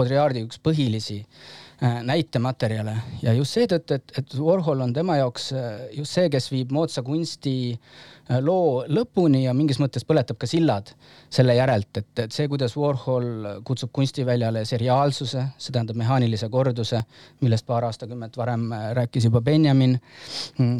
Baudrillardi 0.00 0.44
üks 0.46 0.60
põhilisi 0.64 1.18
äh, 1.20 2.00
näitematerjale. 2.08 2.96
Ja 3.24 3.34
just 3.36 3.56
seetõttu, 3.58 4.00
et, 4.00 4.14
et 4.16 4.38
Warhol 4.40 4.86
on 4.86 4.94
tema 4.96 5.18
jaoks 5.20 5.50
äh, 5.52 5.68
just 5.98 6.16
see, 6.16 6.30
kes 6.32 6.48
viib 6.52 6.72
moodsa 6.72 7.04
kunsti 7.04 7.54
loo 8.40 8.84
lõpuni 8.88 9.44
ja 9.44 9.54
mingis 9.56 9.80
mõttes 9.82 10.04
põletab 10.06 10.38
ka 10.40 10.46
sillad 10.46 10.92
selle 11.30 11.54
järelt, 11.56 11.90
et, 11.98 12.10
et 12.24 12.34
see, 12.34 12.48
kuidas 12.50 12.76
Warhol 12.78 13.60
kutsub 13.66 13.92
kunstiväljale 13.94 14.64
seriaalsuse, 14.68 15.44
see 15.58 15.74
tähendab 15.74 15.98
mehaanilise 15.98 16.48
korduse, 16.50 17.00
millest 17.42 17.66
paar 17.66 17.86
aastakümmet 17.88 18.36
varem 18.38 18.68
äh, 18.72 18.86
rääkis 18.98 19.26
juba 19.28 19.42
Benjamin, 19.44 19.96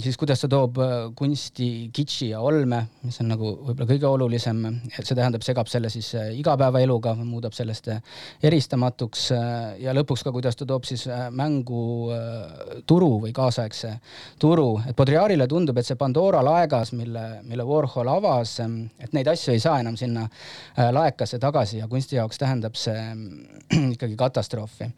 siis 0.03 0.19
kuidas 0.21 0.43
ta 0.45 0.51
toob 0.51 0.79
äh, 0.83 0.97
kunsti 1.19 1.91
kitši 1.95 2.31
ja 2.33 2.41
olme, 2.45 2.85
mis 3.05 3.21
on 3.23 3.31
nagu 3.33 3.53
võib-olla 3.59 3.89
kõige 3.91 4.11
olulisem, 4.11 4.63
see 4.97 5.15
tähendab, 5.15 5.45
segab 5.47 5.71
selle 5.71 5.91
siis 5.93 6.13
äh, 6.19 6.31
igapäevaeluga, 6.39 7.15
muudab 7.25 7.55
sellest 7.57 7.91
äh, 7.93 8.03
eristamatuks 8.47 9.27
äh, 9.35 9.81
ja 9.85 9.95
lõpuks 9.97 10.25
ka, 10.27 10.33
kuidas 10.35 10.59
ta 10.59 10.67
toob 10.69 10.87
siis 10.89 11.07
äh, 11.11 11.29
mängu 11.35 12.11
äh, 12.15 12.83
turu 12.89 13.17
või 13.25 13.35
kaasaegse 13.37 13.97
turu, 14.41 14.75
et 14.87 14.97
Baudrillardile 14.97 15.47
tundub, 15.51 15.79
et 15.79 15.89
see 15.89 15.99
Pandora 16.01 16.43
laegas, 16.45 16.93
mille, 16.97 17.25
mille 17.47 17.65
Warhol 17.67 18.11
avas, 18.13 18.59
et 19.01 19.17
neid 19.17 19.29
asju 19.31 19.55
ei 19.55 19.63
saa 19.63 19.81
enam 19.83 19.97
sinna 20.01 20.27
äh, 20.27 20.91
laekasse 20.95 21.41
tagasi 21.43 21.81
ja 21.81 21.89
kunsti 21.89 22.19
jaoks 22.19 22.41
tähendab 22.41 22.79
see 22.79 23.01
ikkagi 23.95 24.17
katastroofi. 24.19 24.91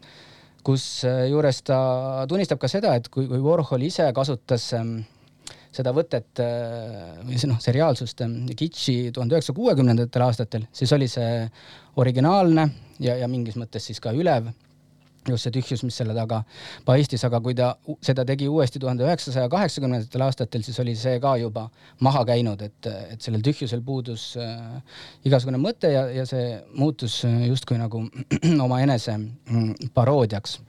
kusjuures 0.63 1.63
ta 1.67 1.79
tunnistab 2.29 2.59
ka 2.59 2.69
seda, 2.71 2.95
et 2.95 3.09
kui, 3.11 3.27
kui 3.27 3.41
Warhol 3.43 3.83
ise 3.83 4.05
kasutas 4.15 4.69
ähm, 4.77 5.01
seda 5.73 5.91
võtet 5.95 6.39
äh, 6.43 7.19
või 7.25 7.39
see 7.39 7.49
noh, 7.51 7.59
seriaalsust, 7.61 8.21
ähm, 8.25 8.43
kitši 8.55 9.11
tuhande 9.15 9.35
üheksasaja 9.35 9.57
kuuekümnendatel 9.57 10.27
aastatel, 10.27 10.67
siis 10.71 10.93
oli 10.95 11.09
see 11.11 11.47
originaalne 11.99 12.69
ja, 13.03 13.17
ja 13.17 13.27
mingis 13.31 13.57
mõttes 13.59 13.89
siis 13.89 14.01
ka 14.03 14.13
ülev 14.15 14.51
just 15.29 15.47
see 15.47 15.53
tühjus, 15.55 15.83
mis 15.85 15.95
selle 15.99 16.15
taga 16.15 16.41
paistis, 16.87 17.23
aga 17.27 17.39
kui 17.43 17.55
ta 17.57 17.73
seda 18.03 18.25
tegi 18.27 18.47
uuesti 18.51 18.81
tuhande 18.81 19.05
üheksasaja 19.07 19.49
kaheksakümnendatel 19.51 20.25
aastatel, 20.25 20.63
siis 20.65 20.79
oli 20.83 20.95
see 20.99 21.19
ka 21.23 21.35
juba 21.41 21.67
maha 22.03 22.23
käinud, 22.27 22.61
et, 22.65 22.89
et 23.13 23.23
sellel 23.23 23.43
tühjusel 23.45 23.83
puudus 23.85 24.33
äh, 24.41 24.99
igasugune 25.27 25.61
mõte 25.61 25.91
ja, 25.93 26.05
ja 26.11 26.27
see 26.29 26.57
muutus 26.79 27.21
äh, 27.27 27.45
justkui 27.49 27.79
nagu 27.81 28.05
omaenese 28.67 29.17
mm, 29.17 29.91
paroodiaks. 29.95 30.59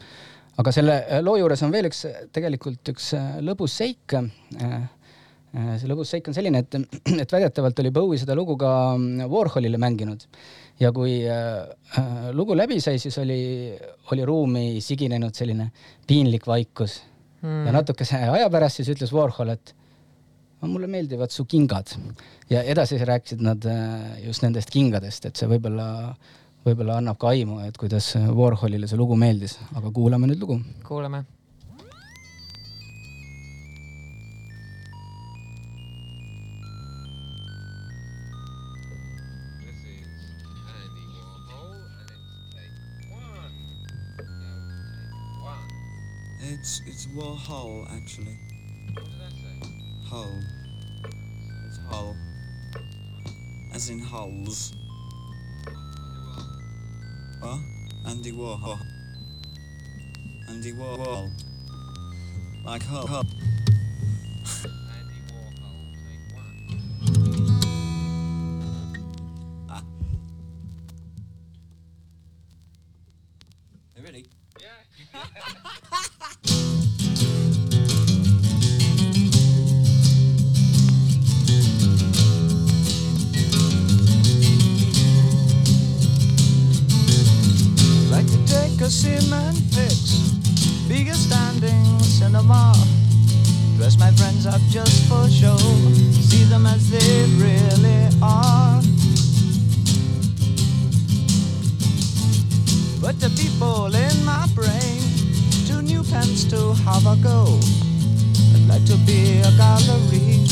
aga 0.62 0.72
selle 0.74 1.00
äh, 1.02 1.22
loo 1.24 1.38
juures 1.40 1.62
on 1.66 1.72
veel 1.74 1.90
üks 1.90 2.04
äh, 2.08 2.26
tegelikult 2.32 2.94
üks 2.94 3.12
äh, 3.18 3.38
lõbus 3.42 3.78
seik 3.80 4.14
äh, 4.14 4.28
äh, 4.62 5.72
see 5.80 5.90
lõbus 5.90 6.14
seik 6.14 6.28
on 6.30 6.36
selline, 6.36 6.62
et, 6.62 6.78
et 7.22 7.38
väidetavalt 7.38 7.82
oli 7.82 7.94
Bowie 7.94 8.22
seda 8.22 8.36
lugu 8.38 8.58
ka 8.60 8.70
mm, 8.94 9.26
Warholile 9.32 9.80
mänginud 9.82 10.28
ja 10.80 10.90
kui 10.92 11.20
äh, 11.28 11.68
äh, 11.98 12.30
lugu 12.32 12.56
läbi 12.56 12.80
sai, 12.82 12.98
siis 12.98 13.18
oli, 13.22 13.40
oli 14.12 14.26
ruumi 14.26 14.80
siginenud 14.82 15.34
selline 15.34 15.70
piinlik 16.06 16.46
vaikus 16.50 17.00
mm. 17.42 17.66
ja 17.66 17.74
natukese 17.74 18.24
aja 18.30 18.50
pärast 18.50 18.80
siis 18.80 18.90
ütles 18.96 19.14
Warhol, 19.14 19.54
et 19.54 19.74
mulle 20.64 20.88
meeldivad 20.88 21.30
su 21.30 21.44
kingad 21.44 21.92
ja 22.50 22.62
edasi 22.62 22.98
rääkisid 22.98 23.44
nad 23.44 23.68
äh, 23.68 24.24
just 24.24 24.42
nendest 24.42 24.72
kingadest, 24.72 25.28
et 25.28 25.36
see 25.36 25.48
võib-olla, 25.50 25.86
võib-olla 26.64 26.98
annab 27.02 27.20
ka 27.20 27.34
aimu, 27.34 27.60
et 27.68 27.78
kuidas 27.78 28.14
Warholile 28.16 28.88
see 28.90 28.98
lugu 29.00 29.18
meeldis, 29.20 29.58
aga 29.76 29.92
kuulame 29.94 30.30
nüüd 30.30 30.42
lugu. 30.42 30.60
kuulame 30.88 31.24
It's 46.64 46.80
it's 46.86 47.06
Hull 47.14 47.86
actually. 47.94 48.38
What 48.94 49.04
did 49.04 49.20
I 49.20 49.28
say? 49.28 49.68
Hull. 50.08 50.40
It's 51.66 51.78
Hull. 51.90 52.16
As 53.74 53.90
in 53.90 53.98
hulls. 53.98 54.74
Huh? 57.42 57.58
Andy 58.06 58.32
Warhol. 58.32 58.78
Andy 60.48 60.72
Warhol. 60.72 61.30
Like 62.64 62.82
Hull. 62.84 63.08
Hull. 63.08 63.24
Andy 64.64 65.20
Warhol, 65.28 65.92
take 66.08 66.24
one. 66.34 67.63
Lines 94.44 94.46
up 94.46 94.60
just 94.70 95.08
for 95.08 95.28
show. 95.28 95.56
See 95.56 96.44
them 96.44 96.66
as 96.66 96.90
they 96.90 97.24
really 97.42 98.08
are. 98.22 98.80
But 103.00 103.20
the 103.20 103.30
people 103.36 103.94
in 103.94 104.24
my 104.24 104.46
brain, 104.54 105.00
two 105.66 105.82
new 105.82 106.02
pens 106.02 106.44
to 106.50 106.74
have 106.84 107.06
a 107.06 107.16
go. 107.22 107.60
I'd 108.54 108.66
like 108.68 108.84
to 108.86 108.96
be 109.06 109.40
a 109.40 109.52
gallery, 109.56 110.44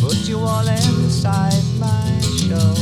put 0.00 0.16
you 0.28 0.38
all 0.38 0.66
inside 0.66 1.62
my 1.78 2.20
show. 2.48 2.74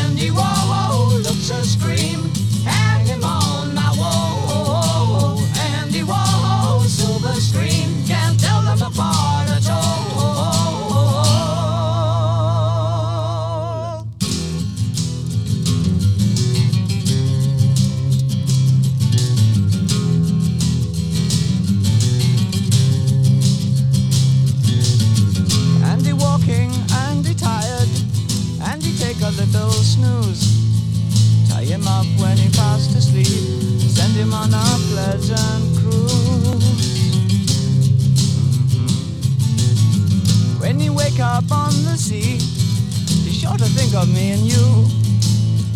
Andy 0.00 0.30
Warhol 0.30 1.22
looks 1.22 1.50
a 1.50 1.64
scream, 1.64 2.07
sea, 42.08 42.38
be 43.22 43.32
sure 43.32 43.58
to 43.58 43.68
think 43.76 43.92
of 43.94 44.08
me 44.08 44.30
and 44.30 44.40
you. 44.40 44.64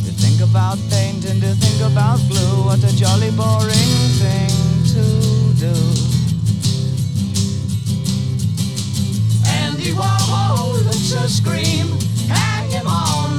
To 0.04 0.10
think 0.16 0.40
about 0.40 0.78
paint 0.88 1.28
and 1.28 1.42
to 1.42 1.52
think 1.60 1.92
about 1.92 2.20
glue, 2.30 2.64
what 2.64 2.82
a 2.82 2.92
jolly 2.96 3.30
boring 3.32 3.92
thing 4.16 4.54
to 4.94 5.04
do. 5.60 5.76
Andy 9.60 9.92
Warhol 9.92 10.72
a 11.12 11.28
scream. 11.28 11.88
Hang 12.28 12.70
him 12.70 12.86
on 12.86 13.31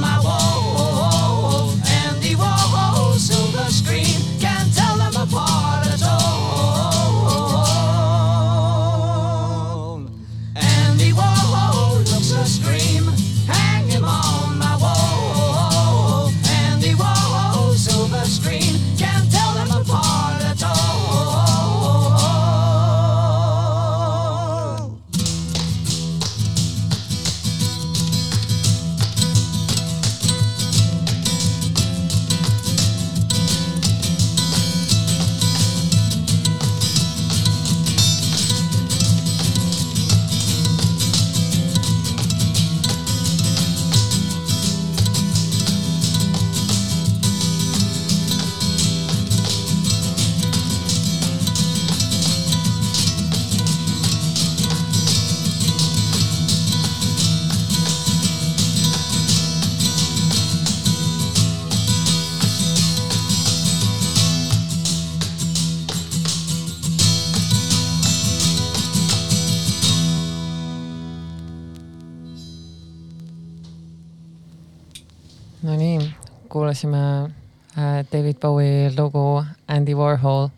kuulasime 76.74 77.30
äh, 77.76 78.04
David 78.12 78.40
Bowie 78.40 78.90
lugu 78.96 79.44
Andy 79.68 79.94
Warhol 79.94 80.48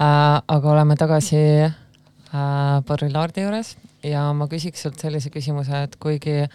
äh,. 0.00 0.42
aga 0.48 0.70
oleme 0.72 0.96
tagasi 0.96 1.36
äh, 1.62 2.82
Baudrillardi 2.82 3.44
juures 3.44 3.76
ja 4.02 4.32
ma 4.32 4.48
küsiks 4.50 4.82
sult 4.82 4.98
sellise 4.98 5.30
küsimuse, 5.30 5.84
et 5.86 5.94
kuigi 6.02 6.48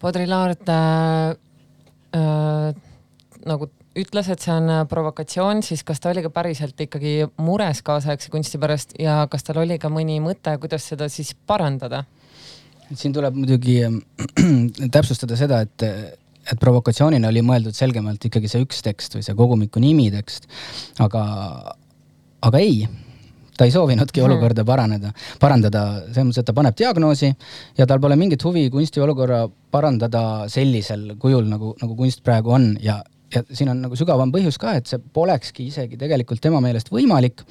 Baudrillard 0.00 0.68
äh, 0.70 1.34
äh, 2.14 2.74
nagu 3.44 3.70
ütles, 3.98 4.30
et 4.30 4.40
see 4.40 4.54
on 4.54 4.70
äh, 4.70 4.86
provokatsioon, 4.86 5.62
siis 5.66 5.82
kas 5.82 5.98
ta 5.98 6.14
oli 6.14 6.22
ka 6.22 6.30
päriselt 6.30 6.78
ikkagi 6.78 7.26
mures 7.42 7.82
kaasaegse 7.82 8.30
kunsti 8.30 8.58
pärast 8.62 8.94
ja 9.02 9.26
kas 9.30 9.42
tal 9.42 9.64
oli 9.64 9.80
ka 9.82 9.90
mõni 9.90 10.20
mõte, 10.22 10.54
kuidas 10.62 10.86
seda 10.86 11.10
siis 11.10 11.34
parandada? 11.46 12.04
siin 12.94 13.12
tuleb 13.14 13.34
muidugi 13.34 13.80
täpsustada 14.94 15.34
seda, 15.34 15.64
et, 15.66 16.20
et 16.50 16.58
provokatsioonina 16.60 17.28
oli 17.28 17.42
mõeldud 17.46 17.76
selgemalt 17.76 18.24
ikkagi 18.24 18.48
see 18.50 18.64
üks 18.64 18.82
tekst 18.82 19.14
või 19.14 19.22
see 19.26 19.34
kogumiku 19.38 19.80
nimi 19.80 20.10
tekst. 20.10 20.48
aga, 20.98 21.22
aga 22.42 22.58
ei, 22.58 22.88
ta 23.56 23.64
ei 23.68 23.70
soovinudki 23.74 24.20
Mhm. 24.20 24.30
olukorda 24.30 24.64
paraneda, 24.64 25.12
parandada, 25.40 26.02
selles 26.12 26.26
mõttes, 26.30 26.38
et 26.38 26.46
ta 26.46 26.52
paneb 26.52 26.76
diagnoosi 26.76 27.32
ja 27.78 27.86
tal 27.86 28.00
pole 28.00 28.16
mingit 28.16 28.42
huvi 28.42 28.68
kunstiolukorra 28.70 29.48
parandada 29.70 30.48
sellisel 30.48 31.14
kujul, 31.18 31.44
nagu, 31.48 31.76
nagu 31.80 31.96
kunst 31.96 32.22
praegu 32.24 32.50
on 32.50 32.76
ja 32.82 33.02
ja 33.34 33.42
siin 33.50 33.70
on 33.72 33.80
nagu 33.86 33.96
sügavam 33.98 34.32
põhjus 34.34 34.58
ka, 34.60 34.74
et 34.78 34.90
see 34.90 35.00
polekski 35.14 35.66
isegi 35.70 35.98
tegelikult 36.00 36.42
tema 36.42 36.60
meelest 36.62 36.90
võimalik, 36.92 37.42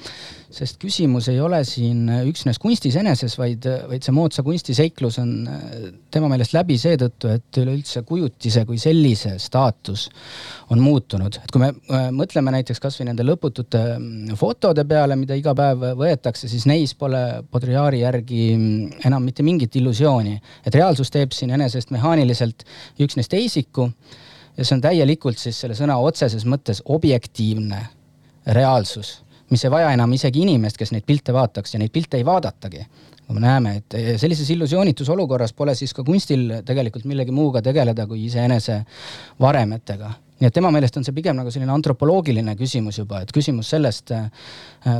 sest 0.52 0.78
küsimus 0.82 1.28
ei 1.32 1.40
ole 1.40 1.62
siin 1.66 2.04
üksnes 2.28 2.60
kunstis 2.62 2.96
eneses, 3.00 3.34
vaid, 3.40 3.66
vaid 3.88 4.04
see 4.04 4.14
moodsa 4.14 4.44
kunsti 4.46 4.76
seiklus 4.76 5.18
on 5.22 5.32
äh, 5.48 5.86
tema 6.12 6.28
meelest 6.32 6.54
läbi 6.56 6.76
seetõttu, 6.80 7.30
et 7.32 7.60
üleüldse 7.62 8.04
kujutise 8.08 8.64
kui 8.68 8.80
sellise 8.82 9.36
staatus 9.42 10.08
on 10.70 10.82
muutunud. 10.82 11.40
et 11.42 11.52
kui 11.52 11.62
me 11.64 11.72
äh, 11.72 12.08
mõtleme 12.14 12.54
näiteks 12.58 12.82
kasvõi 12.82 13.08
nende 13.08 13.26
lõputute 13.26 13.82
mm, 13.96 14.36
fotode 14.40 14.84
peale, 14.88 15.16
mida 15.18 15.38
iga 15.38 15.54
päev 15.58 15.92
võetakse, 15.98 16.50
siis 16.52 16.66
neis 16.70 16.94
pole 16.98 17.22
Baudrillardi 17.50 18.02
järgi 18.04 18.42
mm, 18.56 19.06
enam 19.08 19.24
mitte 19.24 19.46
mingit 19.46 19.76
illusiooni, 19.80 20.36
et 20.66 20.74
reaalsus 20.74 21.10
teeb 21.12 21.32
siin 21.36 21.54
enesest 21.56 21.94
mehaaniliselt 21.94 22.66
üksnes 23.02 23.30
teisiku 23.32 23.90
ja 24.56 24.64
see 24.64 24.76
on 24.76 24.84
täielikult 24.84 25.40
siis 25.40 25.60
selle 25.60 25.76
sõna 25.78 25.96
otseses 26.02 26.44
mõttes 26.48 26.82
objektiivne 26.84 27.80
reaalsus, 28.56 29.22
mis 29.50 29.64
ei 29.64 29.70
vaja 29.72 29.92
enam 29.94 30.12
isegi 30.12 30.42
inimest, 30.42 30.78
kes 30.80 30.92
neid 30.92 31.06
pilte 31.06 31.34
vaataks 31.34 31.74
ja 31.74 31.80
neid 31.82 31.92
pilte 31.92 32.20
ei 32.20 32.26
vaadatagi. 32.26 32.86
me 33.32 33.40
näeme, 33.40 33.76
et 33.76 33.94
sellises 34.20 34.50
illusioonitus 34.50 35.08
olukorras 35.08 35.52
pole 35.52 35.74
siis 35.74 35.94
ka 35.94 36.04
kunstil 36.04 36.62
tegelikult 36.64 37.04
millegi 37.04 37.30
muuga 37.32 37.62
tegeleda 37.62 38.06
kui 38.06 38.24
iseenese 38.24 38.82
varemetega. 39.40 40.10
Nii 40.42 40.50
et 40.50 40.54
tema 40.56 40.72
meelest 40.74 40.96
on 40.98 41.04
see 41.06 41.14
pigem 41.14 41.36
nagu 41.38 41.52
selline 41.54 41.70
antropoloogiline 41.70 42.56
küsimus 42.58 42.98
juba, 42.98 43.20
et 43.22 43.30
küsimus 43.34 43.68
sellest, 43.70 44.10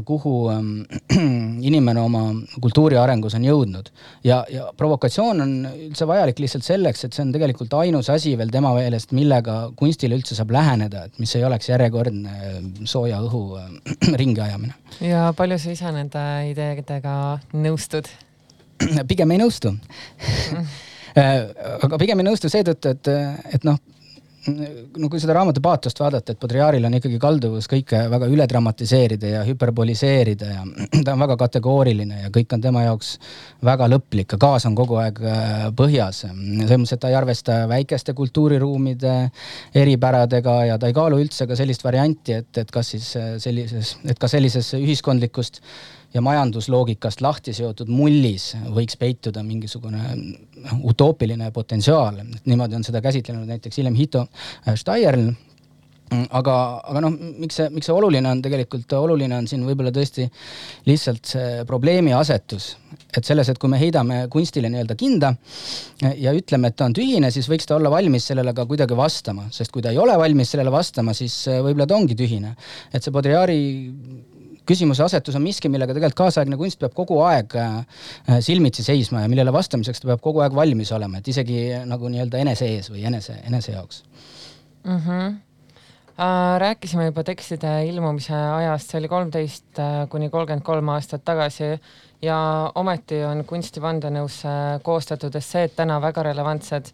kuhu 0.06 0.34
ähm, 0.52 0.70
inimene 1.68 2.00
oma 2.00 2.22
kultuuri 2.62 2.98
arengus 3.00 3.34
on 3.34 3.46
jõudnud. 3.46 3.90
ja, 4.24 4.44
ja 4.52 4.68
provokatsioon 4.78 5.42
on 5.42 5.54
üldse 5.72 6.06
vajalik 6.06 6.38
lihtsalt 6.44 6.66
selleks, 6.66 7.04
et 7.04 7.16
see 7.16 7.24
on 7.26 7.32
tegelikult 7.34 7.74
ainus 7.80 8.10
asi 8.14 8.36
veel 8.38 8.54
tema 8.54 8.70
meelest, 8.76 9.10
millega 9.18 9.56
kunstile 9.78 10.14
üldse 10.18 10.38
saab 10.38 10.54
läheneda, 10.54 11.08
et 11.08 11.18
mis 11.22 11.34
ei 11.34 11.42
oleks 11.48 11.72
järjekordne 11.72 12.36
äh, 12.38 12.60
sooja 12.86 13.18
õhu 13.26 13.42
äh, 13.58 13.66
ringi 14.22 14.44
ajamine. 14.46 14.78
ja 15.02 15.30
palju 15.36 15.58
sa 15.58 15.74
ise 15.74 15.90
nende 15.96 16.26
ideedega 16.52 17.16
nõustud? 17.58 18.10
pigem 19.10 19.34
ei 19.34 19.42
nõustu 19.42 19.74
aga 21.82 21.98
pigem 22.00 22.22
ei 22.22 22.30
nõustu 22.30 22.48
seetõttu, 22.52 22.94
et, 22.94 23.10
et 23.58 23.66
noh, 23.68 23.82
no 24.46 25.08
kui 25.10 25.20
seda 25.22 25.36
raamatu 25.36 25.62
paatost 25.62 26.00
vaadata, 26.02 26.32
et 26.32 26.40
Baudrillardil 26.42 26.86
on 26.88 26.96
ikkagi 26.98 27.18
kalduvus 27.22 27.68
kõike 27.70 28.00
väga 28.10 28.28
üle 28.32 28.46
dramatiseerida 28.50 29.30
ja 29.36 29.42
hüperboliseerida 29.46 30.50
ja 30.50 30.64
ta 31.06 31.14
on 31.14 31.22
väga 31.22 31.36
kategooriline 31.44 32.24
ja 32.24 32.32
kõik 32.34 32.56
on 32.56 32.64
tema 32.64 32.82
jaoks 32.86 33.14
väga 33.64 33.88
lõplik 33.92 34.34
ja 34.34 34.40
gaas 34.42 34.66
on 34.66 34.76
kogu 34.78 34.98
aeg 35.02 35.22
äh, 35.22 35.68
põhjas. 35.78 36.24
selles 36.26 36.74
mõttes, 36.74 36.96
et 36.96 37.04
ta 37.04 37.12
ei 37.12 37.18
arvesta 37.18 37.62
väikeste 37.70 38.16
kultuuriruumide 38.18 39.16
eripäradega 39.84 40.58
ja 40.72 40.78
ta 40.78 40.90
ei 40.90 40.96
kaalu 40.96 41.22
üldse 41.22 41.46
ka 41.46 41.58
sellist 41.58 41.84
varianti, 41.86 42.40
et, 42.42 42.50
et 42.58 42.70
kas 42.74 42.94
siis 42.96 43.14
äh, 43.16 43.34
sellises, 43.42 43.96
et 44.08 44.18
ka 44.18 44.30
sellises 44.30 44.74
ühiskondlikust 44.80 45.62
ja 46.14 46.20
majandusloogikast 46.24 47.22
lahti 47.24 47.54
seotud 47.56 47.88
mullis 47.92 48.52
võiks 48.74 48.98
peituda 49.00 49.44
mingisugune 49.46 50.02
noh, 50.16 50.82
utoopiline 50.92 51.50
potentsiaal. 51.50 52.20
niimoodi 52.44 52.76
on 52.78 52.84
seda 52.84 53.00
käsitlenud 53.00 53.48
näiteks 53.48 53.80
hiljem 53.80 53.96
Hito 53.98 54.26
Steierl 54.74 55.32
aga, 56.12 56.54
aga 56.88 57.02
noh, 57.04 57.14
miks 57.40 57.58
see, 57.58 57.68
miks 57.72 57.88
see 57.88 57.96
oluline 57.96 58.28
on, 58.30 58.42
tegelikult 58.44 58.92
oluline 58.98 59.36
on 59.38 59.48
siin 59.48 59.64
võib-olla 59.66 59.92
tõesti 59.94 60.26
lihtsalt 60.88 61.32
see 61.34 61.62
probleemi 61.68 62.14
asetus. 62.16 62.76
et 63.16 63.24
selles, 63.24 63.48
et 63.48 63.58
kui 63.60 63.68
me 63.68 63.78
heidame 63.80 64.26
kunstile 64.32 64.70
nii-öelda 64.72 64.96
kinda 64.96 65.32
ja 66.16 66.32
ütleme, 66.36 66.68
et 66.68 66.76
ta 66.76 66.86
on 66.88 66.96
tühine, 66.96 67.30
siis 67.30 67.48
võiks 67.48 67.68
ta 67.68 67.76
olla 67.76 67.90
valmis 67.92 68.26
sellele 68.30 68.54
ka 68.56 68.66
kuidagi 68.68 68.96
vastama, 68.96 69.48
sest 69.50 69.72
kui 69.72 69.82
ta 69.84 69.92
ei 69.92 69.98
ole 70.00 70.16
valmis 70.18 70.52
sellele 70.52 70.72
vastama, 70.72 71.14
siis 71.16 71.36
võib-olla 71.48 71.88
ta 71.88 71.96
ongi 71.96 72.16
tühine. 72.18 72.54
et 72.92 73.02
see 73.02 73.12
Baudrillardi 73.12 74.31
küsimuse 74.68 75.04
asetus 75.04 75.36
on 75.38 75.44
miski, 75.44 75.70
millega 75.72 75.94
tegelikult 75.94 76.18
kaasaegne 76.24 76.58
kunst 76.60 76.80
peab 76.82 76.94
kogu 76.96 77.20
aeg 77.26 77.56
äh, 77.58 78.02
silmitsi 78.44 78.84
seisma 78.86 79.24
ja 79.24 79.30
millele 79.30 79.54
vastamiseks 79.54 80.02
ta 80.02 80.10
peab 80.12 80.22
kogu 80.24 80.42
aeg 80.44 80.54
valmis 80.56 80.92
olema, 80.94 81.20
et 81.20 81.32
isegi 81.32 81.62
nagu 81.88 82.10
nii-öelda 82.12 82.42
enese 82.42 82.68
ees 82.76 82.90
või 82.92 83.06
enese, 83.08 83.38
enese 83.48 83.74
jaoks 83.74 84.02
mm. 84.84 85.00
-hmm. 85.06 85.34
rääkisime 86.62 87.08
juba 87.10 87.24
tekstide 87.24 87.74
ilmumise 87.86 88.34
ajast, 88.34 88.90
see 88.90 89.00
oli 89.02 89.08
kolmteist 89.08 89.78
äh, 89.78 90.06
kuni 90.08 90.30
kolmkümmend 90.30 90.64
kolm 90.66 90.88
aastat 90.94 91.24
tagasi 91.24 91.74
ja 92.22 92.38
ometi 92.74 93.24
on 93.24 93.44
kunstivandenõusse 93.44 94.54
koostatud 94.82 95.34
esseed 95.34 95.74
täna 95.76 96.00
väga 96.00 96.22
relevantsed. 96.22 96.92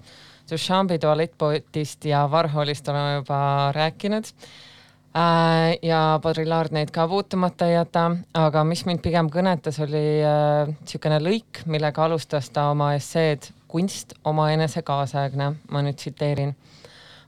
Duchampi 0.48 0.96
tualettpoetist 0.98 2.04
ja 2.08 2.22
Warholist 2.32 2.88
oleme 2.88 3.18
juba 3.18 3.38
rääkinud 3.76 4.30
ja 5.82 6.00
Baudrillard 6.22 6.72
neid 6.74 6.90
ka 6.94 7.06
puutumata 7.08 7.66
ei 7.68 7.74
jäta, 7.74 8.04
aga 8.38 8.64
mis 8.64 8.84
mind 8.86 9.02
pigem 9.04 9.30
kõnetas, 9.32 9.80
oli 9.82 10.02
niisugune 10.22 11.18
äh, 11.18 11.24
lõik, 11.24 11.62
millega 11.66 12.04
alustas 12.04 12.50
ta 12.54 12.68
oma 12.72 12.92
esseed 12.98 13.50
Kunst 13.68 14.14
omaenese 14.24 14.80
kaasaegne, 14.80 15.50
ma 15.70 15.82
nüüd 15.84 15.98
tsiteerin. 16.00 16.54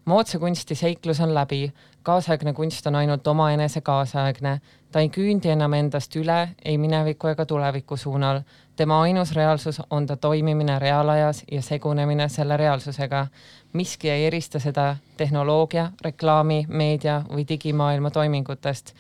moodsa 0.09 0.39
kunsti 0.41 0.75
seiklus 0.75 1.21
on 1.21 1.35
läbi, 1.35 1.67
kaasaegne 2.03 2.53
kunst 2.53 2.87
on 2.87 2.95
ainult 2.95 3.27
omaenese 3.27 3.81
kaasaegne, 3.81 4.61
ta 4.93 5.01
ei 5.01 5.09
küündi 5.09 5.53
enam 5.53 5.73
endast 5.73 6.17
üle 6.17 6.49
ei 6.65 6.79
mineviku 6.79 7.29
ega 7.29 7.47
tuleviku 7.47 7.97
suunal. 7.97 8.41
tema 8.77 9.03
ainus 9.03 9.33
reaalsus 9.33 9.83
on 9.91 10.07
ta 10.07 10.17
toimimine 10.17 10.79
reaalajas 10.79 11.45
ja 11.53 11.63
segunemine 11.63 12.29
selle 12.29 12.57
reaalsusega 12.57 13.27
miski 13.73 14.11
ei 14.11 14.27
erista 14.27 14.59
seda 14.59 14.97
tehnoloogia, 15.17 15.91
reklaami, 16.03 16.65
meedia 16.69 17.23
või 17.29 17.45
digimaailma 17.49 18.11
toimingutest. 18.11 18.95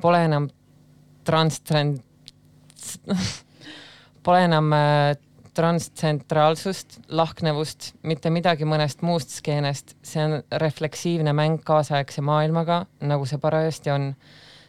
Pole 0.00 0.24
enam 0.24 0.48
transcend-, 1.24 2.02
pole 4.24 4.44
enam 4.44 4.72
äh, 4.72 5.16
transtsentraalsust, 5.54 7.00
lahknevust, 7.08 7.92
mitte 8.02 8.30
midagi 8.32 8.64
mõnest 8.64 9.02
muust 9.04 9.34
skeenest, 9.36 9.96
see 10.02 10.22
on 10.24 10.38
refleksiivne 10.62 11.34
mäng 11.36 11.60
kaasaegse 11.64 12.24
maailmaga, 12.24 12.86
nagu 13.00 13.28
see 13.28 13.38
parajasti 13.38 13.90
on. 13.90 14.14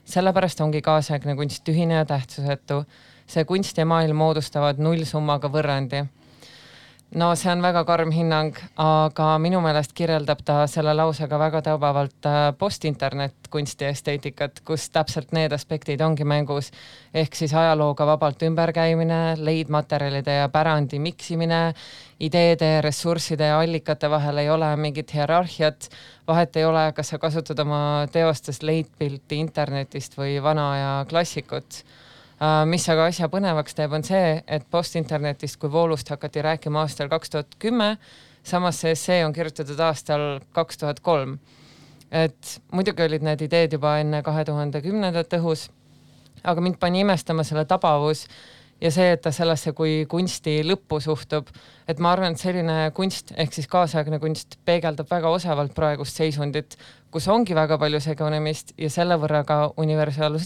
sellepärast 0.06 0.60
ongi 0.62 0.82
kaasaegne 0.82 1.36
kunst 1.36 1.64
tühine 1.64 1.94
ja 1.94 2.06
tähtsusetu. 2.06 2.84
see 3.28 3.46
kunst 3.46 3.78
ja 3.78 3.86
maailm 3.86 4.16
moodustavad 4.16 4.78
nullsummaga 4.78 5.48
võrrandi 5.48 6.04
no 7.16 7.30
see 7.38 7.52
on 7.52 7.62
väga 7.62 7.84
karm 7.86 8.12
hinnang, 8.14 8.56
aga 8.80 9.28
minu 9.42 9.60
meelest 9.64 9.94
kirjeldab 9.98 10.42
ta 10.46 10.64
selle 10.70 10.94
lausega 10.98 11.38
väga 11.40 11.62
tabavalt 11.66 12.28
äh, 12.30 12.40
postinternet 12.58 13.50
kunsti 13.54 13.86
esteetikat, 13.86 14.64
kus 14.66 14.88
täpselt 14.94 15.34
need 15.36 15.54
aspektid 15.54 16.02
ongi 16.02 16.26
mängus. 16.26 16.72
ehk 17.14 17.36
siis 17.36 17.54
ajalooga 17.54 18.06
vabalt 18.06 18.42
ümberkäimine, 18.44 19.38
leidmaterjalide 19.38 20.38
ja 20.42 20.50
pärandi 20.50 21.00
miksimine, 21.00 21.74
ideede, 22.20 22.82
ressursside 22.82 23.52
ja 23.52 23.60
allikate 23.60 24.10
vahel 24.10 24.38
ei 24.38 24.50
ole 24.50 24.76
mingit 24.76 25.14
hierarhiat. 25.14 25.90
vahet 26.28 26.56
ei 26.56 26.66
ole, 26.66 26.92
kas 26.96 27.10
sa 27.10 27.18
kasutad 27.18 27.60
oma 27.60 28.08
teostes 28.12 28.64
leitpilti 28.64 29.38
internetist 29.38 30.18
või 30.18 30.42
vana 30.44 30.72
aja 30.72 31.06
klassikut 31.10 31.84
mis 32.66 32.86
aga 32.90 33.08
asja 33.12 33.30
põnevaks 33.32 33.76
teeb, 33.78 33.94
on 33.94 34.04
see, 34.04 34.38
et 34.48 34.66
postinternetist 34.72 35.60
kui 35.62 35.72
voolust 35.72 36.10
hakati 36.10 36.42
rääkima 36.44 36.82
aastal 36.82 37.10
kaks 37.12 37.30
tuhat 37.30 37.56
kümme, 37.60 37.98
samas 38.44 38.82
see 38.82 38.92
essee 38.96 39.22
on 39.26 39.34
kirjutatud 39.34 39.80
aastal 39.80 40.26
kaks 40.52 40.82
tuhat 40.82 41.00
kolm. 41.00 41.38
et 42.14 42.60
muidugi 42.72 43.02
olid 43.02 43.24
need 43.26 43.42
ideed 43.42 43.72
juba 43.74 43.96
enne 43.98 44.20
kahe 44.22 44.44
tuhande 44.46 44.82
kümnendat 44.82 45.34
õhus, 45.34 45.70
aga 46.44 46.62
mind 46.62 46.78
pani 46.80 47.02
imestama 47.02 47.44
selle 47.44 47.66
tabavus 47.66 48.28
ja 48.84 48.92
see, 48.92 49.14
et 49.16 49.22
ta 49.24 49.32
sellesse 49.34 49.72
kui 49.78 50.04
kunsti 50.10 50.58
lõppu 50.68 51.00
suhtub, 51.04 51.50
et 51.88 52.02
ma 52.04 52.12
arvan, 52.14 52.36
et 52.36 52.42
selline 52.42 52.78
kunst 52.96 53.34
ehk 53.40 53.56
siis 53.56 53.70
kaasaegne 53.72 54.20
kunst 54.24 54.58
peegeldab 54.68 55.10
väga 55.12 55.32
osavalt 55.32 55.76
praegust 55.78 56.20
seisundit, 56.20 56.78
kus 57.14 57.30
ongi 57.32 57.56
väga 57.56 57.78
palju 57.80 58.02
segunemist 58.04 58.76
ja 58.78 58.92
selle 58.94 59.18
võrra 59.22 59.44
ka 59.48 59.60
universaal-, 59.80 60.42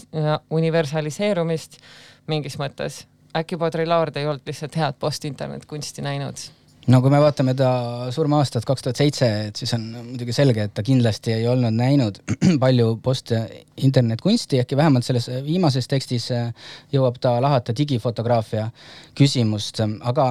universaliseerumist 0.60 1.80
mingis 2.28 2.58
mõttes. 2.60 3.06
äkki 3.36 3.58
Baudrillard 3.60 4.16
ei 4.16 4.26
olnud 4.26 4.46
lihtsalt 4.46 4.76
head 4.76 4.96
post-internetkunsti 5.00 6.02
näinud 6.02 6.57
no 6.88 7.00
kui 7.04 7.12
me 7.12 7.20
vaatame 7.20 7.52
ta 7.56 7.70
surmaaastat 8.14 8.64
kaks 8.68 8.84
tuhat 8.84 9.00
seitse, 9.00 9.28
et 9.50 9.60
siis 9.60 9.74
on 9.76 9.84
muidugi 9.96 10.32
selge, 10.36 10.64
et 10.68 10.74
ta 10.74 10.84
kindlasti 10.84 11.34
ei 11.36 11.46
olnud 11.50 11.76
näinud 11.76 12.20
palju 12.62 12.94
post-internetkunsti, 13.04 14.62
ehkki 14.62 14.78
vähemalt 14.78 15.06
selles 15.06 15.28
viimases 15.44 15.88
tekstis 15.90 16.30
äh, 16.34 16.48
jõuab 16.94 17.20
ta 17.20 17.36
lahata 17.44 17.76
digifotograafia 17.76 18.68
küsimust, 19.18 19.82
aga 19.84 20.30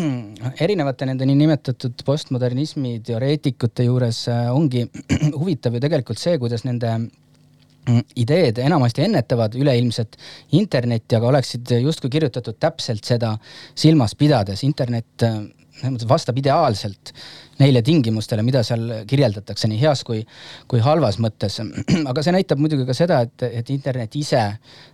erinevate 0.64 1.08
nende 1.10 1.28
niinimetatud 1.28 2.04
postmodernismi 2.06 2.98
teoreetikute 3.06 3.88
juures 3.90 4.24
äh, 4.32 4.48
ongi 4.54 4.86
huvitav 5.40 5.76
ju 5.76 5.84
tegelikult 5.84 6.22
see, 6.22 6.40
kuidas 6.40 6.64
nende 6.64 6.96
mm, 6.96 8.02
ideed 8.24 8.64
enamasti 8.64 9.04
ennetavad 9.04 9.60
üleilmset 9.60 10.16
internetti, 10.56 11.20
aga 11.20 11.28
oleksid 11.34 11.76
justkui 11.84 12.16
kirjutatud 12.16 12.56
täpselt 12.56 13.04
seda 13.04 13.36
silmas 13.76 14.16
pidades. 14.16 14.64
internet 14.64 15.28
äh, 15.28 15.42
selles 15.80 15.96
mõttes 15.96 16.10
vastab 16.10 16.38
ideaalselt 16.40 17.14
neile 17.60 17.82
tingimustele, 17.84 18.42
mida 18.46 18.62
seal 18.66 19.04
kirjeldatakse 19.08 19.68
nii 19.70 19.80
heas 19.82 20.02
kui, 20.06 20.22
kui 20.70 20.80
halvas 20.84 21.20
mõttes. 21.22 21.60
aga 22.10 22.24
see 22.24 22.34
näitab 22.34 22.60
muidugi 22.62 22.86
ka 22.88 22.96
seda, 22.96 23.20
et, 23.26 23.44
et 23.60 23.72
internet 23.74 24.16
ise 24.16 24.42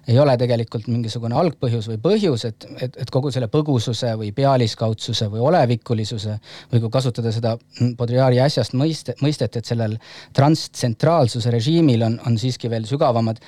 ei 0.07 0.19
ole 0.23 0.37
tegelikult 0.39 0.89
mingisugune 0.91 1.37
algpõhjus 1.39 1.89
või 1.93 2.01
põhjus, 2.03 2.47
et, 2.49 2.67
et, 2.83 2.99
et 3.05 3.13
kogu 3.15 3.33
selle 3.35 3.49
põgususe 3.53 4.13
või 4.19 4.33
pealiskaudsuse 4.37 5.29
või 5.33 5.45
olevikulisuse 5.51 6.37
või 6.73 6.83
kui 6.85 6.93
kasutada 6.93 7.33
seda 7.35 7.57
Baudrillardi 7.99 8.41
äsjast 8.43 8.77
mõiste, 8.79 9.17
mõistet, 9.23 9.59
et 9.59 9.69
sellel 9.69 9.97
transtsentraalsuse 10.37 11.51
režiimil 11.55 12.07
on, 12.07 12.19
on 12.27 12.39
siiski 12.41 12.71
veel 12.73 12.87
sügavamad 12.89 13.41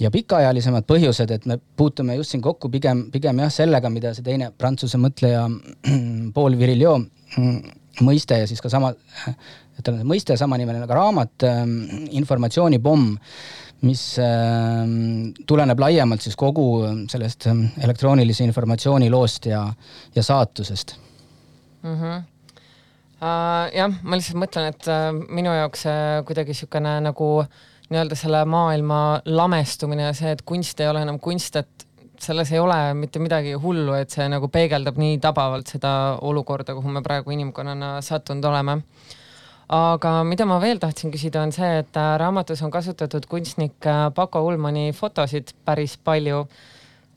ja 0.00 0.12
pikaajalisemad 0.14 0.86
põhjused, 0.88 1.32
et 1.32 1.48
me 1.48 1.58
puutume 1.76 2.16
just 2.20 2.34
siin 2.34 2.44
kokku 2.44 2.70
pigem, 2.72 3.06
pigem 3.12 3.44
jah, 3.44 3.52
sellega, 3.52 3.90
mida 3.92 4.14
see 4.16 4.26
teine 4.26 4.52
prantsuse 4.56 5.00
mõtleja 5.00 5.46
Paul 6.36 6.58
Virilio 6.60 6.96
mõiste 8.04 8.40
ja 8.40 8.48
siis 8.48 8.62
ka 8.62 8.70
sama, 8.72 8.92
ütleme 9.80 10.06
mõiste 10.08 10.36
samanimeline 10.38 10.88
ka 10.88 10.98
raamat 10.98 11.46
ähm,, 11.48 11.76
informatsioonipomm, 12.20 13.16
mis 13.86 14.04
ähm, 14.22 15.34
tuleneb 15.46 15.80
laiemalt 15.80 16.24
siis 16.24 16.36
kogu 16.38 16.68
sellest 17.12 17.48
ähm, 17.50 17.66
elektroonilise 17.84 18.44
informatsiooni 18.44 19.10
loost 19.12 19.50
ja, 19.50 19.66
ja 20.14 20.22
saatusest 20.22 20.96
mm. 21.82 21.94
-hmm. 21.94 22.24
Uh, 23.16 23.70
jah, 23.72 23.94
ma 24.04 24.18
lihtsalt 24.18 24.36
mõtlen, 24.36 24.66
et 24.68 24.86
uh, 24.92 25.06
minu 25.32 25.48
jaoks 25.48 25.86
uh, 25.88 26.18
kuidagi 26.28 26.52
niisugune 26.52 26.98
nagu 27.00 27.28
nii-öelda 27.88 28.18
selle 28.18 28.42
maailma 28.44 29.22
lamestumine 29.24 30.10
ja 30.10 30.12
see, 30.12 30.34
et 30.36 30.42
kunst 30.44 30.82
ei 30.84 30.90
ole 30.90 31.00
enam 31.00 31.16
kunst, 31.24 31.56
et 31.56 31.85
selles 32.24 32.52
ei 32.52 32.60
ole 32.62 32.78
mitte 32.94 33.20
midagi 33.22 33.54
hullu, 33.60 33.94
et 33.98 34.12
see 34.12 34.26
nagu 34.30 34.48
peegeldab 34.52 34.98
nii 35.00 35.18
tabavalt 35.22 35.70
seda 35.76 35.90
olukorda, 36.24 36.76
kuhu 36.76 36.92
me 36.92 37.02
praegu 37.04 37.34
inimkonnana 37.34 37.96
sattunud 38.04 38.44
oleme. 38.44 38.80
aga 39.68 40.10
mida 40.22 40.46
ma 40.46 40.60
veel 40.62 40.78
tahtsin 40.78 41.10
küsida, 41.10 41.42
on 41.42 41.52
see, 41.52 41.70
et 41.82 41.96
äh, 41.98 42.12
raamatus 42.22 42.62
on 42.62 42.70
kasutatud 42.70 43.26
kunstnik 43.26 43.86
äh, 43.86 44.06
Paco 44.14 44.44
Ullmani 44.46 44.92
fotosid 44.94 45.50
päris 45.64 45.96
palju 45.98 46.44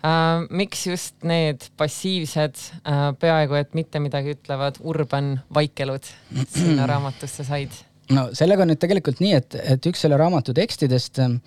äh,. 0.04 0.48
miks 0.50 0.88
just 0.88 1.16
need 1.24 1.70
passiivsed 1.78 2.58
peaaegu 3.20 3.60
et 3.60 3.74
mitte 3.78 4.00
midagi 4.00 4.34
ütlevad 4.34 4.82
urban 4.82 5.38
vaikelud 5.54 6.10
sinna 6.48 6.88
raamatusse 6.90 7.44
said? 7.44 7.89
No 8.16 8.26
sellega 8.38 8.66
on 8.66 8.72
nüüd 8.72 8.82
tegelikult 8.82 9.22
nii, 9.24 9.34
et, 9.38 9.56
et 9.76 9.88
üks 9.90 10.04
selle 10.04 10.18
raamatu 10.20 10.54
tekstidest, 10.58 11.22
ähm, 11.24 11.40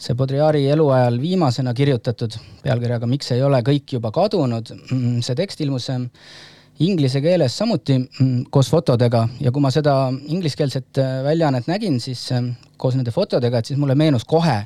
see 0.00 0.16
Baudrillardi 0.16 0.66
eluajal 0.72 1.18
viimasena 1.20 1.74
kirjutatud 1.76 2.36
pealkirjaga 2.64 3.08
Miks 3.10 3.32
ei 3.36 3.42
ole 3.44 3.60
kõik 3.66 3.96
juba 3.98 4.12
kadunud, 4.14 4.72
mm, 4.90 5.18
see 5.26 5.36
tekst 5.38 5.60
ilmus 5.64 5.90
ähm, 5.92 6.08
inglise 6.84 7.20
keeles 7.24 7.56
samuti 7.56 7.98
mm, 7.98 8.46
koos 8.52 8.70
fotodega 8.72 9.26
ja 9.42 9.52
kui 9.52 9.64
ma 9.64 9.72
seda 9.74 9.96
ingliskeelset 10.12 11.02
äh, 11.02 11.18
väljaannet 11.26 11.68
nägin, 11.70 12.00
siis 12.00 12.28
koos 12.80 12.96
nende 12.96 13.14
fotodega, 13.14 13.60
et 13.60 13.72
siis 13.72 13.80
mulle 13.80 13.96
meenus 13.98 14.24
kohe 14.28 14.62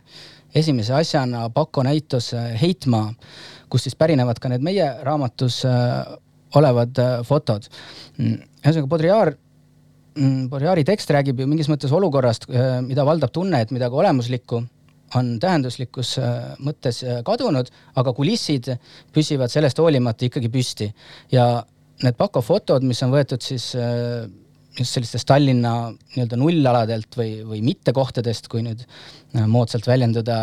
esimese 0.54 0.94
asjana 0.98 1.44
Paco 1.54 1.82
näitus 1.86 2.32
Heitmaa, 2.34 3.12
kust 3.70 3.86
siis 3.86 3.98
pärinevad 3.98 4.40
ka 4.42 4.50
need 4.50 4.64
meie 4.66 4.88
raamatus 5.06 5.60
olevad 6.58 6.98
fotod. 7.22 7.68
Mm, 8.18 8.40
ühesõnaga 8.64 8.90
Baudrillard 8.90 9.38
mm, 10.20 10.48
Baudrillardi 10.50 10.84
tekst 10.88 11.10
räägib 11.14 11.40
ju 11.40 11.48
mingis 11.50 11.70
mõttes 11.70 11.92
olukorrast, 11.96 12.46
äh, 12.50 12.78
mida 12.84 13.04
valdab 13.08 13.32
tunne, 13.34 13.62
et 13.62 13.72
midagi 13.74 13.98
olemuslikku 14.00 14.62
on 15.18 15.30
tähenduslikus 15.42 16.14
äh, 16.22 16.52
mõttes 16.62 17.02
äh, 17.04 17.20
kadunud, 17.26 17.70
aga 17.98 18.14
kulissid 18.16 18.70
püsivad 19.14 19.52
sellest 19.52 19.80
hoolimata 19.82 20.28
ikkagi 20.28 20.50
püsti. 20.52 20.90
ja 21.32 21.64
need 22.04 22.16
Paco 22.16 22.42
fotod, 22.42 22.84
mis 22.86 23.02
on 23.04 23.10
võetud 23.12 23.42
siis 23.44 23.74
just 24.78 24.94
sellistest 24.94 25.26
Tallinna 25.28 25.90
nii-öelda 26.14 26.38
nullaladelt 26.40 27.18
või, 27.18 27.42
või 27.44 27.58
mittekohtadest, 27.66 28.48
kui 28.48 28.62
nüüd 28.64 28.86
moodsalt 29.50 29.84
väljenduda, 29.84 30.38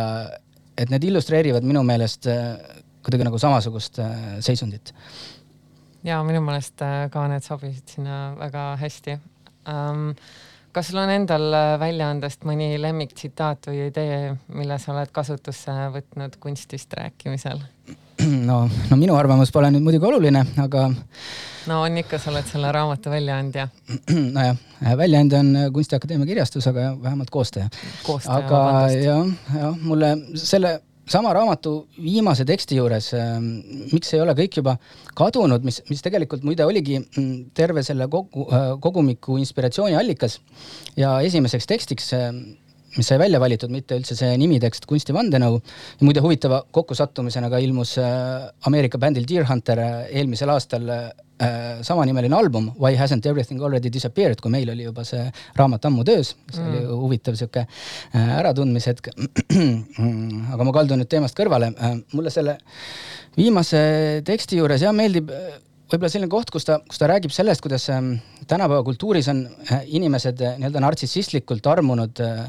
et 0.78 0.92
need 0.94 1.08
illustreerivad 1.10 1.66
minu 1.66 1.82
meelest 1.88 2.30
kuidagi 3.02 3.26
nagu 3.26 3.40
samasugust 3.42 3.98
seisundit 4.46 4.94
ja 6.06 6.20
minu 6.28 6.44
meelest 6.46 6.86
ka 7.10 7.26
need 7.32 7.48
sobisid 7.48 7.96
sinna 7.96 8.20
väga 8.38 8.68
hästi 8.84 9.18
um, 9.72 10.12
kas 10.76 10.92
sul 10.92 11.00
on 11.02 11.10
endal 11.10 11.48
äh, 11.54 11.74
väljaandest 11.82 12.46
mõni 12.48 12.76
lemmiktsitaat 12.82 13.70
või 13.72 13.88
idee, 13.88 14.36
mille 14.54 14.78
sa 14.82 14.94
oled 14.94 15.12
kasutusse 15.14 15.74
võtnud 15.96 16.38
kunstist 16.44 16.94
rääkimisel? 16.98 17.62
no, 18.50 18.64
no 18.68 19.00
minu 19.00 19.16
arvamus 19.18 19.52
pole 19.54 19.72
nüüd 19.74 19.86
muidugi 19.86 20.10
oluline, 20.10 20.44
aga 20.62 20.88
no 21.68 21.82
on 21.84 22.02
ikka, 22.02 22.20
sa 22.22 22.32
oled 22.34 22.48
selle 22.50 22.72
raamatu 22.74 23.14
väljaandja. 23.14 23.68
nojah, 24.38 24.60
väljaandja 25.00 25.42
on 25.44 25.56
Kunstiakadeemia 25.74 26.30
kirjastus, 26.30 26.68
aga 26.70 26.92
vähemalt 27.02 27.34
koostaja. 27.34 27.70
aga 28.34 28.62
jah, 28.94 29.34
jah, 29.56 29.82
mulle 29.82 30.14
selle 30.36 30.78
sama 31.10 31.34
raamatu 31.36 31.74
viimase 32.02 32.46
teksti 32.48 32.78
juures 32.80 33.10
äh,, 33.18 33.38
miks 33.94 34.14
ei 34.14 34.22
ole 34.24 34.36
kõik 34.38 34.60
juba 34.60 34.78
kadunud, 35.18 35.66
mis, 35.68 35.82
mis 35.92 36.04
tegelikult 36.06 36.46
muide 36.48 36.66
oligi 36.68 37.00
mm, 37.00 37.52
terve 37.58 37.84
selle 37.86 38.10
kogu 38.12 38.48
äh,, 38.52 38.70
kogumiku 38.84 39.40
inspiratsiooniallikas 39.42 40.40
ja 41.00 41.18
esimeseks 41.26 41.70
tekstiks 41.70 42.14
äh, 42.18 42.32
mis 42.98 43.08
sai 43.10 43.20
välja 43.22 43.40
valitud, 43.40 43.72
mitte 43.72 43.98
üldse 44.00 44.16
see 44.18 44.34
nimitekst 44.42 44.88
Kunsti 44.90 45.14
vandenõu. 45.14 45.60
muide 46.02 46.24
huvitava 46.24 46.64
kokkusattumisena 46.72 47.50
ka 47.54 47.62
ilmus 47.62 47.98
äh, 48.02 48.50
Ameerika 48.66 49.00
bändil 49.02 49.28
Deerhunter 49.30 49.80
äh, 49.84 49.96
eelmisel 50.22 50.50
aastal 50.54 50.90
samanimeline 51.86 52.34
album 52.34 52.72
Why 52.80 52.96
hasn't 52.98 53.26
everything 53.26 53.62
already 53.62 53.92
disappeared, 53.94 54.42
kui 54.42 54.52
meil 54.52 54.70
oli 54.74 54.88
juba 54.88 55.04
see 55.06 55.26
raamat 55.58 55.86
ammu 55.90 56.06
töös, 56.08 56.34
see 56.54 56.64
mm. 56.64 56.72
oli 56.72 57.02
huvitav 57.04 57.38
sihuke 57.38 57.66
äh, 57.68 58.34
äratundmishetk. 58.40 59.12
aga 60.54 60.68
ma 60.68 60.76
kaldun 60.76 61.04
nüüd 61.04 61.12
teemast 61.12 61.38
kõrvale. 61.38 61.72
mulle 62.14 62.34
selle 62.34 62.58
viimase 63.38 63.80
teksti 64.26 64.62
juures 64.62 64.82
jah 64.82 64.96
meeldib 64.96 65.32
äh, 65.34 65.58
võib-olla 65.92 66.12
selline 66.12 66.32
koht, 66.32 66.52
kus 66.52 66.68
ta, 66.68 66.80
kus 66.88 67.00
ta 67.00 67.10
räägib 67.12 67.34
sellest, 67.34 67.64
kuidas 67.64 67.88
ähm, 67.94 68.18
tänapäeva 68.48 68.84
kultuuris 68.84 69.28
on 69.32 69.44
äh, 69.72 69.82
inimesed 69.86 70.42
äh, 70.42 70.56
nii-öelda 70.60 70.82
nartsissistlikult 70.84 71.68
armunud 71.68 72.22
äh, 72.24 72.48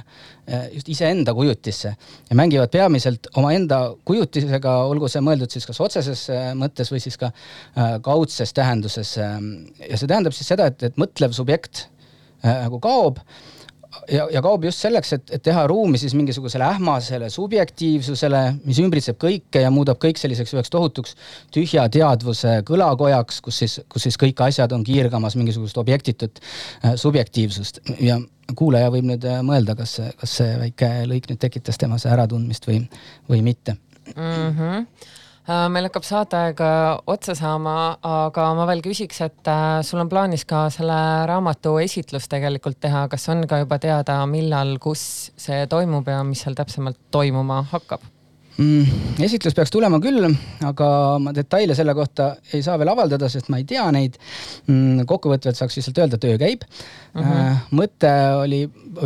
just 0.72 0.88
iseenda 0.88 1.34
kujutisse 1.34 1.94
ja 2.30 2.36
mängivad 2.36 2.70
peamiselt 2.72 3.28
omaenda 3.36 3.80
kujutisega, 4.08 4.76
olgu 4.88 5.10
see 5.10 5.22
mõeldud 5.24 5.52
siis 5.52 5.66
kas 5.68 5.80
otseses 5.84 6.24
mõttes 6.58 6.92
või 6.92 7.02
siis 7.04 7.18
ka 7.20 7.32
kaudses 8.02 8.54
tähenduses. 8.56 9.16
ähm, 9.18 9.52
ja 9.90 9.98
see 9.98 10.08
tähendab 10.08 10.36
siis 10.36 10.48
seda, 10.54 10.70
et, 10.72 10.82
et 10.82 10.96
mõtlev 11.00 11.36
subjekt 11.36 11.86
nagu 12.42 12.78
kaob 12.80 13.18
ja, 14.12 14.26
ja 14.32 14.42
kaob 14.44 14.64
just 14.68 14.82
selleks, 14.82 15.12
et, 15.16 15.30
et 15.34 15.42
teha 15.44 15.64
ruumi 15.70 15.98
siis 16.00 16.14
mingisugusele 16.18 16.66
ähmasele 16.66 17.30
subjektiivsusele, 17.32 18.42
mis 18.66 18.80
ümbritseb 18.82 19.18
kõike 19.20 19.62
ja 19.64 19.72
muudab 19.74 20.00
kõik 20.02 20.20
selliseks 20.20 20.54
üheks 20.56 20.72
tohutuks 20.72 21.16
tühja 21.54 21.86
teadvuse 21.92 22.58
kõlakojaks, 22.68 23.40
kus 23.44 23.60
siis, 23.64 23.78
kus 23.88 24.08
siis 24.08 24.18
kõik 24.20 24.42
asjad 24.48 24.72
on 24.76 24.84
kiirgamas 24.86 25.36
mingisugust 25.40 25.78
objektitut 25.80 26.40
äh, 26.40 26.96
subjektiivsust 27.00 27.82
ja 28.04 28.18
kuulaja 28.56 28.92
võib 28.92 29.08
nüüd 29.12 29.28
äh, 29.28 29.40
mõelda, 29.46 29.76
kas, 29.78 29.98
kas 30.20 30.38
see 30.40 30.56
väike 30.64 30.90
lõik 31.08 31.30
nüüd 31.30 31.40
tekitas 31.42 31.80
temas 31.80 32.06
äratundmist 32.08 32.68
või, 32.68 32.82
või 33.28 33.44
mitte 33.46 33.78
mm. 34.14 34.52
-hmm. 34.58 34.86
Meil 35.48 35.88
hakkab 35.88 36.04
saateaeg 36.04 36.60
äh, 36.60 36.98
otsa 37.08 37.34
saama, 37.38 37.74
aga 38.04 38.50
ma 38.58 38.66
veel 38.68 38.82
küsiks, 38.84 39.22
et 39.24 39.48
äh, 39.48 39.80
sul 39.86 40.02
on 40.02 40.10
plaanis 40.12 40.44
ka 40.48 40.66
selle 40.72 40.98
raamatu 41.30 41.78
esitlus 41.80 42.28
tegelikult 42.28 42.80
teha, 42.84 43.06
kas 43.08 43.24
on 43.32 43.46
ka 43.48 43.62
juba 43.62 43.80
teada, 43.80 44.20
millal, 44.28 44.76
kus 44.82 45.02
see 45.40 45.64
toimub 45.70 46.08
ja 46.08 46.20
mis 46.26 46.44
seal 46.44 46.58
täpsemalt 46.58 47.00
toimuma 47.14 47.62
hakkab? 47.72 48.04
Mm,? 48.58 49.22
esitlus 49.24 49.56
peaks 49.56 49.72
tulema 49.74 50.00
küll, 50.02 50.24
aga 50.66 50.88
ma 51.22 51.32
detaile 51.36 51.76
selle 51.78 51.94
kohta 51.96 52.30
ei 52.52 52.62
saa 52.64 52.78
veel 52.80 52.90
avaldada, 52.92 53.30
sest 53.30 53.50
ma 53.52 53.60
ei 53.60 53.66
tea 53.68 53.86
neid 53.94 54.18
mm,. 54.66 55.06
kokkuvõtvalt 55.08 55.58
saaks 55.58 55.78
lihtsalt 55.78 56.02
öelda, 56.02 56.20
töö 56.20 56.38
käib 56.40 56.64
mm. 56.66 57.22
-hmm. 57.22 57.60
mõte 57.78 58.12
oli, 58.42 58.60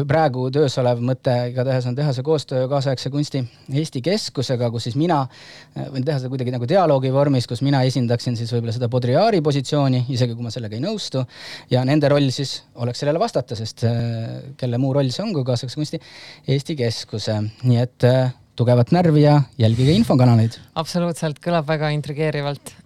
praegu 0.08 0.48
töös 0.54 0.76
olev 0.80 1.02
mõte 1.04 1.34
igatahes 1.50 1.86
on 1.90 1.96
teha 1.98 2.14
see 2.16 2.26
koostöö 2.26 2.68
kaasaegse 2.70 3.10
kunsti 3.12 3.44
Eesti 3.72 4.02
Keskusega, 4.02 4.70
kus 4.70 4.88
siis 4.88 4.96
mina 4.96 5.22
äh, 5.22 5.88
võin 5.92 6.04
teha 6.04 6.18
seda 6.18 6.32
kuidagi 6.32 6.54
nagu 6.54 6.68
dialoogi 6.68 7.12
vormis, 7.12 7.46
kus 7.46 7.62
mina 7.62 7.82
esindaksin 7.88 8.36
siis 8.36 8.52
võib-olla 8.52 8.74
seda 8.76 8.88
Baudrillardi 8.92 9.42
positsiooni, 9.44 10.06
isegi 10.12 10.36
kui 10.36 10.44
ma 10.44 10.52
sellega 10.54 10.76
ei 10.76 10.84
nõustu. 10.84 11.24
ja 11.70 11.84
nende 11.84 12.08
roll 12.08 12.30
siis 12.30 12.62
oleks 12.74 13.02
sellele 13.02 13.20
vastata, 13.20 13.56
sest 13.56 13.84
äh, 13.84 14.54
kelle 14.56 14.78
muu 14.78 14.92
roll 14.92 15.10
see 15.10 15.24
on 15.24 15.32
kui 15.32 15.44
kaasaegse 15.44 15.76
kunsti 15.76 16.00
Eesti 16.48 16.76
Keskuse, 16.76 17.40
nii 17.62 17.82
et 17.82 18.08
äh, 18.08 18.32
tugevat 18.62 18.92
närvi 18.94 19.24
ja 19.24 19.40
jälgige 19.58 19.96
infokanaleid. 19.98 20.58
absoluutselt, 20.78 21.40
kõlab 21.42 21.66
väga 21.66 21.90
intrigeerivalt. 21.96 22.76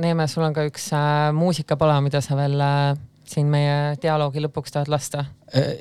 Neeme, 0.00 0.26
sul 0.28 0.46
on 0.48 0.56
ka 0.56 0.66
üks 0.66 0.90
äh, 0.96 1.30
muusikapala, 1.36 2.00
mida 2.02 2.22
sa 2.24 2.38
veel 2.38 2.58
äh, 2.64 2.96
siin 3.30 3.46
meie 3.50 3.94
dialoogi 4.02 4.42
lõpuks 4.42 4.74
tahad 4.74 4.90
lasta? 4.90 5.28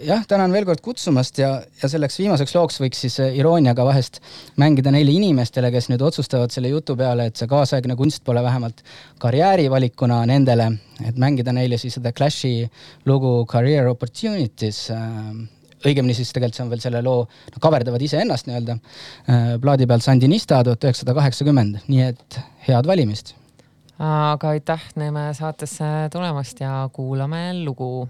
jah, 0.01 0.23
tänan 0.25 0.49
veel 0.49 0.65
kord 0.65 0.81
kutsumast 0.81 1.37
ja, 1.37 1.51
ja 1.77 1.89
selleks 1.91 2.15
viimaseks 2.17 2.55
looks 2.57 2.79
võiks 2.81 3.03
siis 3.05 3.19
äh, 3.21 3.35
irooniaga 3.37 3.85
vahest 3.85 4.17
mängida 4.61 4.93
neile 4.93 5.13
inimestele, 5.13 5.69
kes 5.73 5.91
nüüd 5.91 6.01
otsustavad 6.05 6.53
selle 6.53 6.71
jutu 6.71 6.95
peale, 6.97 7.29
et 7.29 7.37
see 7.37 7.49
kaasaegne 7.49 7.97
kunst 7.99 8.23
pole 8.25 8.41
vähemalt 8.45 8.81
karjäärivalikuna 9.21 10.23
nendele, 10.29 10.71
et 11.05 11.21
mängida 11.21 11.53
neile 11.53 11.77
siis 11.81 11.97
seda 11.99 12.13
Clashi 12.17 12.63
lugu 13.09 13.33
Career 13.49 13.89
Opportunities 13.93 14.87
õigemini 15.85 16.15
siis 16.17 16.31
tegelikult 16.35 16.59
see 16.59 16.65
on 16.65 16.71
veel 16.73 16.83
selle 16.83 17.01
loo, 17.05 17.25
nad 17.49 17.59
kaverdavad 17.63 18.03
iseennast 18.05 18.49
nii-öelda 18.49 18.77
plaadi 19.63 19.87
pealt 19.89 20.05
Sandinista 20.05 20.63
tuhat 20.67 20.89
üheksasada 20.89 21.15
kaheksakümmend, 21.17 21.83
nii 21.87 22.07
et 22.11 22.39
head 22.67 22.89
valimist. 22.89 23.35
aga 23.99 24.55
aitäh 24.55 24.89
Neeme 24.95 25.29
saatesse 25.37 26.09
tulemast 26.11 26.59
ja 26.63 26.89
kuulame 26.93 27.53
lugu. 27.63 28.07